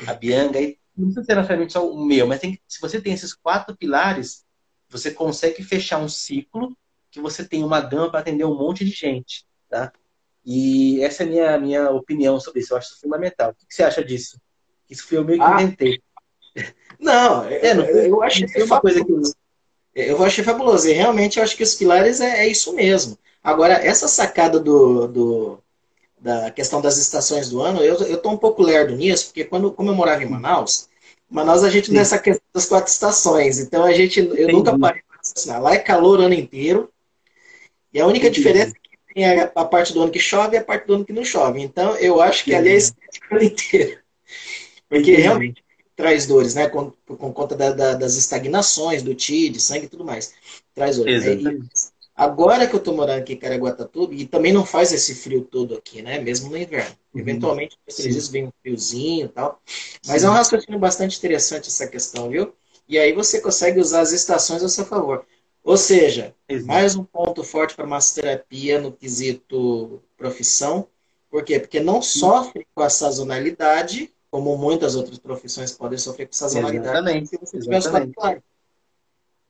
A 0.06 0.14
Bianga, 0.14 0.58
não 0.98 1.06
precisa 1.06 1.24
ser 1.24 1.36
necessariamente 1.36 1.72
só 1.72 1.88
o 1.88 2.04
meu, 2.04 2.26
mas 2.26 2.40
tem, 2.40 2.60
se 2.66 2.80
você 2.80 3.00
tem 3.00 3.12
esses 3.12 3.34
quatro 3.34 3.76
pilares, 3.76 4.44
você 4.88 5.10
consegue 5.10 5.62
fechar 5.62 5.98
um 5.98 6.08
ciclo 6.08 6.76
que 7.10 7.20
você 7.20 7.44
tem 7.44 7.64
uma 7.64 7.80
gama 7.80 8.10
para 8.10 8.20
atender 8.20 8.44
um 8.44 8.56
monte 8.56 8.84
de 8.84 8.90
gente, 8.90 9.46
tá? 9.68 9.92
E 10.44 11.02
essa 11.02 11.24
é 11.24 11.26
a 11.26 11.28
minha, 11.28 11.58
minha 11.58 11.90
opinião 11.90 12.40
sobre 12.40 12.60
isso. 12.60 12.72
Eu 12.72 12.78
acho 12.78 12.98
fundamental. 13.00 13.50
O 13.50 13.54
que 13.54 13.74
você 13.74 13.82
acha 13.82 14.02
disso? 14.02 14.40
Isso 14.88 15.06
foi 15.06 15.18
eu 15.18 15.24
meio 15.24 15.38
que 15.38 15.44
ah. 15.44 15.62
inventei. 15.62 16.00
Não, 16.98 17.44
é, 17.48 17.74
não 17.74 17.84
eu 17.84 18.22
achei 18.22 18.46
que 18.46 18.62
uma 18.62 18.80
coisa 18.80 19.04
que 19.04 19.12
eu, 19.12 19.22
eu 19.94 20.24
achei 20.24 20.42
fabuloso. 20.42 20.88
E 20.88 20.92
realmente 20.92 21.38
eu 21.38 21.44
acho 21.44 21.56
que 21.56 21.62
os 21.62 21.74
pilares 21.74 22.20
é, 22.20 22.40
é 22.40 22.48
isso 22.48 22.72
mesmo. 22.74 23.18
Agora, 23.42 23.74
essa 23.74 24.08
sacada 24.08 24.58
do, 24.58 25.06
do, 25.06 25.64
da 26.20 26.50
questão 26.50 26.80
das 26.80 26.96
estações 26.96 27.48
do 27.48 27.60
ano, 27.60 27.82
eu, 27.82 28.18
tô 28.18 28.30
um 28.30 28.36
pouco 28.36 28.62
lerdo 28.62 28.94
nisso, 28.96 29.26
porque 29.26 29.44
quando, 29.44 29.70
como 29.70 29.90
eu 29.90 29.94
morava 29.94 30.22
em 30.22 30.28
Manaus, 30.28 30.88
Manaus 31.30 31.62
a 31.62 31.70
gente 31.70 31.92
nessa 31.92 32.18
questão 32.18 32.44
das 32.54 32.66
quatro 32.66 32.90
estações. 32.90 33.58
Então 33.58 33.84
a 33.84 33.92
gente, 33.92 34.20
eu 34.20 34.32
Entendi. 34.32 34.52
nunca 34.52 34.78
parei 34.78 35.02
para 35.06 35.18
raciocinar. 35.18 35.62
Lá 35.62 35.74
é 35.74 35.78
calor 35.78 36.20
o 36.20 36.22
ano 36.22 36.34
inteiro. 36.34 36.90
E 37.92 38.00
a 38.00 38.06
única 38.06 38.26
Entendi. 38.26 38.40
diferença 38.40 38.70
é 38.70 38.88
que 38.88 39.14
tem 39.14 39.24
a, 39.26 39.52
a, 39.54 39.64
parte 39.64 39.92
do 39.92 40.02
ano 40.02 40.10
que 40.10 40.18
chove 40.18 40.56
e 40.56 40.58
a 40.58 40.64
parte 40.64 40.86
do 40.86 40.94
ano 40.94 41.04
que 41.04 41.12
não 41.12 41.24
chove. 41.24 41.60
Então 41.60 41.94
eu 41.96 42.20
acho 42.20 42.44
que 42.44 42.54
ali 42.54 42.70
é 42.70 42.76
estética 42.76 43.26
o 43.30 43.36
ano 43.36 43.44
inteiro. 43.44 43.98
Porque 44.88 45.12
Entendi. 45.12 45.22
realmente 45.22 45.64
traz 45.94 46.26
dores, 46.26 46.54
né? 46.54 46.68
Com, 46.68 46.92
com 47.06 47.32
conta 47.32 47.54
da, 47.54 47.72
da, 47.72 47.94
das 47.94 48.16
estagnações, 48.16 49.02
do 49.02 49.14
TID, 49.14 49.60
sangue 49.60 49.86
e 49.86 49.88
tudo 49.88 50.04
mais. 50.04 50.32
Traz 50.74 50.96
dores. 50.96 51.26
É, 51.26 51.36
agora 52.18 52.66
que 52.66 52.74
eu 52.74 52.80
tô 52.80 52.92
morando 52.92 53.20
aqui 53.20 53.34
em 53.34 53.38
Caraguatatuba, 53.38 54.12
e 54.12 54.26
também 54.26 54.52
não 54.52 54.66
faz 54.66 54.92
esse 54.92 55.14
frio 55.14 55.42
todo 55.42 55.76
aqui, 55.76 56.02
né? 56.02 56.18
Mesmo 56.18 56.50
no 56.50 56.58
inverno. 56.58 56.96
Uhum. 57.14 57.20
Eventualmente, 57.20 57.78
às 57.86 57.96
vezes 57.96 58.26
vem 58.26 58.46
um 58.46 58.52
friozinho 58.60 59.26
e 59.26 59.28
tal. 59.28 59.62
Mas 60.04 60.22
Sim. 60.22 60.26
é 60.26 60.30
um 60.30 60.32
raciocínio 60.32 60.80
bastante 60.80 61.16
interessante 61.16 61.68
essa 61.68 61.86
questão, 61.86 62.28
viu? 62.28 62.52
E 62.88 62.98
aí 62.98 63.12
você 63.12 63.40
consegue 63.40 63.78
usar 63.78 64.00
as 64.00 64.10
estações 64.10 64.64
a 64.64 64.68
seu 64.68 64.84
favor. 64.84 65.24
Ou 65.62 65.76
seja, 65.76 66.34
Exato. 66.48 66.66
mais 66.66 66.96
um 66.96 67.04
ponto 67.04 67.44
forte 67.44 67.76
para 67.76 67.86
massoterapia 67.86 68.80
no 68.80 68.90
quesito 68.90 70.02
profissão. 70.16 70.88
Por 71.30 71.44
quê? 71.44 71.60
Porque 71.60 71.78
não 71.78 72.02
sofre 72.02 72.66
com 72.74 72.82
a 72.82 72.90
sazonalidade, 72.90 74.12
como 74.28 74.56
muitas 74.56 74.96
outras 74.96 75.18
profissões 75.18 75.70
podem 75.70 75.98
sofrer 75.98 76.26
com 76.26 76.32
sazonalidade. 76.32 76.88
Exatamente. 76.88 77.28
Se 77.28 77.38
você 77.38 77.60
tiver 77.60 77.78
os 77.78 77.86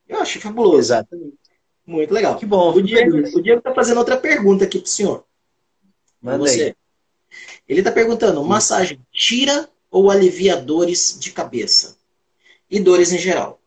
Eu 0.07 0.19
acho 0.19 0.39
fabuloso. 0.39 0.79
Exatamente. 0.79 1.48
Muito 1.89 2.13
legal. 2.13 2.37
Que 2.37 2.45
bom. 2.45 2.71
O 2.71 2.83
Diego 2.83 3.17
está 3.25 3.73
fazendo 3.73 3.97
outra 3.97 4.15
pergunta 4.15 4.63
aqui 4.63 4.77
para 4.77 4.85
o 4.85 4.89
senhor. 4.89 5.25
Manda 6.21 6.37
você. 6.37 6.63
Aí. 6.65 6.75
Ele 7.67 7.79
está 7.79 7.91
perguntando: 7.91 8.43
massagem 8.43 9.01
tira 9.11 9.67
ou 9.89 10.11
alivia 10.11 10.55
dores 10.55 11.17
de 11.19 11.31
cabeça? 11.31 11.97
E 12.69 12.79
dores 12.79 13.11
em 13.11 13.17
geral? 13.17 13.59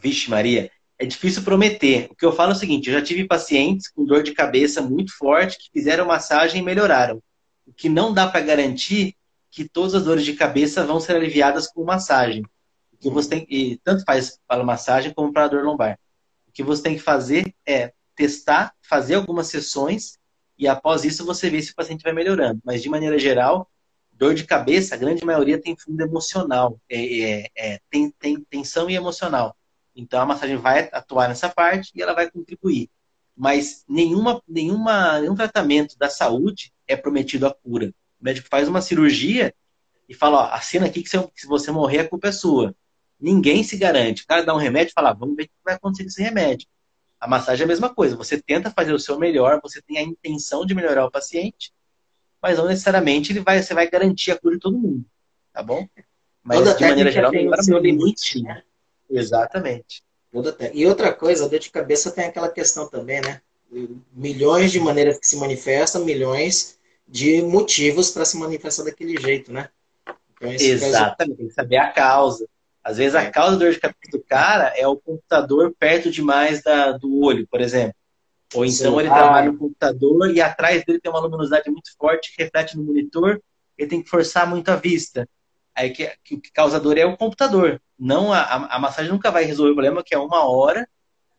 Vixe, 0.00 0.30
Maria, 0.30 0.70
é 0.96 1.04
difícil 1.04 1.42
prometer. 1.42 2.06
O 2.12 2.14
que 2.14 2.24
eu 2.24 2.32
falo 2.32 2.52
é 2.52 2.54
o 2.54 2.58
seguinte: 2.58 2.88
eu 2.88 2.94
já 2.94 3.02
tive 3.02 3.26
pacientes 3.26 3.88
com 3.88 4.04
dor 4.04 4.22
de 4.22 4.32
cabeça 4.32 4.80
muito 4.80 5.12
forte 5.16 5.58
que 5.58 5.70
fizeram 5.72 6.06
massagem 6.06 6.60
e 6.60 6.64
melhoraram. 6.64 7.20
O 7.66 7.72
que 7.72 7.88
não 7.88 8.14
dá 8.14 8.28
para 8.28 8.42
garantir 8.42 9.16
que 9.50 9.68
todas 9.68 9.96
as 9.96 10.04
dores 10.04 10.24
de 10.24 10.34
cabeça 10.34 10.86
vão 10.86 11.00
ser 11.00 11.16
aliviadas 11.16 11.66
com 11.66 11.82
massagem. 11.82 12.44
O 12.92 12.96
que 12.96 13.10
você 13.10 13.28
tem, 13.28 13.46
e 13.50 13.76
tanto 13.82 14.04
faz 14.04 14.38
para 14.46 14.62
massagem 14.62 15.12
como 15.12 15.32
para 15.32 15.46
a 15.46 15.48
dor 15.48 15.64
lombar. 15.64 15.98
Que 16.54 16.62
você 16.62 16.82
tem 16.82 16.94
que 16.94 17.02
fazer 17.02 17.54
é 17.66 17.92
testar, 18.16 18.72
fazer 18.80 19.16
algumas 19.16 19.48
sessões 19.48 20.18
e 20.58 20.68
após 20.68 21.04
isso 21.04 21.26
você 21.26 21.50
vê 21.50 21.60
se 21.60 21.72
o 21.72 21.74
paciente 21.74 22.02
vai 22.02 22.12
melhorando. 22.12 22.60
Mas 22.64 22.82
de 22.82 22.88
maneira 22.88 23.18
geral, 23.18 23.68
dor 24.12 24.34
de 24.34 24.44
cabeça, 24.44 24.94
a 24.94 24.98
grande 24.98 25.24
maioria 25.24 25.60
tem 25.60 25.76
fundo 25.76 26.00
emocional, 26.00 26.80
é, 26.88 27.20
é, 27.20 27.50
é, 27.56 27.80
tem, 27.90 28.10
tem 28.10 28.40
tensão 28.48 28.88
e 28.88 28.94
emocional. 28.94 29.56
Então 29.94 30.20
a 30.20 30.26
massagem 30.26 30.56
vai 30.56 30.88
atuar 30.92 31.28
nessa 31.28 31.48
parte 31.48 31.90
e 31.94 32.02
ela 32.02 32.14
vai 32.14 32.30
contribuir. 32.30 32.88
Mas 33.36 33.84
nenhuma, 33.88 34.40
nenhuma, 34.46 35.20
nenhum 35.20 35.34
tratamento 35.34 35.98
da 35.98 36.08
saúde 36.08 36.72
é 36.86 36.96
prometido 36.96 37.46
a 37.46 37.54
cura. 37.54 37.92
O 38.20 38.24
médico 38.24 38.48
faz 38.48 38.68
uma 38.68 38.80
cirurgia 38.80 39.52
e 40.08 40.14
fala, 40.14 40.38
ó, 40.38 40.54
assina 40.54 40.86
aqui 40.86 41.02
que 41.02 41.08
se 41.08 41.46
você 41.46 41.70
morrer 41.70 42.00
a 42.00 42.08
culpa 42.08 42.28
é 42.28 42.32
sua. 42.32 42.74
Ninguém 43.20 43.62
se 43.62 43.76
garante. 43.76 44.22
O 44.22 44.26
cara 44.26 44.42
dá 44.42 44.54
um 44.54 44.58
remédio 44.58 44.90
e 44.90 44.94
fala, 44.94 45.12
vamos 45.12 45.36
ver 45.36 45.44
o 45.44 45.46
que 45.46 45.52
vai 45.64 45.74
acontecer 45.74 46.04
com 46.04 46.08
esse 46.08 46.22
remédio. 46.22 46.68
A 47.20 47.26
massagem 47.26 47.62
é 47.62 47.64
a 47.64 47.68
mesma 47.68 47.94
coisa. 47.94 48.16
Você 48.16 48.40
tenta 48.40 48.70
fazer 48.70 48.92
o 48.92 48.98
seu 48.98 49.18
melhor, 49.18 49.60
você 49.62 49.80
tem 49.80 49.98
a 49.98 50.02
intenção 50.02 50.66
de 50.66 50.74
melhorar 50.74 51.06
o 51.06 51.10
paciente, 51.10 51.72
mas 52.42 52.58
não 52.58 52.66
necessariamente 52.66 53.32
ele 53.32 53.40
vai, 53.40 53.62
você 53.62 53.72
vai 53.72 53.88
garantir 53.88 54.30
a 54.30 54.38
cura 54.38 54.56
de 54.56 54.60
todo 54.60 54.78
mundo. 54.78 55.04
Tá 55.52 55.62
bom? 55.62 55.88
Mas 56.42 56.58
Toda 56.58 56.74
de 56.74 56.84
maneira 56.84 57.10
geral, 57.10 57.30
tem 57.30 57.48
o 57.48 57.78
limite, 57.78 58.42
né? 58.42 58.62
Exatamente. 59.08 60.04
Toda 60.30 60.54
e 60.74 60.84
outra 60.86 61.14
coisa, 61.14 61.46
a 61.46 61.48
dor 61.48 61.58
de 61.58 61.70
cabeça 61.70 62.10
tem 62.10 62.26
aquela 62.26 62.50
questão 62.50 62.88
também, 62.88 63.20
né? 63.22 63.40
Milhões 64.12 64.70
de 64.70 64.78
maneiras 64.78 65.18
que 65.18 65.26
se 65.26 65.36
manifestam, 65.36 66.04
milhões 66.04 66.78
de 67.08 67.40
motivos 67.40 68.10
para 68.10 68.24
se 68.24 68.36
manifestar 68.36 68.84
daquele 68.84 69.18
jeito, 69.18 69.50
né? 69.50 69.70
Então, 70.34 70.52
Exatamente, 70.52 71.38
tem 71.38 71.48
que 71.48 71.54
saber 71.54 71.76
a 71.76 71.90
causa. 71.90 72.46
Às 72.84 72.98
vezes 72.98 73.14
a 73.14 73.22
é. 73.22 73.30
causa 73.30 73.52
da 73.52 73.64
dor 73.64 73.72
de 73.72 73.80
cabeça 73.80 74.10
do 74.12 74.22
cara 74.22 74.74
é 74.76 74.86
o 74.86 74.96
computador 74.96 75.74
perto 75.78 76.10
demais 76.10 76.62
da, 76.62 76.92
do 76.92 77.20
olho, 77.20 77.48
por 77.48 77.62
exemplo. 77.62 77.94
Ou 78.54 78.64
então 78.64 78.92
Sim. 78.92 79.00
ele 79.00 79.08
trabalha 79.08 79.50
no 79.50 79.58
computador 79.58 80.30
e 80.30 80.40
atrás 80.40 80.84
dele 80.84 81.00
tem 81.00 81.10
uma 81.10 81.20
luminosidade 81.20 81.70
muito 81.70 81.90
forte 81.98 82.36
que 82.36 82.42
reflete 82.42 82.76
no 82.76 82.84
monitor, 82.84 83.40
ele 83.78 83.88
tem 83.88 84.02
que 84.02 84.10
forçar 84.10 84.46
muito 84.46 84.68
a 84.68 84.76
vista. 84.76 85.26
Aí 85.74 85.90
que, 85.90 86.12
que 86.22 86.34
o 86.34 86.40
que 86.40 86.52
causa 86.52 86.78
dor 86.78 86.98
é 86.98 87.06
o 87.06 87.16
computador. 87.16 87.80
Não 87.98 88.32
a, 88.32 88.40
a, 88.40 88.76
a 88.76 88.78
massagem 88.78 89.10
nunca 89.10 89.30
vai 89.30 89.44
resolver 89.44 89.72
o 89.72 89.74
problema, 89.74 90.04
que 90.04 90.14
é 90.14 90.18
uma 90.18 90.48
hora 90.48 90.86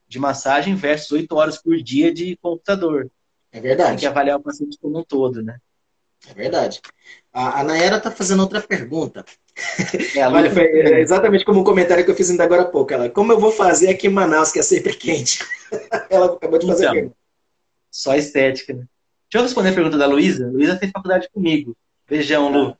de 0.07 0.19
massagem 0.19 0.75
versus 0.75 1.11
oito 1.11 1.35
horas 1.35 1.61
por 1.61 1.77
dia 1.77 2.13
de 2.13 2.35
computador. 2.37 3.09
É 3.51 3.61
verdade. 3.61 3.91
Tem 3.91 3.99
que 3.99 4.05
avaliar 4.07 4.37
o 4.37 4.43
paciente 4.43 4.77
como 4.81 4.99
um 4.99 5.03
todo, 5.03 5.41
né? 5.41 5.59
É 6.27 6.33
verdade. 6.33 6.81
A, 7.31 7.61
a 7.61 7.63
Nayara 7.63 7.97
está 7.97 8.11
fazendo 8.11 8.41
outra 8.41 8.61
pergunta. 8.61 9.23
É, 10.15 10.27
Olha, 10.27 10.51
foi 10.51 10.63
é 10.63 10.99
exatamente 10.99 11.45
como 11.45 11.59
o 11.59 11.61
um 11.61 11.65
comentário 11.65 12.03
que 12.03 12.11
eu 12.11 12.15
fiz 12.15 12.29
ainda 12.29 12.43
agora 12.43 12.63
há 12.63 12.65
pouco. 12.65 12.93
Ela, 12.93 13.09
como 13.09 13.31
eu 13.31 13.39
vou 13.39 13.51
fazer 13.51 13.89
aqui 13.89 14.07
em 14.07 14.11
Manaus, 14.11 14.51
que 14.51 14.59
é 14.59 14.63
sempre 14.63 14.93
quente? 14.95 15.39
Ela 16.09 16.25
acabou 16.27 16.59
de 16.59 16.67
fazer 16.67 16.89
então. 16.93 17.13
Só 17.89 18.15
estética, 18.15 18.73
né? 18.73 18.85
Deixa 19.29 19.37
eu 19.37 19.43
responder 19.43 19.69
a 19.69 19.73
pergunta 19.73 19.97
da 19.97 20.05
Luísa. 20.05 20.47
Luísa 20.47 20.77
fez 20.77 20.91
faculdade 20.91 21.29
comigo. 21.33 21.75
Vejam, 22.07 22.51
Lu. 22.51 22.77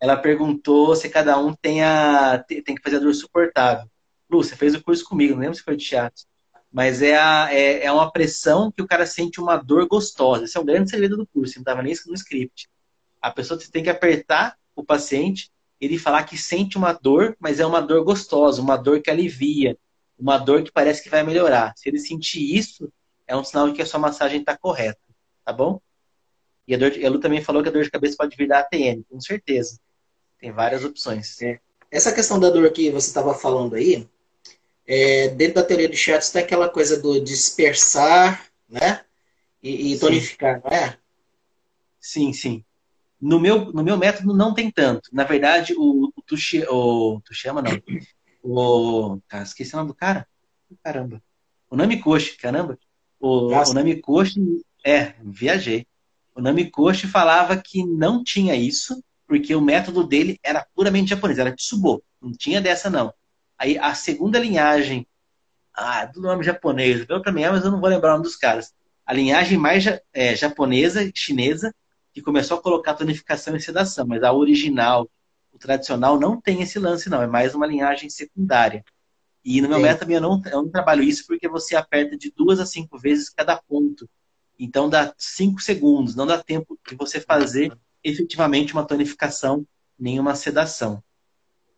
Ela 0.00 0.16
perguntou 0.16 0.94
se 0.94 1.08
cada 1.08 1.38
um 1.38 1.54
tem, 1.54 1.82
a, 1.82 2.44
tem 2.48 2.74
que 2.74 2.82
fazer 2.82 2.96
a 2.96 3.00
dor 3.00 3.14
suportável. 3.14 3.88
Lu, 4.30 4.42
você 4.42 4.54
fez 4.54 4.74
o 4.74 4.82
curso 4.82 5.04
comigo, 5.04 5.34
não 5.34 5.40
lembro 5.40 5.56
se 5.56 5.62
foi 5.62 5.76
de 5.76 5.84
teatro. 5.84 6.24
Mas 6.70 7.00
é, 7.00 7.16
a, 7.16 7.48
é, 7.50 7.84
é 7.84 7.92
uma 7.92 8.12
pressão 8.12 8.70
que 8.70 8.82
o 8.82 8.86
cara 8.86 9.06
sente 9.06 9.40
uma 9.40 9.56
dor 9.56 9.86
gostosa. 9.88 10.44
Esse 10.44 10.56
é 10.56 10.60
um 10.60 10.64
grande 10.64 10.90
segredo 10.90 11.16
do 11.16 11.26
curso, 11.26 11.54
não 11.56 11.62
estava 11.62 11.82
nem 11.82 11.94
no 12.06 12.14
script. 12.14 12.68
A 13.20 13.30
pessoa 13.30 13.58
tem 13.72 13.82
que 13.82 13.90
apertar 13.90 14.56
o 14.76 14.84
paciente, 14.84 15.50
ele 15.80 15.98
falar 15.98 16.24
que 16.24 16.36
sente 16.36 16.76
uma 16.76 16.92
dor, 16.92 17.36
mas 17.38 17.60
é 17.60 17.66
uma 17.66 17.80
dor 17.80 18.04
gostosa, 18.04 18.60
uma 18.60 18.76
dor 18.76 19.00
que 19.00 19.10
alivia, 19.10 19.76
uma 20.18 20.38
dor 20.38 20.62
que 20.62 20.72
parece 20.72 21.02
que 21.02 21.08
vai 21.08 21.22
melhorar. 21.22 21.72
Se 21.76 21.88
ele 21.88 21.98
sentir 21.98 22.56
isso, 22.56 22.92
é 23.26 23.36
um 23.36 23.44
sinal 23.44 23.68
de 23.68 23.74
que 23.74 23.82
a 23.82 23.86
sua 23.86 24.00
massagem 24.00 24.40
está 24.40 24.56
correta, 24.56 25.00
tá 25.44 25.52
bom? 25.52 25.80
E 26.66 26.74
a, 26.74 26.78
dor 26.78 26.90
de, 26.90 27.04
a 27.04 27.10
Lu 27.10 27.20
também 27.20 27.42
falou 27.42 27.62
que 27.62 27.68
a 27.68 27.72
dor 27.72 27.84
de 27.84 27.90
cabeça 27.90 28.16
pode 28.16 28.36
vir 28.36 28.48
da 28.48 28.58
ATN, 28.60 29.02
com 29.08 29.20
certeza. 29.20 29.78
Tem 30.38 30.52
várias 30.52 30.84
opções. 30.84 31.40
É. 31.42 31.60
Essa 31.90 32.12
questão 32.12 32.38
da 32.38 32.50
dor 32.50 32.70
que 32.70 32.90
você 32.90 33.08
estava 33.08 33.34
falando 33.34 33.74
aí, 33.74 34.06
é, 34.86 35.28
dentro 35.28 35.56
da 35.56 35.62
teoria 35.62 35.88
de 35.88 35.96
Shatz 35.96 36.30
tem 36.30 36.42
aquela 36.42 36.68
coisa 36.68 37.00
do 37.00 37.20
dispersar, 37.20 38.46
né? 38.68 39.04
E, 39.62 39.94
e 39.94 39.98
tonificar, 39.98 40.60
não 40.62 40.70
é? 40.70 40.98
Sim, 42.00 42.32
sim. 42.32 42.64
No 43.20 43.40
meu, 43.40 43.72
no 43.72 43.82
meu 43.82 43.96
método 43.96 44.32
não 44.32 44.54
tem 44.54 44.70
tanto. 44.70 45.10
Na 45.12 45.24
verdade, 45.24 45.74
o, 45.76 46.12
o, 46.14 46.22
Tushi, 46.22 46.64
o 46.68 47.20
chama 47.32 47.62
não. 47.62 47.72
O, 48.42 49.20
cara, 49.26 49.42
esqueci 49.42 49.74
o 49.74 49.76
nome 49.76 49.88
do 49.88 49.94
cara. 49.94 50.26
Caramba. 50.82 51.22
O 51.70 51.76
Namikoshi, 51.76 52.36
caramba. 52.36 52.78
O, 53.18 53.48
o 53.48 53.72
Namikoshi, 53.74 54.62
é, 54.84 55.14
viajei. 55.22 55.86
O 56.34 56.40
Namikoshi 56.40 57.08
falava 57.08 57.56
que 57.56 57.84
não 57.84 58.22
tinha 58.22 58.54
isso, 58.54 59.02
porque 59.26 59.54
o 59.54 59.60
método 59.60 60.06
dele 60.06 60.38
era 60.42 60.66
puramente 60.74 61.10
japonês, 61.10 61.38
era 61.38 61.54
Tsubo. 61.54 62.02
Não 62.20 62.32
tinha 62.32 62.60
dessa, 62.60 62.88
não. 62.88 63.12
Aí 63.58 63.76
a 63.76 63.94
segunda 63.94 64.38
linhagem, 64.38 65.06
ah, 65.74 66.06
do 66.06 66.20
nome 66.20 66.44
japonês, 66.44 67.04
deu 67.06 67.20
para 67.20 67.32
mim, 67.32 67.42
mas 67.42 67.64
eu 67.64 67.70
não 67.70 67.80
vou 67.80 67.90
lembrar 67.90 68.10
o 68.10 68.12
nome 68.12 68.24
dos 68.24 68.36
caras. 68.36 68.72
A 69.04 69.12
linhagem 69.12 69.58
mais 69.58 69.84
é, 70.12 70.36
japonesa, 70.36 71.10
chinesa, 71.14 71.74
que 72.18 72.24
começou 72.24 72.58
a 72.58 72.62
colocar 72.62 72.94
tonificação 72.94 73.54
e 73.56 73.60
sedação, 73.60 74.06
mas 74.06 74.22
a 74.22 74.32
original, 74.32 75.08
o 75.52 75.58
tradicional, 75.58 76.18
não 76.18 76.40
tem 76.40 76.62
esse 76.62 76.78
lance, 76.78 77.08
não. 77.08 77.22
É 77.22 77.26
mais 77.26 77.54
uma 77.54 77.66
linhagem 77.66 78.10
secundária. 78.10 78.84
E 79.44 79.60
no 79.60 79.68
meu 79.68 79.78
método 79.78 80.12
eu 80.12 80.20
não, 80.20 80.42
eu 80.46 80.62
não 80.62 80.68
trabalho 80.68 81.02
isso 81.02 81.26
porque 81.26 81.48
você 81.48 81.76
aperta 81.76 82.16
de 82.18 82.30
duas 82.30 82.60
a 82.60 82.66
cinco 82.66 82.98
vezes 82.98 83.30
cada 83.30 83.56
ponto. 83.56 84.08
Então 84.58 84.88
dá 84.88 85.14
5 85.16 85.62
segundos, 85.62 86.16
não 86.16 86.26
dá 86.26 86.42
tempo 86.42 86.76
de 86.86 86.96
você 86.96 87.20
fazer 87.20 87.72
efetivamente 88.02 88.72
uma 88.72 88.84
tonificação, 88.84 89.64
nenhuma 89.98 90.34
sedação. 90.34 91.02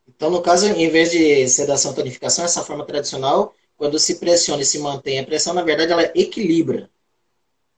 Então, 0.08 0.30
no 0.30 0.42
caso, 0.42 0.66
em 0.66 0.88
vez 0.88 1.10
de 1.10 1.46
sedação 1.48 1.94
tonificação, 1.94 2.44
essa 2.44 2.64
forma 2.64 2.84
tradicional, 2.84 3.54
quando 3.76 3.98
se 3.98 4.18
pressiona 4.18 4.62
e 4.62 4.66
se 4.66 4.78
mantém 4.78 5.18
a 5.18 5.24
pressão, 5.24 5.54
na 5.54 5.62
verdade, 5.62 5.92
ela 5.92 6.04
equilibra. 6.14 6.90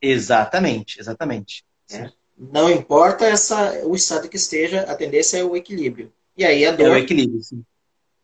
Exatamente, 0.01 0.99
exatamente. 0.99 1.65
É. 1.91 2.11
Não 2.37 2.71
importa 2.71 3.25
essa, 3.27 3.85
o 3.87 3.95
estado 3.95 4.29
que 4.29 4.37
esteja, 4.37 4.83
a 4.83 4.95
tendência 4.95 5.39
é 5.39 5.45
o 5.45 5.57
equilíbrio. 5.57 6.13
E 6.37 6.45
aí 6.45 6.65
a 6.65 6.73
dor. 6.73 6.87
É 6.87 6.91
o 6.91 6.97
equilíbrio, 6.97 7.43
sim. 7.43 7.65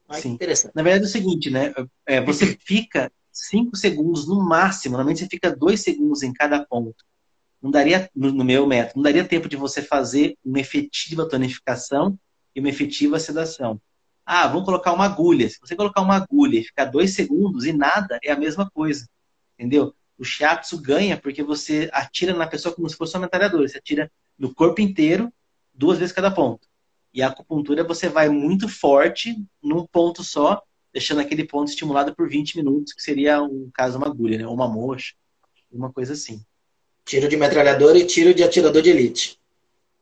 Ah, 0.09 0.21
sim. 0.21 0.31
Interessante. 0.31 0.73
Na 0.75 0.83
verdade 0.83 1.05
é 1.05 1.07
o 1.07 1.11
seguinte, 1.11 1.51
né? 1.51 1.73
É, 2.07 2.21
você 2.21 2.57
fica 2.65 3.13
5 3.31 3.77
segundos 3.77 4.27
no 4.27 4.43
máximo, 4.43 4.93
normalmente 4.93 5.21
você 5.21 5.27
fica 5.27 5.55
2 5.55 5.81
segundos 5.81 6.23
em 6.23 6.33
cada 6.33 6.65
ponto. 6.65 7.05
Não 7.61 7.71
daria, 7.71 8.09
no, 8.15 8.45
meu 8.45 8.67
método, 8.67 8.97
não 8.97 9.03
daria 9.03 9.25
tempo 9.25 9.49
de 9.49 9.57
você 9.57 9.83
fazer 9.83 10.37
uma 10.45 10.61
efetiva 10.61 11.29
tonificação 11.29 12.19
e 12.55 12.61
uma 12.61 12.69
efetiva 12.69 13.19
sedação. 13.19 13.81
Ah, 14.25 14.47
vamos 14.47 14.65
colocar 14.65 14.93
uma 14.93 15.05
agulha. 15.05 15.49
Se 15.49 15.59
você 15.61 15.75
colocar 15.75 16.01
uma 16.01 16.17
agulha 16.17 16.59
e 16.59 16.65
ficar 16.65 16.85
2 16.85 17.15
segundos 17.15 17.65
e 17.65 17.73
nada, 17.73 18.19
é 18.23 18.31
a 18.31 18.37
mesma 18.37 18.71
coisa. 18.71 19.07
Entendeu? 19.59 19.95
O 20.19 20.25
shiatsu 20.25 20.81
ganha 20.81 21.17
porque 21.17 21.43
você 21.43 21.89
atira 21.93 22.35
na 22.35 22.47
pessoa 22.47 22.75
como 22.75 22.89
se 22.89 22.97
fosse 22.97 23.15
uma 23.15 23.23
metralhadora. 23.23 23.69
Você 23.69 23.79
atira 23.79 24.11
no 24.39 24.53
corpo 24.53 24.81
inteiro, 24.81 25.33
duas 25.73 25.99
vezes 25.99 26.13
cada 26.13 26.31
ponto. 26.31 26.67
E 27.15 27.23
a 27.23 27.29
acupuntura 27.29 27.85
você 27.85 28.09
vai 28.09 28.29
muito 28.29 28.69
forte 28.69 29.37
num 29.63 29.87
ponto 29.87 30.23
só, 30.23 30.63
deixando 30.93 31.21
aquele 31.21 31.45
ponto 31.45 31.69
estimulado 31.69 32.15
por 32.15 32.29
20 32.29 32.57
minutos, 32.57 32.93
que 32.93 33.03
seria 33.03 33.43
um 33.43 33.71
caso 33.73 33.99
uma 33.99 34.09
agulha, 34.09 34.39
né? 34.39 34.47
Ou 34.47 34.55
uma 34.55 34.69
mocha, 34.69 35.15
uma 35.71 35.93
coisa 35.93 36.13
assim. 36.13 36.45
Tiro 37.05 37.29
de 37.29 37.37
metralhador 37.37 37.97
e 37.97 38.05
tiro 38.05 38.35
de 38.35 38.43
atirador 38.43 38.83
de 38.83 38.91
elite. 38.91 39.39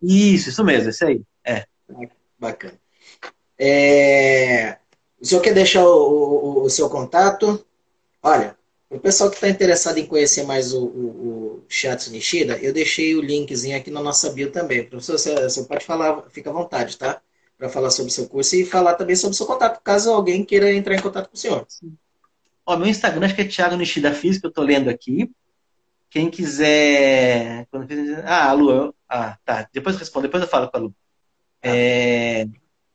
Isso, 0.03 0.49
isso 0.49 0.65
mesmo, 0.65 0.91
isso 0.91 1.05
aí. 1.05 1.23
É. 1.45 1.67
Bacana. 2.39 2.75
É... 3.59 4.79
O 5.21 5.25
senhor 5.25 5.41
quer 5.41 5.55
deixar 5.55 5.85
o, 5.85 5.89
o, 5.89 6.63
o 6.65 6.71
seu 6.71 6.91
contato? 6.91 7.65
Olha, 8.23 8.56
o 8.89 9.01
pessoal 9.01 9.29
que 9.31 9.37
está 9.37 9.49
interessado 9.49 9.99
em 9.99 10.07
conhecer 10.07 10.45
mais 10.45 10.73
o, 10.73 10.85
o, 10.85 11.07
o 11.07 11.65
Shiatsu 11.69 12.11
Nishida, 12.11 12.57
eu 12.59 12.73
deixei 12.73 13.17
o 13.17 13.21
linkzinho 13.21 13.77
aqui 13.77 13.91
na 13.91 14.01
nossa 14.01 14.31
bio 14.31 14.51
também. 14.53 14.85
Professor, 14.85 15.19
você, 15.19 15.35
você 15.35 15.65
pode 15.65 15.85
falar, 15.85 16.23
fica 16.31 16.51
à 16.51 16.53
vontade, 16.53 16.97
tá? 16.97 17.21
Para 17.59 17.69
falar 17.69 17.91
sobre 17.91 18.13
o 18.13 18.15
seu 18.15 18.29
curso 18.29 18.55
e 18.55 18.65
falar 18.65 18.95
também 18.95 19.17
sobre 19.17 19.35
o 19.35 19.37
seu 19.37 19.47
contato, 19.47 19.83
caso 19.83 20.13
alguém 20.13 20.45
queira 20.45 20.73
entrar 20.73 20.95
em 20.95 21.03
contato 21.03 21.29
com 21.29 21.35
o 21.37 21.39
senhor. 21.39 21.67
Ó, 22.65 22.77
meu 22.77 22.87
Instagram 22.87 23.27
acho 23.27 23.35
que 23.35 23.43
é 23.43 23.49
Thiago 23.49 23.77
Nishida 23.77 24.13
Física, 24.13 24.47
eu 24.47 24.51
estou 24.51 24.65
lendo 24.65 24.89
aqui. 24.89 25.31
Quem 26.09 26.31
quiser. 26.31 27.67
Ah, 28.25 28.51
a 28.51 28.53
Lu. 28.53 28.95
Ah, 29.09 29.37
tá. 29.45 29.69
Depois 29.73 29.97
eu 29.97 30.01
respondo, 30.01 30.27
depois 30.27 30.43
eu 30.43 30.49
falo 30.49 30.71
com 30.71 30.77
a 30.77 30.81
Lu. 30.81 30.95
Ah. 31.63 31.69
É... 31.69 32.49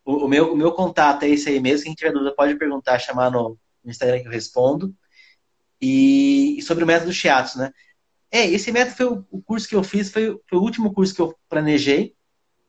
O, 0.03 0.25
o, 0.25 0.27
meu, 0.27 0.53
o 0.53 0.57
meu 0.57 0.71
contato 0.71 1.23
é 1.23 1.29
esse 1.29 1.49
aí 1.49 1.59
mesmo. 1.59 1.85
Quem 1.85 1.93
tiver 1.93 2.11
dúvida 2.11 2.33
pode 2.33 2.55
perguntar, 2.55 2.97
chamar 2.99 3.29
no, 3.29 3.57
no 3.83 3.91
Instagram 3.91 4.21
que 4.21 4.27
eu 4.27 4.31
respondo. 4.31 4.95
E, 5.81 6.59
sobre 6.61 6.83
o 6.83 6.87
método 6.87 7.11
Shiatsu, 7.11 7.57
né? 7.57 7.71
É, 8.31 8.45
esse 8.45 8.71
método 8.71 8.95
foi 8.95 9.05
o, 9.07 9.25
o 9.31 9.41
curso 9.41 9.67
que 9.67 9.75
eu 9.75 9.83
fiz, 9.83 10.09
foi, 10.09 10.39
foi, 10.47 10.57
o 10.57 10.61
último 10.61 10.93
curso 10.93 11.13
que 11.13 11.21
eu 11.21 11.35
planejei. 11.49 12.15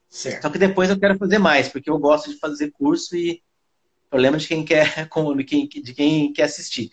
Certo. 0.09 0.41
Só 0.41 0.49
que 0.49 0.57
depois 0.57 0.89
eu 0.89 0.99
quero 0.99 1.17
fazer 1.17 1.37
mais, 1.37 1.69
porque 1.69 1.89
eu 1.89 1.97
gosto 1.97 2.29
de 2.29 2.39
fazer 2.39 2.71
curso 2.71 3.15
e 3.15 3.41
problema 4.09 4.37
de 4.37 4.47
quem 4.47 4.65
quer, 4.65 5.07
de 5.37 5.43
quem, 5.43 5.67
de 5.67 5.93
quem 5.93 6.33
quer 6.33 6.43
assistir. 6.43 6.89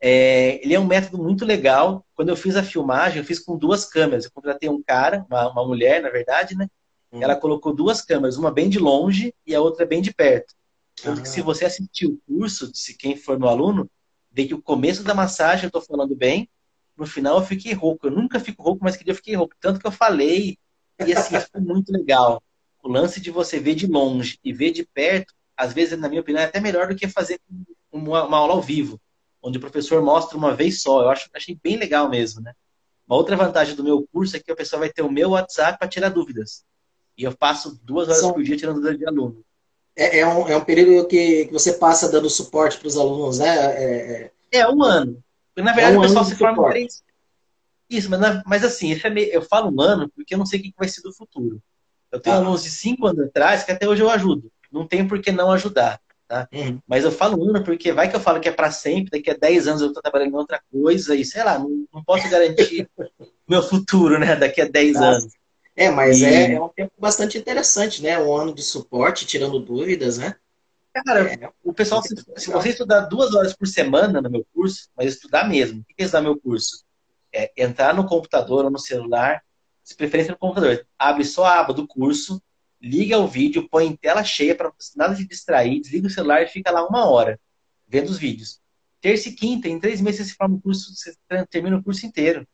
É, 0.00 0.60
ele 0.62 0.74
é 0.74 0.80
um 0.80 0.86
método 0.86 1.22
muito 1.22 1.44
legal. 1.44 2.04
Quando 2.14 2.28
eu 2.28 2.36
fiz 2.36 2.56
a 2.56 2.62
filmagem, 2.62 3.18
eu 3.18 3.24
fiz 3.24 3.38
com 3.38 3.56
duas 3.56 3.84
câmeras. 3.84 4.24
Eu 4.24 4.30
contratei 4.32 4.68
um 4.68 4.82
cara, 4.82 5.24
uma, 5.30 5.50
uma 5.50 5.66
mulher, 5.66 6.02
na 6.02 6.10
verdade, 6.10 6.56
né? 6.56 6.68
Hum. 7.12 7.22
Ela 7.22 7.36
colocou 7.36 7.74
duas 7.74 8.02
câmeras, 8.02 8.36
uma 8.36 8.50
bem 8.50 8.68
de 8.68 8.78
longe 8.78 9.34
e 9.46 9.54
a 9.54 9.60
outra 9.60 9.86
bem 9.86 10.02
de 10.02 10.12
perto. 10.12 10.54
Tanto 11.02 11.20
ah. 11.20 11.22
que 11.22 11.28
se 11.28 11.40
você 11.40 11.64
assistir 11.64 12.06
o 12.06 12.18
curso, 12.26 12.70
se 12.74 12.96
quem 12.96 13.16
for 13.16 13.38
meu 13.38 13.48
aluno, 13.48 13.88
que 14.46 14.54
o 14.54 14.62
começo 14.62 15.02
da 15.02 15.14
massagem 15.14 15.64
eu 15.64 15.70
tô 15.70 15.80
falando 15.80 16.14
bem, 16.14 16.48
no 16.96 17.06
final 17.06 17.38
eu 17.38 17.44
fiquei 17.44 17.72
rouco. 17.72 18.06
Eu 18.06 18.10
nunca 18.10 18.38
fico 18.38 18.62
rouco, 18.62 18.84
mas 18.84 18.96
que 18.96 19.04
dia 19.04 19.12
eu 19.12 19.16
fiquei 19.16 19.34
rouco. 19.34 19.54
Tanto 19.60 19.80
que 19.80 19.86
eu 19.86 19.92
falei, 19.92 20.58
e 21.04 21.12
assim, 21.12 21.38
ficou 21.40 21.60
muito 21.60 21.92
legal. 21.92 22.42
O 22.82 22.88
lance 22.88 23.20
de 23.20 23.30
você 23.30 23.58
ver 23.58 23.74
de 23.74 23.86
longe 23.86 24.38
e 24.44 24.52
ver 24.52 24.70
de 24.70 24.84
perto, 24.84 25.34
às 25.56 25.72
vezes, 25.72 25.98
na 25.98 26.08
minha 26.08 26.20
opinião, 26.20 26.42
é 26.42 26.46
até 26.46 26.60
melhor 26.60 26.88
do 26.88 26.96
que 26.96 27.08
fazer 27.08 27.40
uma, 27.90 28.24
uma 28.24 28.38
aula 28.38 28.54
ao 28.54 28.62
vivo, 28.62 29.00
onde 29.42 29.58
o 29.58 29.60
professor 29.60 30.02
mostra 30.02 30.36
uma 30.36 30.54
vez 30.54 30.82
só. 30.82 31.02
Eu 31.02 31.10
acho, 31.10 31.28
achei 31.34 31.58
bem 31.62 31.76
legal 31.76 32.08
mesmo, 32.08 32.40
né? 32.40 32.52
Uma 33.06 33.16
outra 33.16 33.36
vantagem 33.36 33.74
do 33.74 33.82
meu 33.82 34.06
curso 34.12 34.36
é 34.36 34.40
que 34.40 34.52
a 34.52 34.56
pessoa 34.56 34.80
vai 34.80 34.90
ter 34.90 35.02
o 35.02 35.10
meu 35.10 35.30
WhatsApp 35.30 35.78
para 35.78 35.88
tirar 35.88 36.10
dúvidas. 36.10 36.64
E 37.16 37.24
eu 37.24 37.36
passo 37.36 37.78
duas 37.82 38.06
horas 38.06 38.20
São... 38.20 38.32
por 38.32 38.42
dia 38.42 38.56
tirando 38.56 38.76
dúvidas 38.76 38.98
de 38.98 39.06
aluno 39.06 39.44
é, 39.98 40.20
é, 40.20 40.26
um, 40.26 40.48
é 40.48 40.56
um 40.56 40.64
período 40.64 41.08
que, 41.08 41.46
que 41.46 41.52
você 41.52 41.72
passa 41.72 42.08
dando 42.08 42.30
suporte 42.30 42.78
para 42.78 42.86
os 42.86 42.96
alunos, 42.96 43.40
né? 43.40 43.48
É, 43.48 44.30
é, 44.52 44.58
é 44.60 44.68
um 44.68 44.82
ano. 44.82 45.22
Na 45.56 45.72
verdade, 45.72 45.96
é 45.96 45.98
um 45.98 46.00
o 46.00 46.02
pessoal 46.02 46.24
se 46.24 46.36
forma 46.36 46.70
três. 46.70 47.02
Isso, 47.90 48.08
mas, 48.08 48.20
na, 48.20 48.42
mas 48.46 48.64
assim, 48.64 48.98
é 49.02 49.10
meio, 49.10 49.28
eu 49.32 49.42
falo 49.42 49.74
um 49.74 49.80
ano 49.80 50.08
porque 50.14 50.34
eu 50.34 50.38
não 50.38 50.46
sei 50.46 50.60
o 50.60 50.62
que 50.62 50.72
vai 50.78 50.88
ser 50.88 51.02
do 51.02 51.12
futuro. 51.12 51.60
Eu 52.12 52.20
tenho 52.20 52.36
ah. 52.36 52.38
alunos 52.38 52.62
de 52.62 52.70
cinco 52.70 53.06
anos 53.06 53.26
atrás 53.26 53.64
que 53.64 53.72
até 53.72 53.88
hoje 53.88 54.02
eu 54.02 54.10
ajudo. 54.10 54.50
Não 54.70 54.86
tem 54.86 55.06
por 55.06 55.20
que 55.20 55.32
não 55.32 55.50
ajudar. 55.50 56.00
Tá? 56.28 56.46
Uhum. 56.52 56.78
Mas 56.86 57.04
eu 57.04 57.10
falo 57.10 57.42
um 57.42 57.48
ano 57.48 57.64
porque 57.64 57.90
vai 57.90 58.08
que 58.08 58.14
eu 58.14 58.20
falo 58.20 58.38
que 58.38 58.48
é 58.48 58.52
para 58.52 58.70
sempre, 58.70 59.10
daqui 59.10 59.30
a 59.30 59.34
10 59.34 59.66
anos 59.66 59.80
eu 59.80 59.88
estou 59.88 60.02
trabalhando 60.02 60.32
em 60.32 60.36
outra 60.36 60.60
coisa 60.70 61.16
e 61.16 61.24
sei 61.24 61.42
lá, 61.42 61.58
não, 61.58 61.86
não 61.92 62.04
posso 62.04 62.28
garantir 62.28 62.86
meu 63.48 63.62
futuro, 63.62 64.18
né? 64.18 64.36
Daqui 64.36 64.60
a 64.60 64.68
10 64.68 64.92
Nossa. 64.92 65.06
anos. 65.06 65.32
É, 65.78 65.92
mas 65.92 66.20
e... 66.20 66.24
é, 66.24 66.52
é, 66.54 66.60
um 66.60 66.68
tempo 66.68 66.92
bastante 66.98 67.38
interessante, 67.38 68.02
né? 68.02 68.18
Um 68.18 68.34
ano 68.34 68.52
de 68.52 68.64
suporte, 68.64 69.24
tirando 69.24 69.60
dúvidas, 69.60 70.18
né? 70.18 70.34
Cara, 70.92 71.32
é, 71.32 71.52
o 71.62 71.72
pessoal, 71.72 72.02
se, 72.02 72.16
se, 72.36 72.50
você 72.50 72.70
estudar 72.70 73.02
duas 73.02 73.32
horas 73.32 73.54
por 73.54 73.68
semana 73.68 74.20
no 74.20 74.28
meu 74.28 74.44
curso, 74.52 74.88
mas 74.96 75.14
estudar 75.14 75.48
mesmo, 75.48 75.82
o 75.82 75.84
que 75.84 75.94
é 75.98 76.02
estudar 76.02 76.22
meu 76.22 76.36
curso? 76.36 76.84
É 77.32 77.52
entrar 77.56 77.94
no 77.94 78.04
computador 78.08 78.64
ou 78.64 78.70
no 78.72 78.78
celular, 78.78 79.40
de 79.84 79.94
preferência 79.94 80.32
no 80.32 80.38
computador, 80.38 80.84
abre 80.98 81.24
só 81.24 81.44
a 81.44 81.60
aba 81.60 81.72
do 81.72 81.86
curso, 81.86 82.42
liga 82.82 83.16
o 83.16 83.28
vídeo, 83.28 83.68
põe 83.70 83.86
em 83.86 83.94
tela 83.94 84.24
cheia 84.24 84.56
para 84.56 84.72
nada 84.96 85.14
de 85.14 85.28
distrair, 85.28 85.80
desliga 85.80 86.08
o 86.08 86.10
celular 86.10 86.42
e 86.42 86.48
fica 86.48 86.72
lá 86.72 86.84
uma 86.84 87.08
hora 87.08 87.38
vendo 87.86 88.08
os 88.08 88.18
vídeos. 88.18 88.60
Terça 89.00 89.28
e 89.28 89.32
quinta, 89.32 89.68
em 89.68 89.78
três 89.78 90.00
meses 90.00 90.26
você 90.26 90.34
forma 90.34 90.56
o 90.56 90.60
curso, 90.60 90.92
você 90.92 91.14
termina 91.48 91.76
o 91.76 91.84
curso 91.84 92.04
inteiro. 92.04 92.44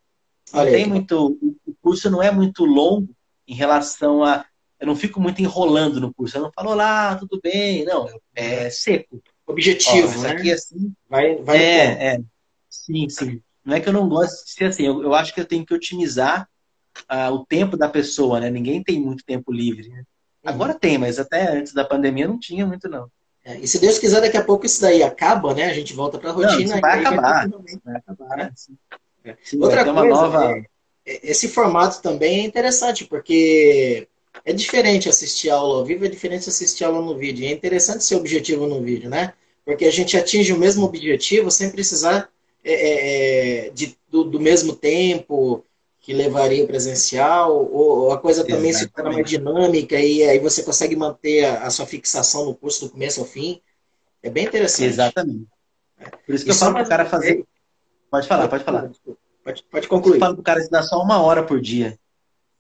Não 0.53 0.65
tem 0.65 0.87
muito, 0.87 1.39
o 1.67 1.75
curso 1.81 2.11
não 2.11 2.23
é 2.23 2.31
muito 2.31 2.65
longo 2.65 3.15
em 3.47 3.55
relação 3.55 4.23
a. 4.23 4.45
Eu 4.79 4.87
não 4.87 4.97
fico 4.97 5.21
muito 5.21 5.41
enrolando 5.41 6.01
no 6.01 6.13
curso. 6.13 6.37
Eu 6.37 6.43
não 6.43 6.53
falo, 6.53 6.75
lá, 6.75 7.17
tudo 7.17 7.41
bem. 7.43 7.85
Não, 7.85 8.07
é 8.35 8.69
seco. 8.71 9.23
Objetivo, 9.47 10.19
Ó, 10.19 10.23
né? 10.23 10.31
Aqui, 10.31 10.53
assim, 10.53 10.93
vai, 11.09 11.37
vai 11.37 11.59
é, 11.59 12.15
é. 12.15 12.21
Sim, 12.69 13.09
sim. 13.09 13.41
Não 13.65 13.75
é 13.75 13.81
que 13.81 13.89
eu 13.89 13.93
não 13.93 14.09
gosto 14.09 14.45
de 14.45 14.51
ser 14.51 14.65
assim. 14.67 14.85
Eu, 14.85 15.03
eu 15.03 15.15
acho 15.15 15.33
que 15.33 15.41
eu 15.41 15.45
tenho 15.45 15.65
que 15.65 15.75
otimizar 15.75 16.49
uh, 17.11 17.33
o 17.33 17.47
tempo 17.47 17.77
da 17.77 17.89
pessoa, 17.89 18.41
né? 18.41 18.51
Ninguém 18.51 18.83
tem 18.83 19.01
muito 19.01 19.25
tempo 19.25 19.53
livre. 19.53 19.89
Né? 19.89 19.99
Uhum. 19.99 20.05
Agora 20.45 20.75
tem, 20.75 20.99
mas 20.99 21.19
até 21.19 21.57
antes 21.57 21.73
da 21.73 21.85
pandemia 21.85 22.29
não 22.29 22.39
tinha 22.39 22.67
muito, 22.67 22.89
não. 22.89 23.09
É, 23.45 23.59
e 23.59 23.69
se 23.69 23.79
Deus 23.79 23.99
quiser, 23.99 24.23
daqui 24.23 24.39
a 24.39 24.45
pouco 24.45 24.65
isso 24.65 24.81
daí 24.81 25.03
acaba, 25.03 25.55
né? 25.55 25.65
A 25.65 25.75
gente 25.75 25.93
volta 25.93 26.19
para 26.19 26.31
a 26.31 26.33
rotina. 26.33 26.75
Não, 26.75 26.81
vai, 26.81 27.01
acabar. 27.01 27.49
vai 27.85 27.97
acabar. 27.97 28.37
Né? 28.37 28.53
É. 29.25 29.37
Outra 29.59 29.85
coisa, 29.85 30.03
nova... 30.03 30.59
é, 31.07 31.31
esse 31.31 31.49
formato 31.49 32.03
também 32.03 32.41
é 32.41 32.45
interessante, 32.45 33.05
porque 33.05 34.07
é 34.45 34.53
diferente 34.53 35.09
assistir 35.09 35.51
aula 35.51 35.79
ao 35.79 35.85
vivo, 35.85 36.05
é 36.05 36.09
diferente 36.09 36.49
assistir 36.49 36.85
aula 36.85 37.01
no 37.01 37.17
vídeo. 37.17 37.47
É 37.47 37.51
interessante 37.51 38.05
ser 38.05 38.17
objetivo 38.17 38.67
no 38.67 38.83
vídeo, 38.83 39.09
né? 39.09 39.33
Porque 39.65 39.87
a 39.87 39.91
gente 39.91 40.17
atinge 40.17 40.53
o 40.53 40.59
mesmo 40.59 40.85
objetivo 40.85 41.51
sem 41.51 41.71
precisar 41.71 42.29
é, 42.63 42.73
é, 42.73 43.67
é 43.67 43.71
de, 43.71 43.97
do, 44.11 44.25
do, 44.25 44.41
mesmo 44.41 44.75
tempo 44.75 45.65
que 46.01 46.13
levaria 46.13 46.67
presencial, 46.67 47.71
ou 47.73 48.13
a 48.13 48.19
coisa 48.19 48.43
também 48.45 48.71
Exatamente. 48.71 48.79
se 48.79 48.95
torna 48.95 49.13
mais 49.13 49.29
dinâmica 49.29 49.99
e 49.99 50.23
aí 50.23 50.39
você 50.39 50.63
consegue 50.63 50.95
manter 50.95 51.45
a, 51.45 51.63
a, 51.63 51.71
sua 51.71 51.87
fixação 51.87 52.45
no 52.45 52.55
curso 52.55 52.85
do 52.85 52.91
começo 52.91 53.21
ao 53.21 53.27
fim. 53.27 53.61
É 54.23 54.29
bem 54.29 54.45
interessante. 54.45 54.89
Exatamente. 54.89 55.47
Por 56.27 56.35
isso 56.35 56.45
que 56.45 56.51
e 56.51 56.53
eu 56.53 56.57
falo 56.57 56.75
para 56.75 56.85
o 56.85 56.89
cara 56.89 57.07
fazer. 57.07 57.47
Pode 58.15 58.29
falar, 58.29 58.49
pode 58.49 58.65
falar. 58.65 58.91
Pode, 59.43 59.63
pode 59.65 59.89
concluir. 59.89 60.15
Eu 60.15 60.21
falo 60.21 60.35
pro 60.35 60.45
cara 60.45 60.61
estudar 60.61 60.83
só 60.85 61.03
uma 61.03 61.21
hora 61.21 61.43
por 61.43 61.61
dia. 61.61 61.99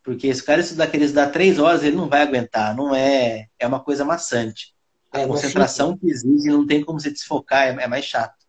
Porque 0.02 0.34
se 0.34 0.42
o 0.42 0.44
cara 0.44 0.60
estudar, 0.60 0.88
querer 0.88 1.04
estudar 1.04 1.30
três 1.30 1.58
horas, 1.58 1.84
ele 1.84 1.96
não 1.96 2.08
vai 2.08 2.22
aguentar. 2.22 2.76
Não 2.76 2.94
é. 2.94 3.46
É 3.58 3.66
uma 3.66 3.78
coisa 3.78 4.04
maçante. 4.04 4.74
A 5.12 5.20
é, 5.20 5.26
concentração 5.26 5.96
que 5.96 6.10
exige 6.10 6.48
não 6.48 6.66
tem 6.66 6.82
como 6.82 6.98
se 6.98 7.10
desfocar, 7.10 7.68
é, 7.68 7.84
é 7.84 7.86
mais 7.86 8.04
chato. 8.04 8.44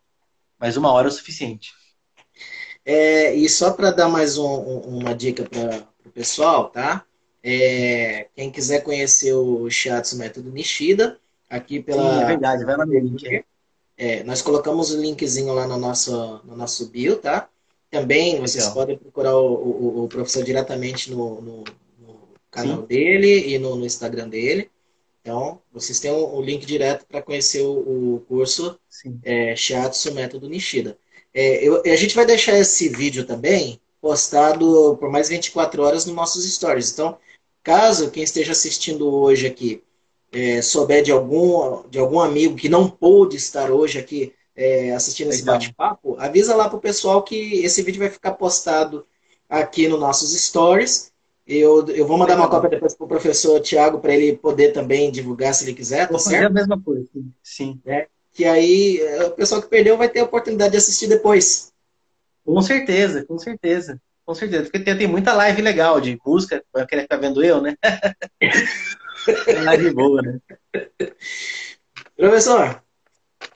Mas 0.59 0.75
uma 0.75 0.91
hora 0.91 1.07
é 1.07 1.09
o 1.09 1.11
suficiente. 1.11 1.71
É, 2.83 3.33
e 3.35 3.47
só 3.47 3.71
para 3.71 3.91
dar 3.91 4.09
mais 4.09 4.37
um, 4.37 4.45
uma 4.45 5.13
dica 5.13 5.43
para 5.43 5.83
o 6.05 6.09
pessoal, 6.09 6.69
tá? 6.69 7.05
É, 7.43 8.27
quem 8.35 8.49
quiser 8.49 8.81
conhecer 8.81 9.33
o 9.33 9.69
Shiatsu 9.69 10.17
Método 10.17 10.51
Nishida, 10.51 11.19
aqui 11.47 11.79
pela. 11.79 12.15
Sim, 12.15 12.21
é 12.23 12.25
verdade, 12.25 12.65
vai 12.65 12.75
lá 12.75 12.85
link. 12.85 13.45
É, 13.97 14.23
nós 14.23 14.41
colocamos 14.41 14.91
o 14.91 14.99
linkzinho 14.99 15.53
lá 15.53 15.67
no 15.67 15.77
nosso, 15.77 16.41
no 16.43 16.55
nosso 16.55 16.87
bio, 16.87 17.17
tá? 17.17 17.49
Também 17.89 18.39
vocês 18.41 18.65
Legal. 18.65 18.73
podem 18.73 18.97
procurar 18.97 19.37
o, 19.37 19.53
o, 19.53 20.03
o, 20.03 20.07
professor 20.09 20.43
diretamente 20.43 21.09
no, 21.09 21.39
no, 21.39 21.63
no 21.99 22.27
canal 22.51 22.81
Sim. 22.81 22.87
dele 22.87 23.53
e 23.53 23.57
no, 23.57 23.75
no, 23.75 23.85
Instagram 23.85 24.27
dele. 24.27 24.69
Então, 25.21 25.61
vocês 25.71 25.99
têm 25.99 26.11
o, 26.11 26.35
o 26.35 26.41
link 26.41 26.65
direto 26.65 27.05
para 27.05 27.21
conhecer 27.21 27.61
o, 27.61 28.21
curso 28.27 28.77
é, 29.23 29.55
Shiatsu 29.55 30.13
Método 30.13 30.49
Nishida. 30.49 30.97
É, 31.33 31.65
eu, 31.65 31.81
a 31.85 31.95
gente 31.95 32.15
vai 32.15 32.25
deixar 32.25 32.57
esse 32.57 32.89
vídeo 32.89 33.25
também 33.25 33.79
postado 34.01 34.97
por 34.99 35.09
mais 35.09 35.29
24 35.29 35.81
horas 35.81 36.05
nos 36.05 36.15
nossos 36.15 36.45
stories. 36.53 36.91
Então, 36.91 37.17
caso 37.63 38.11
quem 38.11 38.23
esteja 38.23 38.51
assistindo 38.51 39.09
hoje 39.09 39.47
aqui 39.47 39.81
é, 40.35 40.61
souber 40.61 41.01
de 41.01 41.11
algum, 41.13 41.87
de 41.89 41.97
algum 41.97 42.19
amigo 42.19 42.57
que 42.57 42.67
não 42.67 42.89
pôde 42.89 43.37
estar 43.37 43.71
hoje 43.71 43.97
aqui 43.97 44.33
é, 44.53 44.91
assistindo 44.91 45.29
esse 45.29 45.45
bate-papo, 45.45 46.17
avisa 46.19 46.53
lá 46.55 46.67
pro 46.67 46.79
pessoal 46.79 47.23
que 47.23 47.63
esse 47.63 47.81
vídeo 47.81 47.99
vai 47.99 48.09
ficar 48.09 48.33
postado 48.33 49.05
aqui 49.49 49.87
nos 49.87 49.99
nossos 49.99 50.31
stories. 50.37 51.11
Eu, 51.47 51.87
eu 51.89 52.05
vou 52.05 52.17
mandar 52.17 52.35
uma 52.35 52.49
cópia 52.49 52.71
depois 52.71 52.93
pro 52.95 53.07
professor 53.07 53.61
Tiago 53.61 53.99
para 53.99 54.13
ele 54.13 54.35
poder 54.35 54.73
também 54.73 55.09
divulgar 55.09 55.53
se 55.53 55.63
ele 55.63 55.73
quiser, 55.73 56.07
tá 56.07 56.11
vou 56.11 56.19
certo? 56.19 56.33
Fazer 56.33 56.45
a 56.45 56.49
mesma 56.49 56.81
coisa, 56.81 57.07
sim. 57.41 57.79
É, 57.85 58.07
que 58.33 58.43
aí 58.43 58.99
é, 58.99 59.25
o 59.25 59.31
pessoal 59.31 59.61
que 59.61 59.69
perdeu 59.69 59.97
vai 59.97 60.09
ter 60.09 60.19
a 60.19 60.25
oportunidade 60.25 60.71
de 60.71 60.77
assistir 60.77 61.07
depois. 61.07 61.71
Com 62.43 62.61
certeza, 62.61 63.23
com 63.23 63.37
certeza. 63.39 64.01
Com 64.25 64.33
certeza. 64.33 64.63
Porque 64.63 64.79
tem, 64.79 64.97
tem 64.97 65.07
muita 65.07 65.33
live 65.33 65.61
legal 65.61 66.01
de 66.01 66.19
música, 66.25 66.63
vai 66.73 66.85
querer 66.85 67.03
ficar 67.03 67.17
vendo 67.17 67.43
eu, 67.43 67.61
né? 67.61 67.75
é 69.27 69.61
live 69.61 69.91
boa, 69.91 70.21
né? 70.21 70.39
Professor, 72.17 72.81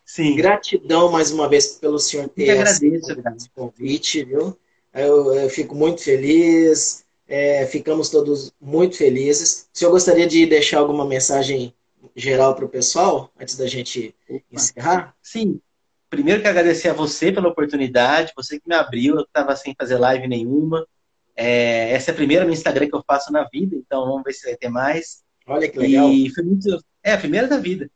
Sim. 0.09 0.35
Gratidão 0.35 1.11
mais 1.11 1.31
uma 1.31 1.47
vez 1.47 1.77
pelo 1.77 1.99
senhor 1.99 2.27
ter 2.29 2.49
agradeço, 2.49 3.11
esse 3.35 3.49
convite, 3.51 4.23
viu? 4.23 4.57
Eu, 4.91 5.35
eu, 5.35 5.49
fico 5.51 5.75
muito 5.75 6.01
feliz, 6.03 7.05
é, 7.27 7.67
ficamos 7.67 8.09
todos 8.09 8.51
muito 8.59 8.97
felizes. 8.97 9.69
O 9.71 9.77
senhor 9.77 9.91
gostaria 9.91 10.25
de 10.25 10.47
deixar 10.47 10.79
alguma 10.79 11.05
mensagem 11.05 11.75
geral 12.15 12.55
para 12.55 12.65
o 12.65 12.69
pessoal, 12.69 13.31
antes 13.39 13.55
da 13.55 13.67
gente 13.67 14.15
Opa. 14.27 14.43
encerrar? 14.51 15.15
Sim. 15.21 15.61
Primeiro 16.09 16.41
que 16.41 16.47
agradecer 16.47 16.89
a 16.89 16.93
você 16.93 17.31
pela 17.31 17.49
oportunidade, 17.49 18.33
você 18.35 18.59
que 18.59 18.67
me 18.67 18.73
abriu, 18.73 19.15
eu 19.15 19.21
estava 19.21 19.55
sem 19.55 19.75
fazer 19.77 19.99
live 19.99 20.27
nenhuma. 20.27 20.87
É, 21.35 21.91
essa 21.91 22.09
é 22.09 22.13
a 22.13 22.15
primeira 22.15 22.45
no 22.45 22.51
Instagram 22.51 22.89
que 22.89 22.95
eu 22.95 23.03
faço 23.05 23.31
na 23.31 23.43
vida, 23.43 23.75
então 23.75 24.07
vamos 24.07 24.23
ver 24.23 24.33
se 24.33 24.47
vai 24.47 24.57
ter 24.57 24.69
mais. 24.69 25.23
Olha 25.49 25.69
que 25.69 25.79
legal. 25.79 26.09
E 26.11 26.29
foi 26.29 26.43
muito. 26.43 26.83
É, 27.03 27.13
a 27.13 27.17
primeira 27.17 27.47
da 27.47 27.57
vida. 27.57 27.89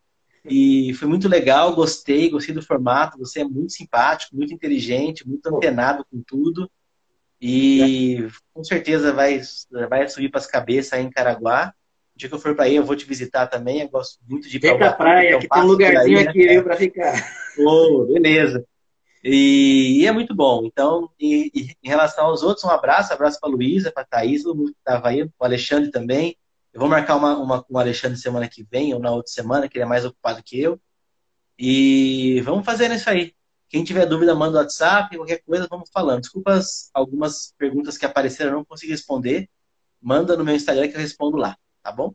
E 0.44 0.92
foi 0.94 1.08
muito 1.08 1.28
legal, 1.28 1.74
gostei, 1.74 2.28
gostei 2.28 2.54
do 2.54 2.60
formato. 2.62 3.18
Você 3.18 3.40
é 3.40 3.44
muito 3.44 3.72
simpático, 3.72 4.36
muito 4.36 4.52
inteligente, 4.52 5.26
muito 5.26 5.46
antenado 5.46 6.04
com 6.10 6.22
tudo. 6.22 6.70
E 7.40 8.26
com 8.52 8.62
certeza 8.62 9.12
vai, 9.12 9.40
vai 9.88 10.08
subir 10.08 10.30
para 10.30 10.40
as 10.40 10.46
cabeças 10.46 10.92
aí 10.92 11.04
em 11.04 11.10
Caraguá. 11.10 11.72
O 12.14 12.18
dia 12.18 12.28
que 12.28 12.34
eu 12.34 12.38
for 12.38 12.54
para 12.54 12.66
aí, 12.66 12.76
eu 12.76 12.84
vou 12.84 12.94
te 12.94 13.06
visitar 13.06 13.46
também. 13.46 13.80
Eu 13.80 13.88
gosto 13.88 14.18
muito 14.28 14.48
de 14.48 14.56
ir 14.56 14.60
para 14.60 14.90
a 14.90 14.92
praia, 14.92 15.38
que 15.38 15.48
tem 15.48 15.62
um 15.62 15.66
lugarzinho 15.66 16.18
aí, 16.18 16.28
aqui 16.28 16.46
né? 16.46 16.62
para 16.62 16.76
ficar. 16.76 17.34
Oh, 17.58 18.04
beleza. 18.04 18.64
E, 19.22 20.00
e, 20.02 20.06
é 20.06 20.12
muito 20.12 20.34
bom. 20.34 20.66
Então, 20.66 21.10
e, 21.18 21.50
e, 21.54 21.70
em 21.82 21.88
relação 21.88 22.26
aos 22.26 22.42
outros, 22.42 22.64
um 22.64 22.70
abraço, 22.70 23.12
abraço 23.12 23.40
para 23.40 23.48
a 23.48 23.52
Luísa, 23.52 23.90
para 23.90 24.02
a 24.02 24.06
Thaís, 24.06 24.42
todo 24.42 24.56
mundo 24.56 24.72
que 24.72 24.78
estava 24.78 25.08
aí, 25.08 25.22
o 25.22 25.30
Alexandre 25.40 25.90
também. 25.90 26.36
Eu 26.74 26.80
vou 26.80 26.88
marcar 26.88 27.14
uma, 27.14 27.38
uma 27.38 27.62
com 27.62 27.74
o 27.74 27.78
Alexandre 27.78 28.18
semana 28.18 28.48
que 28.48 28.66
vem, 28.68 28.92
ou 28.92 28.98
na 28.98 29.12
outra 29.12 29.30
semana, 29.30 29.68
que 29.68 29.78
ele 29.78 29.84
é 29.84 29.88
mais 29.88 30.04
ocupado 30.04 30.42
que 30.42 30.60
eu. 30.60 30.78
E 31.56 32.40
vamos 32.40 32.64
fazendo 32.66 32.96
isso 32.96 33.08
aí. 33.08 33.32
Quem 33.68 33.84
tiver 33.84 34.06
dúvida, 34.06 34.34
manda 34.34 34.58
o 34.58 34.60
WhatsApp, 34.60 35.16
qualquer 35.16 35.40
coisa, 35.46 35.68
vamos 35.70 35.88
falando. 35.92 36.22
Desculpa 36.22 36.54
as, 36.54 36.90
algumas 36.92 37.54
perguntas 37.56 37.96
que 37.96 38.04
apareceram, 38.04 38.50
eu 38.50 38.56
não 38.56 38.64
consegui 38.64 38.90
responder. 38.90 39.48
Manda 40.02 40.36
no 40.36 40.44
meu 40.44 40.56
Instagram 40.56 40.88
que 40.88 40.96
eu 40.96 41.00
respondo 41.00 41.36
lá, 41.36 41.56
tá 41.80 41.92
bom? 41.92 42.12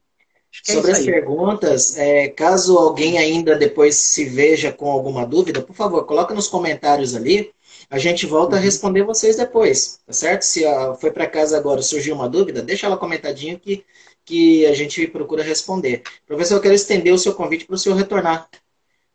É 0.68 0.74
Sobre 0.74 0.92
as 0.92 1.06
perguntas, 1.06 1.96
é, 1.98 2.28
caso 2.28 2.78
alguém 2.78 3.18
ainda 3.18 3.56
depois 3.56 3.96
se 3.96 4.26
veja 4.26 4.74
com 4.74 4.92
alguma 4.92 5.26
dúvida, 5.26 5.62
por 5.62 5.76
favor, 5.76 6.06
coloca 6.06 6.34
nos 6.34 6.48
comentários 6.48 7.16
ali. 7.16 7.54
A 7.90 7.98
gente 7.98 8.26
volta 8.26 8.56
uhum. 8.56 8.62
a 8.62 8.64
responder 8.66 9.04
vocês 9.04 9.38
depois, 9.38 10.02
tá 10.06 10.12
certo? 10.12 10.42
Se 10.42 10.66
a, 10.66 10.96
foi 10.96 11.12
para 11.12 11.28
casa 11.28 11.56
agora 11.56 11.82
surgiu 11.82 12.14
uma 12.14 12.28
dúvida, 12.28 12.62
deixa 12.62 12.88
ela 12.88 12.98
comentadinho 12.98 13.60
que 13.60 13.86
que 14.30 14.64
a 14.68 14.76
gente 14.76 15.08
procura 15.08 15.42
responder. 15.42 16.04
Professor, 16.28 16.56
eu 16.56 16.62
quero 16.62 16.76
estender 16.76 17.12
o 17.12 17.18
seu 17.18 17.34
convite 17.34 17.66
para 17.66 17.74
o 17.74 17.80
senhor 17.80 17.96
retornar 17.96 18.48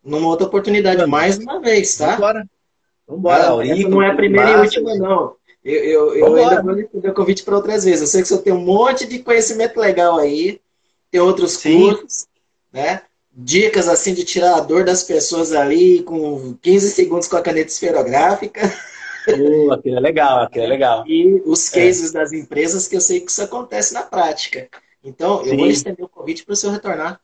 numa 0.04 0.26
outra 0.26 0.46
oportunidade, 0.46 0.96
Vamos. 0.96 1.10
mais 1.10 1.38
uma 1.38 1.60
vez, 1.60 1.96
tá? 1.96 2.16
Vambora. 2.16 2.48
Vambora, 3.06 3.44
ah, 3.44 3.88
não 3.88 4.02
é 4.02 4.10
a 4.10 4.16
primeira 4.16 4.50
e 4.50 4.56
última, 4.56 4.94
não. 4.96 5.36
Eu, 5.64 5.84
eu, 5.84 6.14
eu 6.16 6.34
ainda 6.34 6.62
vou 6.62 6.78
estender 6.78 7.10
o 7.12 7.14
convite 7.14 7.44
para 7.44 7.54
outras 7.54 7.84
vezes. 7.84 8.00
Eu 8.00 8.06
sei 8.08 8.20
que 8.20 8.26
o 8.26 8.28
senhor 8.28 8.42
tem 8.42 8.52
um 8.52 8.58
monte 8.58 9.06
de 9.06 9.20
conhecimento 9.20 9.78
legal 9.78 10.18
aí, 10.18 10.60
tem 11.12 11.20
outros 11.20 11.52
Sim. 11.52 11.90
cursos, 11.90 12.26
né? 12.72 13.02
Dicas 13.32 13.88
assim 13.88 14.14
de 14.14 14.24
tirar 14.24 14.56
a 14.56 14.60
dor 14.60 14.84
das 14.84 15.04
pessoas 15.04 15.52
ali 15.52 16.02
com 16.02 16.56
15 16.60 16.90
segundos 16.90 17.28
com 17.28 17.36
a 17.36 17.42
caneta 17.42 17.70
esferográfica. 17.70 18.60
Uh, 19.28 19.72
aquilo 19.72 19.96
é 19.96 20.00
legal, 20.00 20.40
aquilo 20.40 20.64
é 20.64 20.68
legal. 20.68 21.04
E 21.08 21.40
os 21.46 21.72
é. 21.72 21.80
cases 21.80 22.10
é. 22.10 22.18
das 22.18 22.32
empresas 22.32 22.88
que 22.88 22.96
eu 22.96 23.00
sei 23.00 23.20
que 23.20 23.30
isso 23.30 23.42
acontece 23.42 23.94
na 23.94 24.02
prática. 24.02 24.68
Então, 25.04 25.44
Sim. 25.44 25.50
eu 25.50 25.56
vou 25.58 25.66
estender 25.66 26.04
o 26.04 26.08
convite 26.08 26.44
para 26.44 26.54
o 26.54 26.56
senhor 26.56 26.72
retornar 26.72 27.20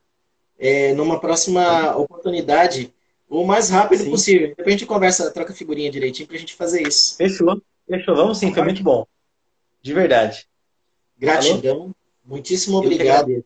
é, 0.60 0.92
numa 0.92 1.18
próxima 1.18 1.96
oportunidade, 1.96 2.92
o 3.26 3.42
mais 3.44 3.70
rápido 3.70 4.04
sim. 4.04 4.10
possível. 4.10 4.48
Depois 4.48 4.66
a 4.66 4.70
gente 4.70 4.86
conversa, 4.86 5.30
troca 5.30 5.54
figurinha 5.54 5.90
direitinho 5.90 6.28
para 6.28 6.36
a 6.36 6.40
gente 6.40 6.54
fazer 6.54 6.86
isso. 6.86 7.16
Fechou. 7.16 7.60
Fechou. 7.88 8.14
Vamos 8.14 8.38
sim, 8.38 8.52
foi 8.52 8.62
muito 8.62 8.82
bom. 8.82 9.06
De 9.80 9.94
verdade. 9.94 10.46
Gratidão. 11.16 11.94
Muitíssimo 12.22 12.76
obrigado 12.76 13.42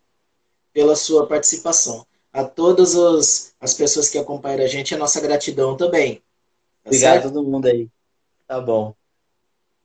pela 0.72 0.96
sua 0.96 1.26
participação. 1.26 2.04
A 2.32 2.42
todas 2.42 2.96
os, 2.96 3.54
as 3.60 3.74
pessoas 3.74 4.08
que 4.08 4.18
acompanham 4.18 4.64
a 4.64 4.66
gente, 4.66 4.92
a 4.92 4.98
nossa 4.98 5.20
gratidão 5.20 5.76
também. 5.76 6.16
Tá 6.82 6.88
obrigado 6.90 7.12
certo? 7.12 7.28
a 7.28 7.30
todo 7.30 7.48
mundo 7.48 7.66
aí. 7.66 7.88
Tá 8.48 8.60
bom. 8.60 8.92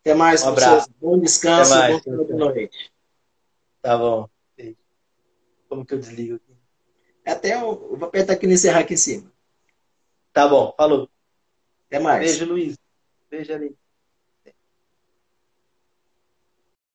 Até 0.01 0.15
mais, 0.15 0.43
um 0.43 0.49
abraço. 0.49 0.89
Bom 0.99 1.19
descanso, 1.19 1.73
bom 2.07 2.37
noite. 2.37 2.91
Tá 3.81 3.95
bom. 3.95 4.27
Como 5.70 5.86
que 5.86 5.93
eu 5.93 5.99
desligo 5.99 6.36
aqui? 6.36 6.57
Até 7.26 7.53
eu, 7.53 7.95
vou 7.95 8.07
apertar 8.07 8.34
aqui 8.34 8.47
no 8.47 8.53
encerrar 8.53 8.80
aqui 8.80 8.95
em 8.95 8.97
cima. 8.97 9.32
Tá 10.34 10.47
bom, 10.47 10.74
falou. 10.76 11.07
Até 11.86 11.99
mais. 11.99 12.38
Beijo, 12.38 12.45
Luiz. 12.45 12.76
Beijo 13.30 13.53
ali. 13.53 13.78